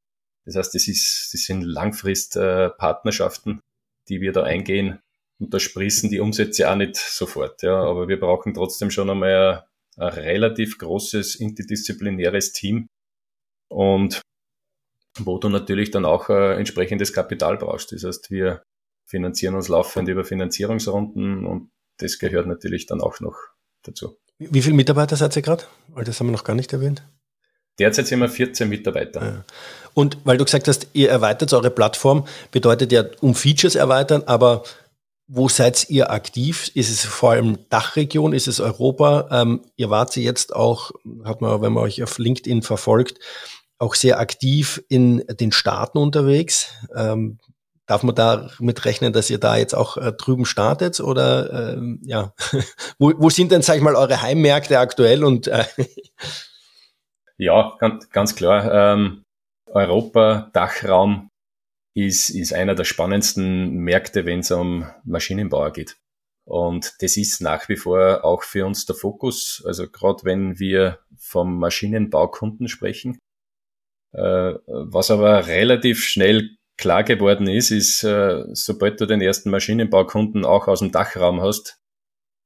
Das 0.46 0.56
heißt, 0.56 0.76
das, 0.76 0.88
ist, 0.88 1.34
das 1.34 1.42
sind 1.42 1.64
Langfrist-Partnerschaften, 1.64 3.62
die 4.10 4.20
wir 4.20 4.34
da 4.34 4.44
eingehen. 4.44 5.00
Und 5.40 5.54
da 5.54 5.60
sprießen 5.60 6.10
die 6.10 6.20
Umsätze 6.20 6.70
auch 6.70 6.76
nicht 6.76 6.96
sofort. 6.96 7.62
Ja, 7.62 7.82
aber 7.82 8.08
wir 8.08 8.20
brauchen 8.20 8.54
trotzdem 8.54 8.92
schon 8.92 9.10
einmal 9.10 9.66
ein, 9.98 10.04
ein 10.04 10.14
relativ 10.14 10.78
großes 10.78 11.36
interdisziplinäres 11.36 12.54
Team. 12.54 12.88
Und 13.68 14.22
wo 15.18 15.38
du 15.38 15.50
natürlich 15.50 15.92
dann 15.92 16.06
auch 16.06 16.30
äh, 16.30 16.56
entsprechendes 16.56 17.14
Kapital 17.14 17.58
brauchst. 17.58 17.92
Das 17.92 18.04
heißt, 18.04 18.32
wir 18.32 18.64
finanzieren 19.06 19.56
uns 19.56 19.68
laufend 19.68 20.10
über 20.10 20.26
Finanzierungsrunden 20.26 21.46
und 21.46 21.70
das 21.98 22.20
gehört 22.20 22.48
natürlich 22.48 22.86
dann 22.86 23.02
auch 23.02 23.20
noch 23.20 23.38
dazu. 23.84 24.18
Wie 24.38 24.62
viele 24.62 24.76
Mitarbeiter 24.76 25.16
seid 25.16 25.36
ihr 25.36 25.42
gerade? 25.42 25.64
Weil 25.90 26.04
das 26.04 26.20
haben 26.20 26.28
wir 26.28 26.34
noch 26.34 26.44
gar 26.44 26.56
nicht 26.56 26.74
erwähnt. 26.74 27.04
Derzeit 27.80 28.08
sind 28.08 28.20
wir 28.20 28.30
14 28.30 28.68
Mitarbeiter. 28.68 29.26
Ja. 29.26 29.44
Und 29.94 30.18
weil 30.26 30.38
du 30.38 30.46
gesagt 30.46 30.68
hast, 30.68 30.88
ihr 30.94 31.10
erweitert 31.10 31.54
eure 31.54 31.72
Plattform, 31.72 32.26
bedeutet 32.52 32.92
ja 32.92 33.06
um 33.22 33.36
Features 33.36 33.76
erweitern, 33.76 34.24
aber 34.26 34.64
wo 35.28 35.50
seid 35.50 35.90
ihr 35.90 36.12
aktiv? 36.12 36.70
Ist 36.76 36.90
es 36.90 37.04
vor 37.04 37.32
allem 37.32 37.58
Dachregion? 37.70 38.34
Ist 38.34 38.48
es 38.48 38.60
Europa? 38.60 39.28
Ähm, 39.32 39.62
ihr 39.76 39.90
wart 39.90 40.16
jetzt 40.16 40.56
auch, 40.56 40.92
hat 41.24 41.42
man, 41.42 41.62
wenn 41.62 41.74
man 41.74 41.84
euch 41.84 42.04
auf 42.04 42.18
LinkedIn 42.18 42.62
verfolgt, 42.62 43.20
auch 43.78 43.96
sehr 43.96 44.20
aktiv 44.20 44.84
in 44.88 45.24
den 45.28 45.52
Staaten 45.52 45.98
unterwegs. 45.98 46.74
Ähm, 46.96 47.40
Darf 47.88 48.02
man 48.02 48.16
da 48.16 48.50
mit 48.58 48.84
rechnen, 48.86 49.14
dass 49.14 49.30
ihr 49.30 49.38
da 49.38 49.58
jetzt 49.58 49.76
auch 49.76 49.98
äh, 49.98 50.12
drüben 50.12 50.46
startet? 50.46 51.00
Oder 51.00 51.76
ähm, 51.76 52.00
ja, 52.04 52.34
wo, 52.98 53.14
wo 53.18 53.30
sind 53.30 53.52
denn, 53.52 53.62
sag 53.62 53.78
ich 53.78 53.84
mal, 53.84 53.96
eure 53.96 54.24
Heimmärkte 54.24 54.80
aktuell? 54.80 55.24
Und 55.24 55.48
äh 55.48 55.66
ja, 57.38 57.76
ganz, 57.80 58.10
ganz 58.10 58.36
klar. 58.36 58.96
Ähm, 58.96 59.24
Europa, 59.68 60.50
Dachraum 60.54 61.30
ist, 61.96 62.30
ist 62.30 62.54
einer 62.54 62.76
der 62.76 62.84
spannendsten 62.84 63.78
Märkte, 63.78 64.26
wenn 64.26 64.40
es 64.40 64.52
um 64.52 64.86
Maschinenbauer 65.06 65.72
geht. 65.72 65.98
Und 66.46 66.94
das 67.00 67.18
ist 67.18 67.42
nach 67.42 67.68
wie 67.70 67.78
vor 67.78 68.24
auch 68.24 68.44
für 68.44 68.66
uns 68.66 68.86
der 68.86 68.96
Fokus. 68.96 69.64
Also 69.66 69.90
gerade 69.90 70.24
wenn 70.24 70.60
wir 70.60 71.00
vom 71.18 71.58
Maschinenbaukunden 71.58 72.68
sprechen, 72.68 73.18
äh, 74.14 74.54
was 74.68 75.10
aber 75.10 75.48
relativ 75.48 76.04
schnell 76.04 76.52
klar 76.78 77.04
geworden 77.04 77.48
ist, 77.48 77.72
ist, 77.72 78.04
äh, 78.04 78.44
sobald 78.52 79.00
du 79.00 79.06
den 79.06 79.22
ersten 79.22 79.50
Maschinenbaukunden 79.50 80.46
auch 80.46 80.68
aus 80.68 80.80
dem 80.80 80.92
Dachraum 80.92 81.42
hast, 81.42 81.80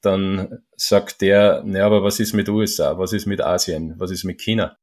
dann 0.02 0.64
sagt 0.78 1.22
der, 1.22 1.64
naja, 1.66 1.88
aber 1.88 2.04
was 2.04 2.20
ist 2.20 2.34
mit 2.34 2.48
USA, 2.48 2.98
was 2.98 3.12
ist 3.12 3.26
mit 3.26 3.42
Asien, 3.42 3.96
was 3.98 4.12
ist 4.12 4.24
mit 4.24 4.40
China? 4.40 4.78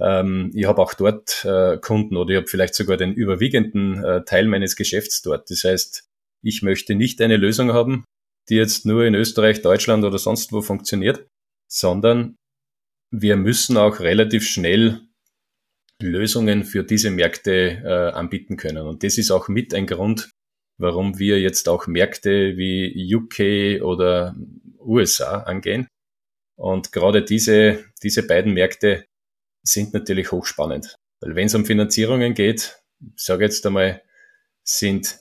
Ähm, 0.00 0.50
ich 0.54 0.66
habe 0.66 0.82
auch 0.82 0.94
dort 0.94 1.44
äh, 1.44 1.78
Kunden 1.78 2.16
oder 2.16 2.30
ich 2.30 2.36
habe 2.36 2.46
vielleicht 2.46 2.74
sogar 2.74 2.96
den 2.96 3.14
überwiegenden 3.14 4.04
äh, 4.04 4.24
Teil 4.24 4.46
meines 4.46 4.76
Geschäfts 4.76 5.22
dort. 5.22 5.50
Das 5.50 5.64
heißt, 5.64 6.04
ich 6.42 6.62
möchte 6.62 6.94
nicht 6.94 7.20
eine 7.20 7.36
Lösung 7.36 7.72
haben, 7.72 8.04
die 8.48 8.56
jetzt 8.56 8.86
nur 8.86 9.04
in 9.04 9.14
Österreich, 9.14 9.62
Deutschland 9.62 10.04
oder 10.04 10.18
sonst 10.18 10.52
wo 10.52 10.62
funktioniert, 10.62 11.26
sondern 11.70 12.36
wir 13.10 13.36
müssen 13.36 13.76
auch 13.76 14.00
relativ 14.00 14.46
schnell 14.46 15.00
Lösungen 16.02 16.64
für 16.64 16.84
diese 16.84 17.10
Märkte 17.10 17.82
äh, 17.84 18.16
anbieten 18.16 18.56
können. 18.56 18.86
Und 18.86 19.02
das 19.02 19.18
ist 19.18 19.30
auch 19.30 19.48
mit 19.48 19.74
ein 19.74 19.86
Grund, 19.86 20.30
warum 20.78 21.18
wir 21.18 21.40
jetzt 21.40 21.68
auch 21.68 21.86
Märkte 21.86 22.56
wie 22.56 23.14
UK 23.14 23.82
oder 23.82 24.36
USA 24.78 25.40
angehen. 25.40 25.88
Und 26.58 26.92
gerade 26.92 27.24
diese, 27.24 27.84
diese 28.02 28.26
beiden 28.26 28.52
Märkte 28.52 29.06
sind 29.66 29.94
natürlich 29.94 30.32
hochspannend. 30.32 30.96
Weil 31.20 31.34
wenn 31.34 31.46
es 31.46 31.54
um 31.54 31.64
Finanzierungen 31.64 32.34
geht, 32.34 32.78
sage 33.16 33.44
jetzt 33.44 33.66
einmal, 33.66 34.02
sind 34.62 35.18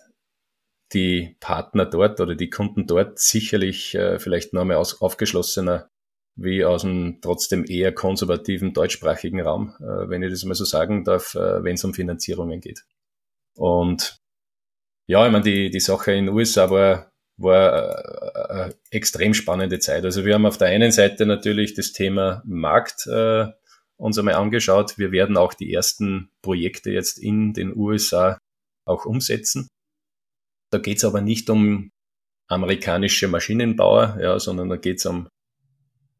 die 0.93 1.35
Partner 1.39 1.85
dort 1.85 2.19
oder 2.19 2.35
die 2.35 2.49
Kunden 2.49 2.87
dort 2.87 3.19
sicherlich 3.19 3.95
äh, 3.95 4.19
vielleicht 4.19 4.53
noch 4.53 4.61
einmal 4.61 4.77
aus, 4.77 5.01
aufgeschlossener 5.01 5.89
wie 6.35 6.65
aus 6.65 6.83
einem 6.83 7.19
trotzdem 7.21 7.65
eher 7.65 7.93
konservativen 7.93 8.73
deutschsprachigen 8.73 9.41
Raum, 9.41 9.73
äh, 9.79 10.09
wenn 10.09 10.21
ich 10.21 10.31
das 10.31 10.43
mal 10.43 10.53
so 10.53 10.65
sagen 10.65 11.03
darf, 11.03 11.35
äh, 11.35 11.63
wenn 11.63 11.75
es 11.75 11.83
um 11.83 11.93
Finanzierungen 11.93 12.59
geht. 12.61 12.83
Und 13.55 14.19
ja, 15.07 15.25
ich 15.25 15.31
meine, 15.31 15.43
die, 15.43 15.69
die 15.69 15.79
Sache 15.79 16.11
in 16.11 16.25
den 16.25 16.35
USA 16.35 16.69
war, 16.69 17.11
war 17.37 18.49
eine 18.49 18.71
äh, 18.71 18.73
extrem 18.91 19.33
spannende 19.33 19.79
Zeit. 19.79 20.03
Also 20.03 20.25
wir 20.25 20.33
haben 20.33 20.45
auf 20.45 20.57
der 20.57 20.69
einen 20.69 20.91
Seite 20.91 21.25
natürlich 21.25 21.73
das 21.73 21.93
Thema 21.93 22.43
Markt 22.45 23.07
äh, 23.07 23.47
uns 23.97 24.17
einmal 24.17 24.35
angeschaut. 24.35 24.97
Wir 24.97 25.11
werden 25.11 25.37
auch 25.37 25.53
die 25.53 25.73
ersten 25.73 26.29
Projekte 26.41 26.91
jetzt 26.91 27.17
in 27.17 27.53
den 27.53 27.75
USA 27.75 28.37
auch 28.85 29.05
umsetzen. 29.05 29.67
Da 30.71 30.77
geht 30.77 30.97
es 30.97 31.05
aber 31.05 31.21
nicht 31.21 31.49
um 31.49 31.91
amerikanische 32.47 33.27
Maschinenbauer, 33.27 34.17
ja, 34.21 34.39
sondern 34.39 34.69
da 34.69 34.77
geht 34.77 34.97
es 34.99 35.05
um, 35.05 35.27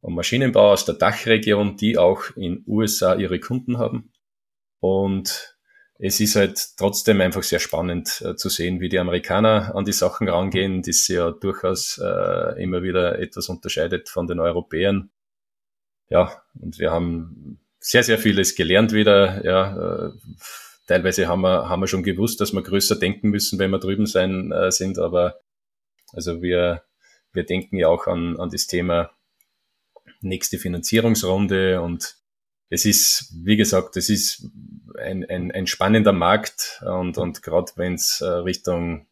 um 0.01 0.15
Maschinenbauer 0.15 0.73
aus 0.73 0.85
der 0.85 0.95
Dachregion, 0.95 1.77
die 1.77 1.97
auch 1.97 2.23
in 2.35 2.63
USA 2.67 3.15
ihre 3.15 3.39
Kunden 3.39 3.77
haben. 3.77 4.11
Und 4.79 5.55
es 5.97 6.19
ist 6.19 6.35
halt 6.35 6.77
trotzdem 6.77 7.21
einfach 7.21 7.43
sehr 7.43 7.59
spannend 7.59 8.21
äh, 8.21 8.35
zu 8.35 8.49
sehen, 8.49 8.81
wie 8.81 8.89
die 8.89 8.99
Amerikaner 8.99 9.73
an 9.75 9.85
die 9.85 9.93
Sachen 9.93 10.27
rangehen, 10.27 10.81
die 10.81 10.91
sich 10.91 11.15
ja 11.15 11.31
durchaus 11.31 11.99
äh, 12.03 12.61
immer 12.61 12.83
wieder 12.83 13.19
etwas 13.19 13.47
unterscheidet 13.47 14.09
von 14.09 14.27
den 14.27 14.39
Europäern. 14.39 15.09
Ja, 16.09 16.43
und 16.59 16.79
wir 16.79 16.91
haben 16.91 17.59
sehr, 17.85 18.03
sehr 18.03 18.17
vieles 18.17 18.55
gelernt 18.55 18.93
wieder. 18.93 19.45
Ja, 19.45 20.07
äh, 20.07 20.11
teilweise 20.87 21.27
haben 21.27 21.41
wir, 21.41 21.69
haben 21.69 21.81
wir 21.81 21.87
schon 21.87 22.01
gewusst, 22.01 22.41
dass 22.41 22.51
wir 22.51 22.63
größer 22.63 22.95
denken 22.95 23.29
müssen, 23.29 23.59
wenn 23.59 23.69
wir 23.69 23.79
drüben 23.79 24.07
sein 24.07 24.51
äh, 24.51 24.71
sind, 24.71 24.97
aber 24.97 25.39
also 26.11 26.41
wir, 26.41 26.83
wir 27.31 27.43
denken 27.43 27.77
ja 27.77 27.87
auch 27.87 28.07
an, 28.07 28.39
an 28.39 28.49
das 28.49 28.65
Thema 28.65 29.11
nächste 30.21 30.57
Finanzierungsrunde 30.57 31.79
und 31.81 32.15
es 32.69 32.85
ist, 32.85 33.31
wie 33.43 33.55
gesagt, 33.55 33.97
es 33.97 34.09
ist 34.09 34.49
ein, 34.97 35.23
ein, 35.29 35.51
ein 35.51 35.67
spannender 35.67 36.13
Markt 36.13 36.81
und, 36.83 37.19
und 37.19 37.43
gerade 37.43 37.71
wenn 37.75 37.93
es 37.93 38.19
äh, 38.21 38.25
Richtung 38.25 39.05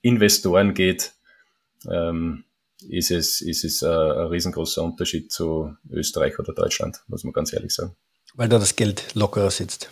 Investoren 0.00 0.74
geht, 0.74 1.14
ähm, 1.90 2.44
ist 2.88 3.10
es, 3.10 3.40
ist 3.40 3.64
es 3.64 3.82
äh, 3.82 3.88
ein 3.88 4.28
riesengroßer 4.28 4.84
Unterschied 4.84 5.32
zu 5.32 5.76
Österreich 5.90 6.38
oder 6.38 6.52
Deutschland, 6.52 7.02
muss 7.08 7.24
man 7.24 7.32
ganz 7.32 7.52
ehrlich 7.52 7.74
sagen. 7.74 7.96
Weil 8.34 8.48
da 8.48 8.58
das 8.58 8.76
Geld 8.76 9.14
lockerer 9.14 9.50
sitzt. 9.50 9.90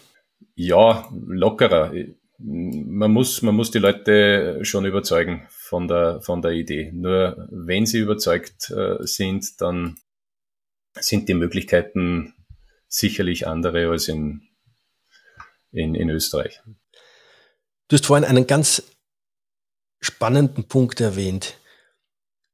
Ja, 0.55 1.09
lockerer. 1.13 1.93
Man 2.39 3.13
muss, 3.13 3.43
man 3.43 3.55
muss 3.55 3.71
die 3.71 3.79
Leute 3.79 4.65
schon 4.65 4.87
überzeugen 4.87 5.47
von 5.51 5.89
der, 5.89 6.23
von 6.23 6.41
der 6.41 6.53
Idee. 6.53 6.91
Nur 6.93 7.49
wenn 7.51 7.87
sie 7.87 7.99
überzeugt 7.99 8.71
äh, 8.71 8.97
sind, 9.01 9.61
dann 9.61 9.97
sind 10.95 11.29
die 11.29 11.35
Möglichkeiten 11.35 12.35
sicherlich 12.89 13.47
andere 13.47 13.89
als 13.89 14.09
in, 14.09 14.43
in, 15.71 15.95
in 15.95 16.09
Österreich. 16.11 16.61
Du 17.89 17.95
hast 17.95 18.07
vorhin 18.07 18.25
einen 18.25 18.47
ganz 18.47 18.83
spannenden 20.01 20.65
Punkt 20.65 21.01
erwähnt. 21.01 21.57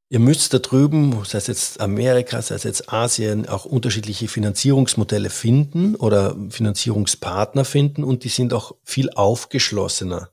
Ihr 0.09 0.21
müsst 0.21 0.55
da 0.55 0.61
drüben, 0.61 1.25
sei 1.25 1.39
es 1.39 1.49
jetzt 1.49 1.81
Amerika, 1.81 2.41
sei 2.41 2.55
es 2.55 2.63
jetzt 2.63 2.93
Asien, 2.93 3.49
auch 3.49 3.65
unterschiedliche 3.65 4.29
Finanzierungsmodelle 4.29 5.31
finden 5.31 5.97
oder 5.97 6.37
Finanzierungspartner 6.49 7.65
finden 7.65 8.05
und 8.05 8.23
die 8.23 8.29
sind 8.29 8.53
auch 8.53 8.77
viel 8.85 9.11
aufgeschlossener. 9.11 10.31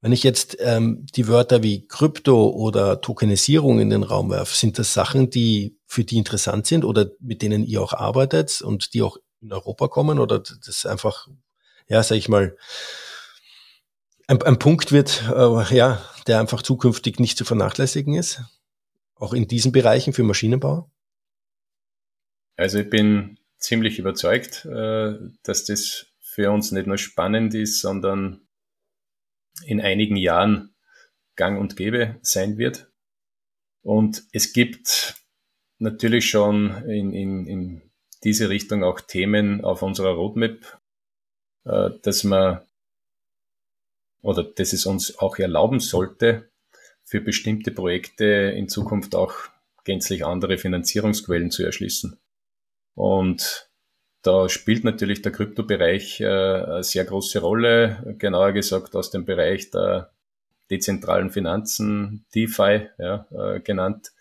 Wenn 0.00 0.12
ich 0.12 0.22
jetzt 0.22 0.56
ähm, 0.60 1.04
die 1.14 1.28
Wörter 1.28 1.62
wie 1.62 1.86
Krypto 1.86 2.48
oder 2.48 3.02
Tokenisierung 3.02 3.80
in 3.80 3.90
den 3.90 4.02
Raum 4.02 4.30
werfe, 4.30 4.56
sind 4.56 4.78
das 4.78 4.94
Sachen, 4.94 5.28
die 5.28 5.76
für 5.84 6.04
die 6.04 6.16
interessant 6.16 6.66
sind 6.66 6.84
oder 6.84 7.10
mit 7.20 7.42
denen 7.42 7.64
ihr 7.64 7.82
auch 7.82 7.92
arbeitet 7.92 8.62
und 8.62 8.94
die 8.94 9.02
auch 9.02 9.18
in 9.42 9.52
Europa 9.52 9.88
kommen 9.88 10.18
oder 10.18 10.38
das 10.38 10.86
einfach, 10.86 11.28
ja, 11.86 12.02
sag 12.02 12.16
ich 12.16 12.30
mal, 12.30 12.56
ein, 14.26 14.40
ein 14.42 14.58
Punkt 14.58 14.90
wird, 14.90 15.22
äh, 15.28 15.74
ja, 15.74 16.02
der 16.26 16.40
einfach 16.40 16.62
zukünftig 16.62 17.20
nicht 17.20 17.36
zu 17.36 17.44
vernachlässigen 17.44 18.14
ist? 18.14 18.40
Auch 19.16 19.32
in 19.32 19.48
diesen 19.48 19.72
Bereichen 19.72 20.12
für 20.12 20.22
Maschinenbau? 20.22 20.90
Also 22.56 22.78
ich 22.78 22.90
bin 22.90 23.38
ziemlich 23.58 23.98
überzeugt, 23.98 24.64
äh, 24.66 25.14
dass 25.42 25.64
das 25.64 26.06
für 26.20 26.50
uns 26.50 26.72
nicht 26.72 26.86
nur 26.86 26.98
spannend 26.98 27.54
ist, 27.54 27.80
sondern 27.80 28.46
in 29.64 29.80
einigen 29.80 30.16
Jahren 30.16 30.74
gang 31.34 31.58
und 31.58 31.76
gäbe 31.76 32.18
sein 32.22 32.58
wird. 32.58 32.90
Und 33.82 34.24
es 34.32 34.52
gibt 34.52 35.22
natürlich 35.78 36.28
schon 36.28 36.84
in, 36.84 37.12
in, 37.12 37.46
in 37.46 37.90
diese 38.24 38.48
Richtung 38.48 38.84
auch 38.84 39.00
Themen 39.00 39.64
auf 39.64 39.82
unserer 39.82 40.14
Roadmap, 40.14 40.80
äh, 41.64 41.90
dass 42.02 42.24
man 42.24 42.66
oder 44.22 44.42
dass 44.42 44.72
es 44.72 44.86
uns 44.86 45.18
auch 45.18 45.38
erlauben 45.38 45.78
sollte, 45.78 46.50
für 47.06 47.20
bestimmte 47.20 47.70
Projekte 47.70 48.24
in 48.24 48.68
Zukunft 48.68 49.14
auch 49.14 49.34
gänzlich 49.84 50.26
andere 50.26 50.58
Finanzierungsquellen 50.58 51.50
zu 51.50 51.64
erschließen. 51.64 52.18
Und 52.94 53.70
da 54.22 54.48
spielt 54.48 54.82
natürlich 54.82 55.22
der 55.22 55.30
Kryptobereich 55.30 56.20
äh, 56.20 56.26
eine 56.26 56.82
sehr 56.82 57.04
große 57.04 57.38
Rolle, 57.38 58.16
genauer 58.18 58.52
gesagt 58.52 58.96
aus 58.96 59.10
dem 59.10 59.24
Bereich 59.24 59.70
der 59.70 60.10
dezentralen 60.68 61.30
Finanzen, 61.30 62.26
DeFi 62.34 62.88
ja, 62.98 63.26
äh, 63.30 63.60
genannt, 63.60 64.12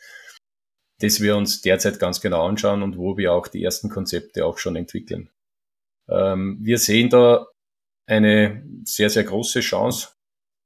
das 1.00 1.22
wir 1.22 1.36
uns 1.36 1.62
derzeit 1.62 2.00
ganz 2.00 2.22
genau 2.22 2.46
anschauen 2.46 2.84
und 2.84 2.98
wo 2.98 3.18
wir 3.18 3.34
auch 3.34 3.48
die 3.48 3.64
ersten 3.64 3.90
Konzepte 3.90 4.46
auch 4.46 4.60
schon 4.60 4.76
entwickeln. 4.76 5.32
Ähm, 6.08 6.60
wir 6.62 6.78
sehen 6.78 7.10
da 7.10 7.48
eine 8.06 8.64
sehr, 8.84 9.10
sehr 9.10 9.24
große 9.24 9.62
Chance 9.62 10.10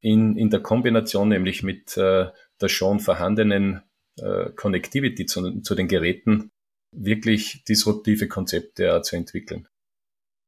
in, 0.02 0.38
in 0.38 0.50
der 0.50 0.62
Kombination 0.62 1.30
nämlich 1.30 1.64
mit 1.64 1.98
äh, 1.98 2.28
der 2.62 2.68
schon 2.70 3.00
vorhandenen 3.00 3.82
äh, 4.18 4.50
Connectivity 4.52 5.26
zu, 5.26 5.62
zu 5.62 5.76
den 5.76 5.88
Geräten 5.88 6.52
wirklich 6.92 7.64
disruptive 7.66 8.28
Konzepte 8.28 9.02
zu 9.04 9.16
entwickeln. 9.16 9.68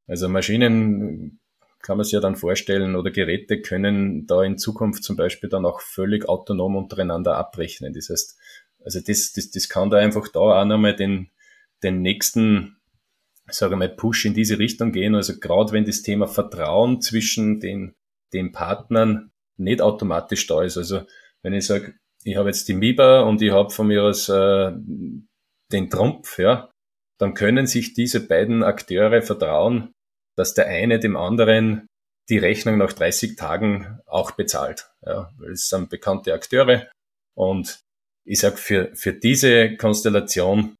Also 0.07 0.27
Maschinen 0.27 1.39
kann 1.81 1.97
man 1.97 2.03
sich 2.03 2.13
ja 2.13 2.19
dann 2.19 2.35
vorstellen 2.35 2.95
oder 2.95 3.11
Geräte 3.11 3.61
können 3.61 4.27
da 4.27 4.43
in 4.43 4.57
Zukunft 4.57 5.03
zum 5.03 5.15
Beispiel 5.15 5.49
dann 5.49 5.65
auch 5.65 5.81
völlig 5.81 6.27
autonom 6.27 6.75
untereinander 6.75 7.37
abrechnen. 7.37 7.93
Das 7.93 8.09
heißt, 8.09 8.37
also 8.83 8.99
das, 8.99 9.33
das, 9.33 9.51
das 9.51 9.69
kann 9.69 9.89
da 9.89 9.97
einfach 9.97 10.27
da 10.27 10.39
auch 10.39 10.65
nochmal 10.65 10.95
den, 10.95 11.29
den 11.83 12.01
nächsten, 12.01 12.77
sage 13.49 13.75
mal, 13.75 13.89
Push 13.89 14.25
in 14.25 14.33
diese 14.33 14.59
Richtung 14.59 14.91
gehen. 14.91 15.15
Also 15.15 15.39
gerade 15.39 15.71
wenn 15.71 15.85
das 15.85 16.01
Thema 16.01 16.27
Vertrauen 16.27 17.01
zwischen 17.01 17.59
den, 17.59 17.95
den 18.33 18.51
Partnern 18.51 19.30
nicht 19.63 19.81
automatisch 19.81 20.47
da 20.47 20.63
ist. 20.63 20.77
Also 20.77 21.01
wenn 21.43 21.53
ich 21.53 21.65
sage, 21.65 21.95
ich 22.23 22.35
habe 22.35 22.49
jetzt 22.49 22.67
die 22.67 22.73
MIBA 22.73 23.21
und 23.21 23.41
ich 23.41 23.51
habe 23.51 23.69
von 23.69 23.87
mir 23.87 24.03
aus 24.03 24.29
äh, 24.29 24.71
den 25.71 25.89
Trumpf, 25.89 26.37
ja, 26.37 26.69
dann 27.19 27.33
können 27.33 27.67
sich 27.67 27.93
diese 27.93 28.25
beiden 28.27 28.63
Akteure 28.63 29.21
vertrauen, 29.21 29.93
dass 30.37 30.53
der 30.53 30.67
eine 30.67 30.99
dem 30.99 31.15
anderen 31.15 31.87
die 32.29 32.37
Rechnung 32.37 32.77
nach 32.77 32.93
30 32.93 33.35
Tagen 33.35 33.99
auch 34.05 34.31
bezahlt. 34.31 34.91
Ja, 35.05 35.31
weil 35.37 35.51
es 35.51 35.69
sind 35.69 35.89
bekannte 35.89 36.33
Akteure 36.33 36.89
und 37.35 37.81
ich 38.25 38.39
sag 38.39 38.59
für, 38.59 38.95
für 38.95 39.13
diese 39.13 39.75
Konstellation 39.77 40.75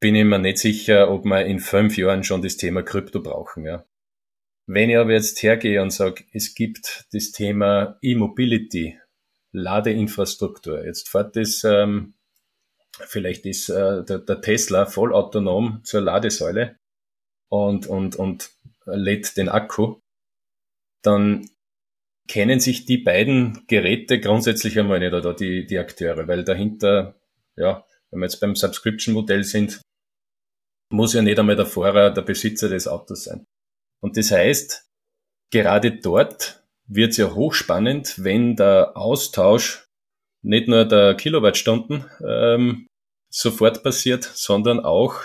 bin 0.00 0.16
ich 0.16 0.24
mir 0.24 0.38
nicht 0.38 0.58
sicher, 0.58 1.10
ob 1.10 1.24
wir 1.24 1.46
in 1.46 1.60
fünf 1.60 1.96
Jahren 1.96 2.24
schon 2.24 2.42
das 2.42 2.56
Thema 2.56 2.82
Krypto 2.82 3.22
brauchen. 3.22 3.64
Ja. 3.64 3.84
Wenn 4.66 4.90
ich 4.90 4.96
aber 4.96 5.12
jetzt 5.12 5.42
hergehe 5.42 5.82
und 5.82 5.90
sage, 5.90 6.24
es 6.32 6.54
gibt 6.54 7.06
das 7.12 7.32
Thema 7.32 7.98
E-Mobility, 8.00 8.98
Ladeinfrastruktur, 9.52 10.84
jetzt 10.84 11.08
fährt 11.08 11.36
das, 11.36 11.64
ähm, 11.64 12.14
vielleicht 13.06 13.44
ist 13.44 13.68
äh, 13.68 14.04
der, 14.04 14.18
der 14.18 14.40
Tesla 14.40 14.86
vollautonom 14.86 15.80
zur 15.84 16.00
Ladesäule 16.00 16.76
und, 17.48 17.86
und, 17.86 18.16
und 18.16 18.50
lädt 18.86 19.36
den 19.36 19.48
Akku, 19.48 20.00
dann 21.02 21.48
kennen 22.26 22.58
sich 22.58 22.86
die 22.86 22.98
beiden 22.98 23.66
Geräte 23.66 24.18
grundsätzlich 24.18 24.78
einmal 24.78 24.98
nicht, 24.98 25.12
oder 25.12 25.34
die, 25.34 25.66
die 25.66 25.78
Akteure, 25.78 26.26
weil 26.26 26.42
dahinter, 26.42 27.20
ja, 27.56 27.84
wenn 28.10 28.20
wir 28.20 28.26
jetzt 28.26 28.40
beim 28.40 28.56
Subscription-Modell 28.56 29.44
sind, 29.44 29.82
muss 30.90 31.12
ja 31.12 31.22
nicht 31.22 31.38
einmal 31.38 31.56
der 31.56 31.66
Fahrer 31.66 32.10
der 32.10 32.22
Besitzer 32.22 32.68
des 32.68 32.88
Autos 32.88 33.24
sein. 33.24 33.44
Und 34.04 34.18
das 34.18 34.32
heißt, 34.32 34.86
gerade 35.50 35.92
dort 35.92 36.62
wird 36.86 37.12
es 37.12 37.16
ja 37.16 37.32
hochspannend, 37.32 38.22
wenn 38.22 38.54
der 38.54 38.98
Austausch 38.98 39.88
nicht 40.42 40.68
nur 40.68 40.84
der 40.84 41.14
Kilowattstunden 41.14 42.04
ähm, 42.22 42.86
sofort 43.30 43.82
passiert, 43.82 44.24
sondern 44.24 44.80
auch 44.80 45.22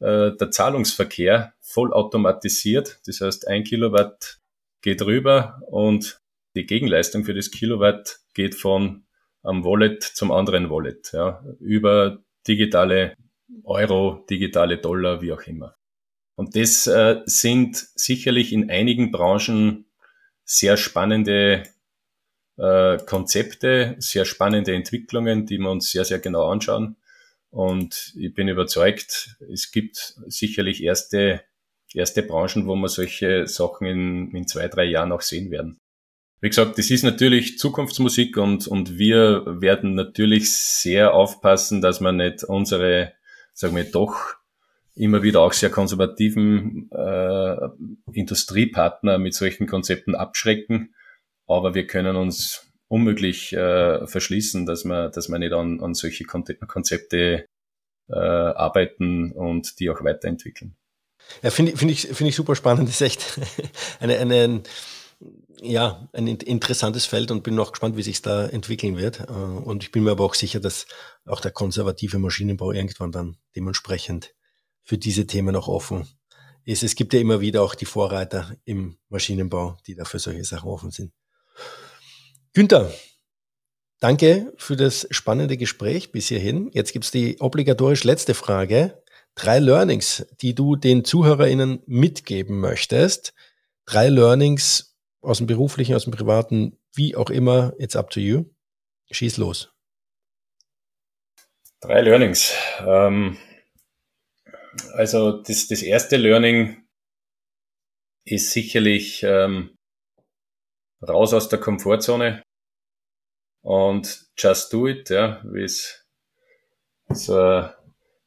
äh, 0.00 0.32
der 0.32 0.50
Zahlungsverkehr 0.50 1.54
vollautomatisiert. 1.60 3.00
Das 3.06 3.20
heißt, 3.20 3.46
ein 3.46 3.62
Kilowatt 3.62 4.40
geht 4.80 5.00
rüber 5.02 5.62
und 5.68 6.18
die 6.56 6.66
Gegenleistung 6.66 7.22
für 7.22 7.34
das 7.34 7.52
Kilowatt 7.52 8.18
geht 8.34 8.56
von 8.56 9.06
einem 9.44 9.64
Wallet 9.64 10.02
zum 10.02 10.32
anderen 10.32 10.70
Wallet, 10.70 11.12
ja, 11.12 11.40
über 11.60 12.18
digitale 12.48 13.14
Euro, 13.62 14.26
digitale 14.28 14.78
Dollar, 14.78 15.22
wie 15.22 15.32
auch 15.32 15.42
immer. 15.42 15.76
Und 16.34 16.56
das 16.56 16.86
äh, 16.86 17.20
sind 17.26 17.76
sicherlich 17.94 18.52
in 18.52 18.70
einigen 18.70 19.10
Branchen 19.10 19.86
sehr 20.44 20.76
spannende 20.76 21.64
äh, 22.56 22.98
Konzepte, 23.06 23.96
sehr 23.98 24.24
spannende 24.24 24.74
Entwicklungen, 24.74 25.46
die 25.46 25.58
wir 25.58 25.70
uns 25.70 25.90
sehr, 25.90 26.04
sehr 26.04 26.18
genau 26.18 26.48
anschauen. 26.48 26.96
Und 27.50 28.14
ich 28.16 28.34
bin 28.34 28.48
überzeugt, 28.48 29.36
es 29.52 29.70
gibt 29.70 30.16
sicherlich 30.26 30.82
erste 30.82 31.42
erste 31.94 32.22
Branchen, 32.22 32.66
wo 32.66 32.74
wir 32.76 32.88
solche 32.88 33.46
Sachen 33.46 33.86
in, 33.86 34.30
in 34.34 34.46
zwei, 34.46 34.68
drei 34.68 34.84
Jahren 34.84 35.12
auch 35.12 35.20
sehen 35.20 35.50
werden. 35.50 35.78
wie 36.40 36.48
gesagt, 36.48 36.78
das 36.78 36.90
ist 36.90 37.04
natürlich 37.04 37.58
Zukunftsmusik 37.58 38.36
und, 38.36 38.66
und 38.66 38.98
wir 38.98 39.44
werden 39.46 39.94
natürlich 39.94 40.52
sehr 40.52 41.14
aufpassen, 41.14 41.80
dass 41.80 42.00
wir 42.00 42.12
nicht 42.12 42.44
unsere, 42.44 43.12
sagen 43.52 43.76
wir 43.76 43.84
doch, 43.84 44.34
immer 44.94 45.22
wieder 45.22 45.40
auch 45.40 45.52
sehr 45.52 45.70
konservativen 45.70 46.90
äh, 46.90 47.56
Industriepartner 48.12 49.18
mit 49.18 49.34
solchen 49.34 49.66
Konzepten 49.66 50.14
abschrecken. 50.14 50.94
Aber 51.46 51.74
wir 51.74 51.86
können 51.86 52.16
uns 52.16 52.72
unmöglich 52.88 53.52
äh, 53.52 54.06
verschließen, 54.06 54.66
dass 54.66 54.84
wir, 54.84 55.08
dass 55.08 55.28
wir 55.28 55.38
nicht 55.38 55.52
an, 55.52 55.80
an 55.80 55.94
solche 55.94 56.24
Konzepte 56.24 57.46
äh, 58.08 58.14
arbeiten 58.14 59.32
und 59.32 59.78
die 59.80 59.88
auch 59.90 60.04
weiterentwickeln. 60.04 60.76
Ja, 61.42 61.50
finde 61.50 61.76
find 61.76 61.90
ich, 61.90 62.02
finde 62.02 62.28
ich 62.28 62.36
super 62.36 62.54
spannend. 62.54 62.88
Das 62.88 63.00
ist 63.00 63.00
echt 63.00 63.40
eine, 64.00 64.18
eine, 64.18 64.62
ja, 65.60 66.08
ein 66.12 66.26
interessantes 66.26 67.06
Feld 67.06 67.30
und 67.30 67.42
bin 67.42 67.54
noch 67.54 67.72
gespannt, 67.72 67.96
wie 67.96 68.02
sich 68.02 68.20
da 68.20 68.46
entwickeln 68.46 68.98
wird. 68.98 69.20
Äh, 69.20 69.32
und 69.32 69.84
ich 69.84 69.92
bin 69.92 70.04
mir 70.04 70.10
aber 70.10 70.24
auch 70.24 70.34
sicher, 70.34 70.60
dass 70.60 70.86
auch 71.24 71.40
der 71.40 71.52
konservative 71.52 72.18
Maschinenbau 72.18 72.72
irgendwann 72.72 73.12
dann 73.12 73.36
dementsprechend 73.56 74.34
für 74.84 74.98
diese 74.98 75.26
Themen 75.26 75.56
auch 75.56 75.68
offen 75.68 76.06
ist. 76.64 76.82
Es 76.82 76.94
gibt 76.94 77.14
ja 77.14 77.20
immer 77.20 77.40
wieder 77.40 77.62
auch 77.62 77.74
die 77.74 77.84
Vorreiter 77.84 78.54
im 78.64 78.98
Maschinenbau, 79.08 79.76
die 79.86 79.94
da 79.94 80.04
für 80.04 80.18
solche 80.18 80.44
Sachen 80.44 80.68
offen 80.68 80.90
sind. 80.90 81.12
Günther, 82.52 82.92
danke 84.00 84.52
für 84.56 84.76
das 84.76 85.06
spannende 85.10 85.56
Gespräch 85.56 86.12
bis 86.12 86.28
hierhin. 86.28 86.70
Jetzt 86.72 86.92
gibt's 86.92 87.10
die 87.10 87.40
obligatorisch 87.40 88.04
letzte 88.04 88.34
Frage. 88.34 89.02
Drei 89.34 89.58
Learnings, 89.58 90.26
die 90.40 90.54
du 90.54 90.76
den 90.76 91.04
ZuhörerInnen 91.04 91.82
mitgeben 91.86 92.60
möchtest. 92.60 93.32
Drei 93.86 94.08
Learnings 94.08 94.98
aus 95.22 95.38
dem 95.38 95.46
beruflichen, 95.46 95.94
aus 95.94 96.04
dem 96.04 96.12
privaten, 96.12 96.78
wie 96.94 97.16
auch 97.16 97.30
immer, 97.30 97.72
it's 97.78 97.96
up 97.96 98.10
to 98.10 98.20
you. 98.20 98.44
Schieß 99.10 99.38
los. 99.38 99.72
Drei 101.80 102.02
Learnings. 102.02 102.52
Ähm, 102.86 103.38
also 104.94 105.42
das, 105.42 105.68
das 105.68 105.82
erste 105.82 106.16
Learning 106.16 106.82
ist 108.24 108.52
sicherlich 108.52 109.22
ähm, 109.22 109.76
raus 111.06 111.34
aus 111.34 111.48
der 111.48 111.58
Komfortzone 111.58 112.42
und 113.62 114.26
just 114.36 114.72
do 114.72 114.88
it, 114.88 115.10
ja, 115.10 115.42
wie 115.44 115.64
es 115.64 116.06
so 117.08 117.38
ein 117.38 117.72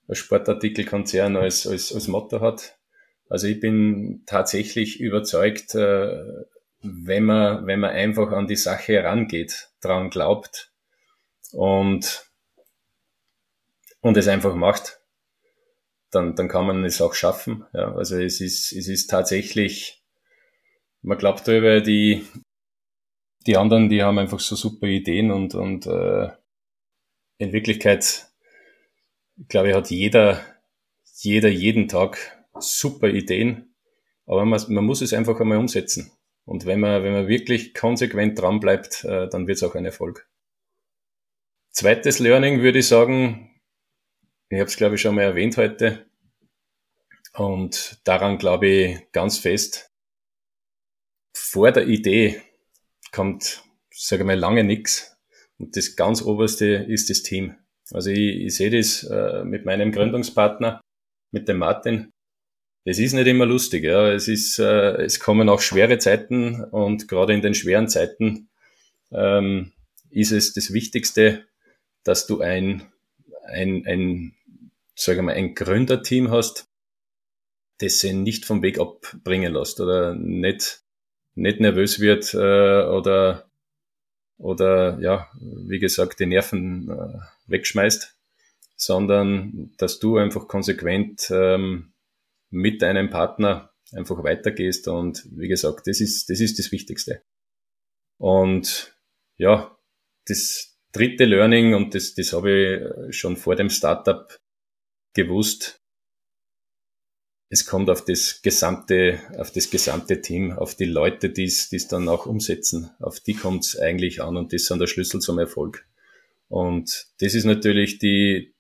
Sportartikelkonzern 0.09 1.35
als, 1.37 1.65
als, 1.65 1.93
als 1.93 2.07
Motto 2.07 2.41
hat. 2.41 2.77
Also 3.29 3.47
ich 3.47 3.59
bin 3.59 4.23
tatsächlich 4.25 4.99
überzeugt, 4.99 5.73
äh, 5.75 6.45
wenn 6.81 7.23
man, 7.23 7.65
wenn 7.65 7.79
man 7.79 7.91
einfach 7.91 8.31
an 8.31 8.47
die 8.47 8.55
Sache 8.55 8.93
herangeht, 8.93 9.69
dran 9.81 10.09
glaubt 10.09 10.71
und, 11.51 12.29
und 14.01 14.17
es 14.17 14.27
einfach 14.27 14.53
macht, 14.53 14.99
dann, 16.16 16.36
dann 16.36 16.47
kann 16.47 16.66
man 16.66 16.84
es 16.86 17.01
auch 17.01 17.13
schaffen. 17.13 17.66
Ja, 17.74 17.93
also 17.93 18.18
es 18.18 18.41
ist, 18.41 18.72
es 18.72 18.88
ist 18.88 19.07
tatsächlich, 19.07 20.03
man 21.01 21.18
glaubt 21.18 21.47
darüber, 21.47 21.82
die, 21.82 22.26
die 23.45 23.57
anderen, 23.57 23.89
die 23.89 24.01
haben 24.01 24.18
einfach 24.18 24.39
so 24.39 24.55
super 24.55 24.88
Ideen 24.88 25.32
und, 25.32 25.53
und 25.53 25.86
äh, 25.86 26.30
in 27.38 27.51
Wirklichkeit, 27.51 28.28
glaube 29.49 29.70
ich, 29.70 29.76
hat 29.76 29.91
jeder, 29.91 30.41
jeder 31.18 31.49
jeden 31.49 31.88
Tag 31.88 32.45
super 32.57 33.09
Ideen, 33.09 33.76
aber 34.26 34.45
man, 34.45 34.61
man 34.70 34.86
muss 34.86 35.01
es 35.01 35.13
einfach 35.13 35.39
einmal 35.39 35.57
umsetzen. 35.57 36.11
Und 36.45 36.66
wenn 36.66 36.80
man, 36.80 37.03
wenn 37.03 37.13
man 37.13 37.28
wirklich 37.28 37.74
konsequent 37.74 38.39
dran 38.39 38.59
bleibt, 38.59 39.03
äh, 39.03 39.28
dann 39.28 39.47
wird 39.47 39.57
es 39.57 39.63
auch 39.63 39.76
ein 39.76 39.86
Erfolg. 39.86 40.28
Zweites 41.72 42.20
Learning 42.20 42.61
würde 42.61 42.80
ich 42.80 42.88
sagen, 42.88 43.55
ich 44.49 44.59
habe 44.59 44.69
es, 44.69 44.77
glaube 44.77 44.95
ich, 44.95 45.01
schon 45.01 45.15
mal 45.15 45.23
erwähnt 45.23 45.57
heute. 45.57 46.05
Und 47.33 47.99
daran 48.05 48.37
glaube 48.37 48.67
ich 48.67 49.11
ganz 49.11 49.37
fest. 49.37 49.91
Vor 51.33 51.71
der 51.71 51.87
Idee 51.87 52.41
kommt, 53.11 53.63
sage 53.91 54.23
ich 54.23 54.27
mal, 54.27 54.39
lange 54.39 54.63
nichts. 54.63 55.17
Und 55.57 55.75
das 55.75 55.95
ganz 55.95 56.21
oberste 56.21 56.65
ist 56.65 57.09
das 57.09 57.23
Team. 57.23 57.55
Also 57.91 58.09
ich, 58.09 58.45
ich 58.45 58.55
sehe 58.55 58.69
das 58.69 59.03
äh, 59.03 59.43
mit 59.43 59.65
meinem 59.65 59.91
Gründungspartner, 59.91 60.81
mit 61.31 61.47
dem 61.47 61.57
Martin. 61.57 62.11
Es 62.83 62.99
ist 62.99 63.13
nicht 63.13 63.27
immer 63.27 63.45
lustig, 63.45 63.83
ja. 63.83 64.11
Es 64.11 64.27
ist, 64.27 64.59
äh, 64.59 65.03
es 65.03 65.19
kommen 65.19 65.49
auch 65.49 65.61
schwere 65.61 65.97
Zeiten 65.97 66.63
und 66.63 67.07
gerade 67.07 67.33
in 67.33 67.41
den 67.41 67.55
schweren 67.55 67.87
Zeiten 67.87 68.49
ähm, 69.11 69.71
ist 70.09 70.31
es 70.31 70.53
das 70.53 70.71
Wichtigste, 70.71 71.45
dass 72.03 72.27
du 72.27 72.41
ein, 72.41 72.83
ein, 73.47 73.85
ein 73.85 74.35
sage 74.95 75.21
mal, 75.21 75.35
ein 75.35 75.55
Gründerteam 75.55 76.31
hast, 76.31 76.69
das 77.79 77.99
sie 77.99 78.13
nicht 78.13 78.45
vom 78.45 78.61
Weg 78.61 78.79
abbringen 78.79 79.53
lässt 79.53 79.79
oder 79.81 80.15
nicht, 80.15 80.81
nicht 81.35 81.59
nervös 81.59 81.99
wird 81.99 82.33
äh, 82.33 82.37
oder, 82.37 83.49
oder 84.37 84.97
ja, 85.01 85.29
wie 85.39 85.79
gesagt, 85.79 86.19
die 86.19 86.25
Nerven 86.25 86.89
äh, 86.89 87.19
wegschmeißt, 87.47 88.15
sondern 88.77 89.73
dass 89.77 89.99
du 89.99 90.17
einfach 90.17 90.47
konsequent 90.47 91.29
ähm, 91.31 91.91
mit 92.49 92.81
deinem 92.81 93.09
Partner 93.09 93.71
einfach 93.91 94.23
weitergehst 94.23 94.87
und 94.87 95.25
wie 95.31 95.47
gesagt, 95.47 95.87
das 95.87 95.99
ist, 95.99 96.29
das 96.29 96.39
ist 96.39 96.57
das 96.57 96.71
Wichtigste. 96.71 97.21
Und 98.17 98.97
ja, 99.37 99.77
das 100.25 100.74
dritte 100.95 101.25
Learning, 101.25 101.73
und 101.73 101.93
das, 101.93 102.13
das 102.13 102.33
habe 102.33 103.07
ich 103.09 103.17
schon 103.17 103.35
vor 103.35 103.55
dem 103.55 103.69
Startup 103.69 104.39
gewusst, 105.13 105.81
es 107.49 107.65
kommt 107.65 107.89
auf 107.89 108.03
das 108.03 108.41
gesamte, 108.41 109.19
auf 109.37 109.51
das 109.51 109.69
gesamte 109.69 110.21
Team, 110.21 110.51
auf 110.51 110.75
die 110.75 110.85
Leute, 110.85 111.29
die 111.29 111.45
es, 111.45 111.69
dann 111.87 112.09
auch 112.09 112.25
umsetzen. 112.25 112.89
Auf 112.99 113.19
die 113.19 113.35
kommt 113.35 113.63
es 113.65 113.77
eigentlich 113.77 114.21
an 114.21 114.35
und 114.35 114.51
das 114.51 114.65
sind 114.65 114.79
der 114.79 114.87
Schlüssel 114.87 115.21
zum 115.21 115.37
Erfolg. 115.37 115.85
Und 116.49 117.07
das 117.19 117.33
ist 117.33 117.45
natürlich 117.45 117.99
die, 117.99 118.53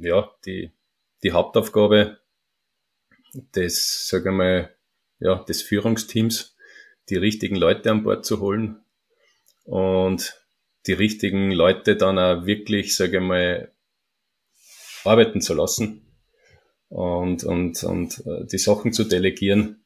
ja, 0.00 0.30
die, 0.46 0.70
die 1.22 1.32
Hauptaufgabe 1.32 2.20
des, 3.54 4.08
sagen 4.08 4.24
wir 4.24 4.32
mal, 4.32 4.74
ja, 5.18 5.42
des 5.44 5.62
Führungsteams, 5.62 6.56
die 7.08 7.16
richtigen 7.16 7.56
Leute 7.56 7.90
an 7.90 8.04
Bord 8.04 8.24
zu 8.24 8.40
holen 8.40 8.80
und 9.64 10.39
die 10.86 10.92
richtigen 10.92 11.50
Leute 11.50 11.96
dann 11.96 12.18
auch 12.18 12.46
wirklich, 12.46 12.96
sage 12.96 13.18
ich 13.18 13.22
mal, 13.22 13.72
arbeiten 15.04 15.40
zu 15.40 15.54
lassen 15.54 16.02
und, 16.88 17.44
und, 17.44 17.82
und 17.84 18.22
äh, 18.26 18.46
die 18.46 18.58
Sachen 18.58 18.92
zu 18.92 19.04
delegieren. 19.04 19.84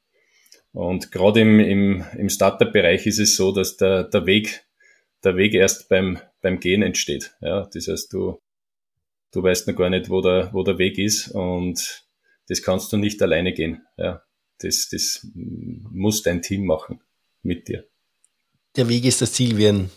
Und 0.73 1.13
gerade 1.13 1.41
im, 1.41 1.61
im, 1.61 2.05
im 2.17 2.29
Startup-Bereich 2.29 3.07
ist 3.07 3.21
es 3.21 3.37
so, 3.37 3.53
dass 3.53 3.77
der, 3.77 4.05
der 4.05 4.27
Weg, 4.27 4.65
der 5.23 5.37
Weg 5.37 5.55
erst 5.55 5.89
beim, 5.89 6.19
beim 6.41 6.59
Gehen 6.59 6.83
entsteht. 6.83 7.35
Ja, 7.41 7.69
das 7.73 7.87
heißt, 7.87 8.13
du, 8.13 8.41
du 9.33 9.43
weißt 9.43 9.69
noch 9.69 9.77
gar 9.77 9.91
nicht, 9.91 10.11
wo 10.11 10.21
der, 10.21 10.53
wo 10.53 10.65
der 10.65 10.79
Weg 10.79 10.99
ist 10.99 11.29
und 11.29 12.05
das 12.49 12.63
kannst 12.63 12.93
du 12.93 12.97
nicht 12.97 13.23
alleine 13.23 13.53
gehen. 13.53 13.83
Ja, 13.97 14.23
das, 14.59 14.89
das 14.91 15.27
muss 15.35 16.23
dein 16.23 16.43
Team 16.43 16.67
machen 16.67 17.01
mit 17.43 17.69
dir. 17.69 17.87
Der 18.77 18.89
Weg 18.89 19.05
ist 19.05 19.23
das 19.23 19.33
Ziel, 19.33 19.57
wie 19.57 19.69
ein 19.69 19.91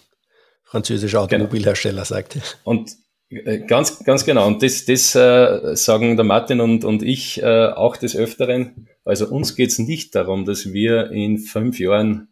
französischer 0.69 1.27
genau. 1.27 1.45
Automobilhersteller 1.45 2.03
genau. 2.03 2.05
sagt. 2.05 2.59
Und 2.63 2.91
äh, 3.29 3.59
ganz, 3.59 4.03
ganz 4.03 4.25
genau. 4.25 4.47
Und 4.47 4.63
das, 4.63 4.85
das 4.85 5.15
äh, 5.15 5.75
sagen 5.75 6.15
der 6.15 6.25
Martin 6.25 6.61
und, 6.61 6.83
und 6.85 7.03
ich 7.03 7.41
äh, 7.41 7.67
auch 7.67 7.97
des 7.97 8.15
Öfteren. 8.15 8.87
Also 9.03 9.27
uns 9.27 9.55
geht's 9.55 9.79
nicht 9.79 10.15
darum, 10.15 10.45
dass 10.45 10.71
wir 10.71 11.11
in 11.11 11.37
fünf 11.37 11.79
Jahren 11.79 12.29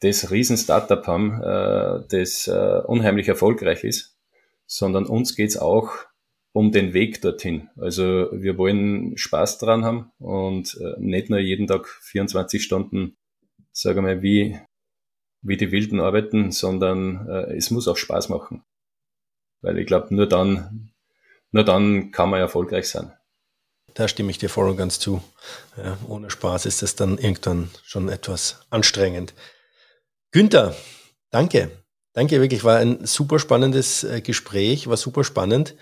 das 0.00 0.30
Riesen-Startup 0.30 1.06
haben, 1.06 1.40
äh, 1.42 2.06
das 2.10 2.48
äh, 2.48 2.82
unheimlich 2.86 3.28
erfolgreich 3.28 3.84
ist, 3.84 4.18
sondern 4.66 5.06
uns 5.06 5.36
geht's 5.36 5.56
auch 5.56 5.90
um 6.52 6.70
den 6.70 6.92
Weg 6.92 7.22
dorthin. 7.22 7.68
Also 7.76 8.28
wir 8.32 8.58
wollen 8.58 9.16
Spaß 9.16 9.58
dran 9.58 9.84
haben 9.84 10.12
und 10.18 10.78
äh, 10.80 11.00
nicht 11.00 11.30
nur 11.30 11.38
jeden 11.38 11.66
Tag 11.66 11.88
24 11.88 12.62
Stunden, 12.62 13.16
sagen 13.70 14.04
wir 14.04 14.16
mal, 14.16 14.22
wie, 14.22 14.58
wie 15.42 15.56
die 15.56 15.72
Wilden 15.72 16.00
arbeiten, 16.00 16.52
sondern 16.52 17.28
äh, 17.28 17.56
es 17.56 17.70
muss 17.70 17.88
auch 17.88 17.96
Spaß 17.96 18.28
machen. 18.28 18.64
Weil 19.60 19.78
ich 19.78 19.86
glaube, 19.86 20.14
nur 20.14 20.28
dann, 20.28 20.92
nur 21.50 21.64
dann 21.64 22.10
kann 22.12 22.30
man 22.30 22.40
erfolgreich 22.40 22.88
sein. 22.88 23.12
Da 23.94 24.08
stimme 24.08 24.30
ich 24.30 24.38
dir 24.38 24.48
voll 24.48 24.70
und 24.70 24.76
ganz 24.76 24.98
zu. 24.98 25.22
Ja, 25.76 25.98
ohne 26.08 26.30
Spaß 26.30 26.66
ist 26.66 26.82
es 26.82 26.96
dann 26.96 27.18
irgendwann 27.18 27.70
schon 27.84 28.08
etwas 28.08 28.64
anstrengend. 28.70 29.34
Günther, 30.30 30.74
danke. 31.30 31.70
Danke, 32.14 32.40
wirklich. 32.40 32.64
War 32.64 32.78
ein 32.78 33.06
super 33.06 33.38
spannendes 33.38 34.04
äh, 34.04 34.20
Gespräch, 34.20 34.86
war 34.86 34.96
super 34.96 35.24
spannend, 35.24 35.76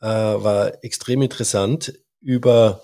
äh, 0.00 0.06
war 0.06 0.82
extrem 0.82 1.22
interessant 1.22 1.94
über 2.20 2.82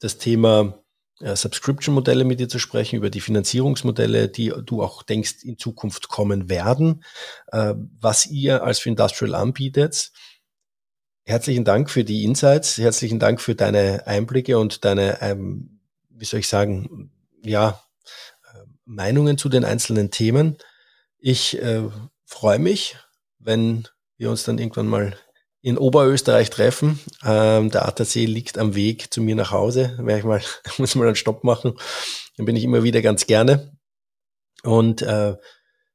das 0.00 0.18
Thema 0.18 0.81
Subscription-Modelle 1.22 2.24
mit 2.24 2.40
dir 2.40 2.48
zu 2.48 2.58
sprechen, 2.58 2.96
über 2.96 3.10
die 3.10 3.20
Finanzierungsmodelle, 3.20 4.28
die 4.28 4.52
du 4.64 4.82
auch 4.82 5.02
denkst 5.02 5.42
in 5.42 5.58
Zukunft 5.58 6.08
kommen 6.08 6.48
werden, 6.48 7.04
äh, 7.48 7.74
was 8.00 8.26
ihr 8.26 8.64
als 8.64 8.84
Industrial 8.84 9.34
anbietet. 9.34 10.12
Herzlichen 11.24 11.64
Dank 11.64 11.90
für 11.90 12.04
die 12.04 12.24
Insights, 12.24 12.78
herzlichen 12.78 13.20
Dank 13.20 13.40
für 13.40 13.54
deine 13.54 14.06
Einblicke 14.06 14.58
und 14.58 14.84
deine, 14.84 15.22
ähm, 15.22 15.80
wie 16.10 16.24
soll 16.24 16.40
ich 16.40 16.48
sagen, 16.48 17.12
ja, 17.44 17.80
äh, 18.52 18.58
Meinungen 18.84 19.38
zu 19.38 19.48
den 19.48 19.64
einzelnen 19.64 20.10
Themen. 20.10 20.56
Ich 21.18 21.62
äh, 21.62 21.88
freue 22.24 22.58
mich, 22.58 22.96
wenn 23.38 23.86
wir 24.16 24.30
uns 24.30 24.42
dann 24.42 24.58
irgendwann 24.58 24.88
mal 24.88 25.16
in 25.62 25.78
Oberösterreich 25.78 26.50
treffen. 26.50 26.98
Ähm, 27.24 27.70
der 27.70 27.86
ATC 27.86 28.14
liegt 28.26 28.58
am 28.58 28.74
Weg 28.74 29.12
zu 29.12 29.22
mir 29.22 29.36
nach 29.36 29.52
Hause. 29.52 29.96
Werde 29.98 30.18
ich 30.18 30.24
mal, 30.24 30.42
muss 30.78 30.94
mal 30.96 31.06
einen 31.06 31.16
Stopp 31.16 31.44
machen. 31.44 31.74
Dann 32.36 32.46
bin 32.46 32.56
ich 32.56 32.64
immer 32.64 32.82
wieder 32.82 33.00
ganz 33.00 33.26
gerne. 33.26 33.72
Und 34.64 35.02
äh, 35.02 35.36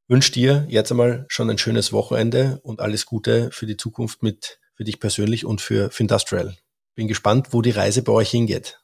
wünsche 0.07 0.31
dir 0.31 0.65
jetzt 0.69 0.91
einmal 0.91 1.25
schon 1.27 1.49
ein 1.49 1.57
schönes 1.57 1.91
Wochenende 1.91 2.59
und 2.63 2.79
alles 2.79 3.05
Gute 3.05 3.49
für 3.51 3.65
die 3.65 3.77
Zukunft 3.77 4.23
mit 4.23 4.59
für 4.75 4.83
dich 4.83 4.99
persönlich 4.99 5.43
und 5.43 5.59
für, 5.59 5.89
für 5.89 6.03
Industrial. 6.03 6.55
Bin 6.95 7.07
gespannt, 7.07 7.47
wo 7.51 7.61
die 7.61 7.71
Reise 7.71 8.03
bei 8.03 8.11
euch 8.11 8.29
hingeht. 8.29 8.79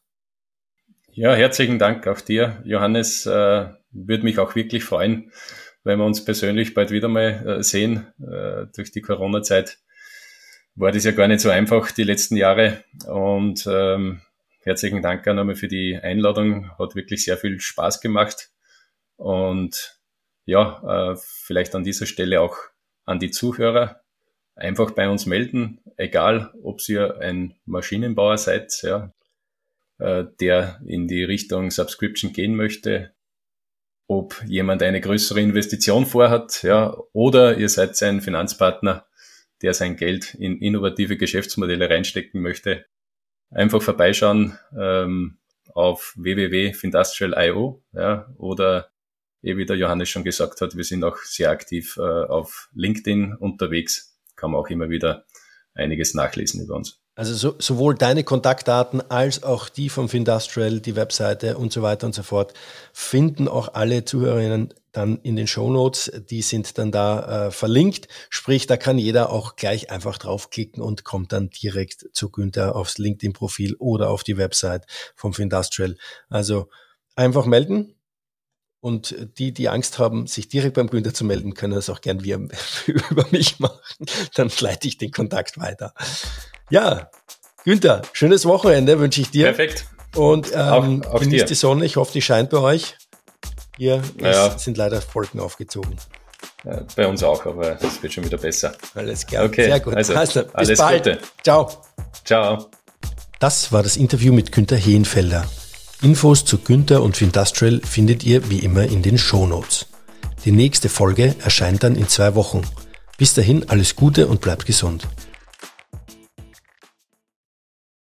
Ja, 1.12 1.36
herzlichen 1.36 1.78
Dank 1.78 2.08
auch 2.08 2.20
dir, 2.20 2.62
Johannes. 2.66 3.26
Äh, 3.28 3.70
würde 3.92 4.24
mich 4.24 4.40
auch 4.40 4.56
wirklich 4.56 4.84
freuen, 4.84 5.32
wenn 5.84 6.00
wir 6.00 6.06
uns 6.06 6.26
persönlich 6.26 6.74
bald 6.74 6.90
wieder 6.90 7.08
mal 7.08 7.60
äh, 7.60 7.64
sehen. 7.64 8.08
Äh, 8.20 8.66
durch 8.76 8.92
die 8.92 9.02
Corona-Zeit 9.02 9.78
war 10.76 10.92
das 10.92 11.04
ja 11.04 11.12
gar 11.12 11.28
nicht 11.28 11.42
so 11.42 11.50
einfach 11.50 11.92
die 11.92 12.04
letzten 12.04 12.38
Jahre. 12.38 12.84
Und 13.08 13.68
ähm, 13.68 14.22
herzlichen 14.62 15.02
Dank 15.02 15.28
auch 15.28 15.34
nochmal 15.34 15.56
für 15.56 15.68
die 15.68 15.98
Einladung. 16.02 16.72
Hat 16.78 16.96
wirklich 16.96 17.24
sehr 17.26 17.38
viel 17.38 17.60
Spaß 17.60 18.02
gemacht. 18.02 18.50
Und 19.18 20.00
ja, 20.46 21.12
äh, 21.12 21.16
vielleicht 21.18 21.76
an 21.76 21.84
dieser 21.84 22.06
Stelle 22.06 22.42
auch 22.42 22.58
an 23.06 23.20
die 23.20 23.32
Zuhörer 23.32 24.02
einfach 24.56 24.92
bei 24.92 25.10
uns 25.10 25.26
melden, 25.26 25.80
egal 25.98 26.54
ob 26.62 26.88
ihr 26.88 27.20
ein 27.20 27.56
Maschinenbauer 27.66 28.38
seid, 28.38 28.82
ja, 28.84 29.12
äh, 30.00 30.26
der 30.40 30.80
in 30.86 31.08
die 31.08 31.24
Richtung 31.24 31.72
Subscription 31.72 32.34
gehen 32.34 32.56
möchte, 32.56 33.14
ob 34.08 34.44
jemand 34.46 34.84
eine 34.84 35.02
größere 35.02 35.42
Investition 35.42 36.06
vorhat, 36.06 36.64
ja, 36.64 36.96
oder 37.14 37.58
ihr 37.58 37.70
seid 37.70 38.02
ein 38.04 38.22
Finanzpartner, 38.22 39.06
der 39.64 39.74
sein 39.74 39.96
Geld 39.96 40.36
in 40.36 40.60
innovative 40.60 41.18
Geschäftsmodelle 41.18 41.90
reinstecken 41.90 42.42
möchte. 42.42 42.86
Einfach 43.50 43.82
vorbeischauen 43.82 44.58
ähm, 44.78 45.38
auf 45.74 46.14
www.findustrial.io 46.18 47.84
ja, 47.94 48.28
oder 48.38 48.90
eh 49.42 49.58
wie 49.58 49.66
der 49.66 49.78
Johannes 49.78 50.10
schon 50.10 50.24
gesagt 50.24 50.62
hat, 50.62 50.76
wir 50.76 50.84
sind 50.84 51.04
auch 51.04 51.18
sehr 51.18 51.50
aktiv 51.50 51.98
äh, 51.98 52.02
auf 52.02 52.70
LinkedIn 52.74 53.36
unterwegs 53.36 54.14
kann 54.36 54.52
man 54.52 54.60
auch 54.60 54.70
immer 54.70 54.90
wieder 54.90 55.26
einiges 55.74 56.14
nachlesen 56.14 56.62
über 56.62 56.76
uns. 56.76 57.00
Also 57.16 57.34
so, 57.34 57.56
sowohl 57.60 57.96
deine 57.96 58.24
Kontaktdaten 58.24 59.02
als 59.10 59.44
auch 59.44 59.70
die 59.70 59.90
vom 59.90 60.10
Findustrial, 60.10 60.80
die 60.80 60.96
Webseite 60.96 61.58
und 61.58 61.72
so 61.72 61.82
weiter 61.82 62.08
und 62.08 62.16
so 62.16 62.24
fort, 62.24 62.54
finden 62.92 63.48
auch 63.48 63.74
alle 63.74 64.04
Zuhörerinnen 64.04 64.74
dann 64.94 65.20
in 65.24 65.36
den 65.36 65.48
Show 65.48 65.70
Notes. 65.70 66.12
Die 66.30 66.42
sind 66.42 66.78
dann 66.78 66.92
da 66.92 67.48
äh, 67.48 67.52
verlinkt. 67.52 68.08
Sprich, 68.30 68.68
da 68.68 68.78
kann 68.78 68.98
jeder 68.98 69.32
auch 69.32 69.56
gleich 69.56 69.92
einfach 69.92 70.18
draufklicken 70.18 70.82
und 70.82 71.04
kommt 71.04 71.34
dann 71.34 71.50
direkt 71.50 72.08
zu 72.14 72.30
Günther 72.30 72.76
aufs 72.76 72.98
LinkedIn-Profil 72.98 73.76
oder 73.80 74.10
auf 74.10 74.24
die 74.24 74.38
Website 74.38 74.86
vom 75.16 75.34
Findustrial. 75.34 75.98
Also 76.30 76.70
einfach 77.16 77.46
melden, 77.46 77.96
und 78.84 79.16
die, 79.38 79.54
die 79.54 79.70
Angst 79.70 79.98
haben, 79.98 80.28
sich 80.28 80.50
direkt 80.50 80.74
beim 80.74 80.90
Günther 80.90 81.14
zu 81.14 81.24
melden, 81.24 81.54
können 81.54 81.74
das 81.74 81.90
auch 81.90 82.02
gern 82.02 82.22
wir 82.22 82.36
über 82.86 83.26
mich 83.32 83.60
machen. 83.60 83.80
Dann 84.36 84.52
leite 84.60 84.90
ich 84.90 84.98
den 84.98 85.12
Kontakt 85.12 85.58
weiter. 85.58 85.94
Ja, 86.70 87.10
Günther, 87.64 88.02
schönes 88.12 88.46
Wochenende 88.46 89.00
wünsche 89.00 89.22
ich 89.22 89.32
dir. 89.32 89.46
Perfekt. 89.46 89.88
Und 90.16 90.52
ähm, 90.54 91.02
auch, 91.06 91.14
auch 91.14 91.20
genießt 91.22 91.44
dir. 91.44 91.48
die 91.48 91.56
Sonne. 91.56 91.86
Ich 91.86 91.96
hoffe, 91.96 92.12
die 92.12 92.22
scheint 92.22 92.50
bei 92.50 92.58
euch. 92.58 92.98
Hier 93.78 94.02
naja. 94.18 94.58
sind 94.58 94.78
leider 94.78 95.02
Wolken 95.14 95.40
aufgezogen. 95.40 95.96
Bei 96.96 97.08
uns 97.08 97.24
auch, 97.24 97.46
aber 97.46 97.82
es 97.82 98.02
wird 98.02 98.14
schon 98.14 98.24
wieder 98.24 98.38
besser. 98.38 98.74
Alles 98.96 99.26
klar. 99.26 99.46
Okay. 99.46 99.66
Sehr 99.66 99.80
gut. 99.80 99.96
Also, 99.96 100.14
also 100.16 100.44
bis 100.44 100.54
alles 100.54 100.80
bald. 100.80 101.04
Gute. 101.04 101.20
Ciao. 101.44 101.70
Ciao. 102.24 102.70
Das 103.40 103.72
war 103.72 103.84
das 103.84 103.98
Interview 103.98 104.34
mit 104.34 104.52
Günther 104.52 104.78
Heenfelder. 104.78 105.46
Infos 106.02 106.46
zu 106.46 106.58
Günther 106.60 107.02
und 107.02 107.18
Findustrial 107.18 107.82
findet 107.82 108.24
ihr 108.24 108.50
wie 108.50 108.60
immer 108.60 108.84
in 108.84 109.02
den 109.02 109.18
Shownotes. 109.18 109.88
Die 110.46 110.52
nächste 110.52 110.90
Folge 110.90 111.36
erscheint 111.44 111.84
dann 111.84 111.96
in 111.96 112.08
zwei 112.08 112.36
Wochen. 112.36 112.62
Bis 113.18 113.34
dahin 113.34 113.70
alles 113.70 113.96
Gute 113.96 114.28
und 114.28 114.42
bleibt 114.42 114.66
gesund. 114.66 115.08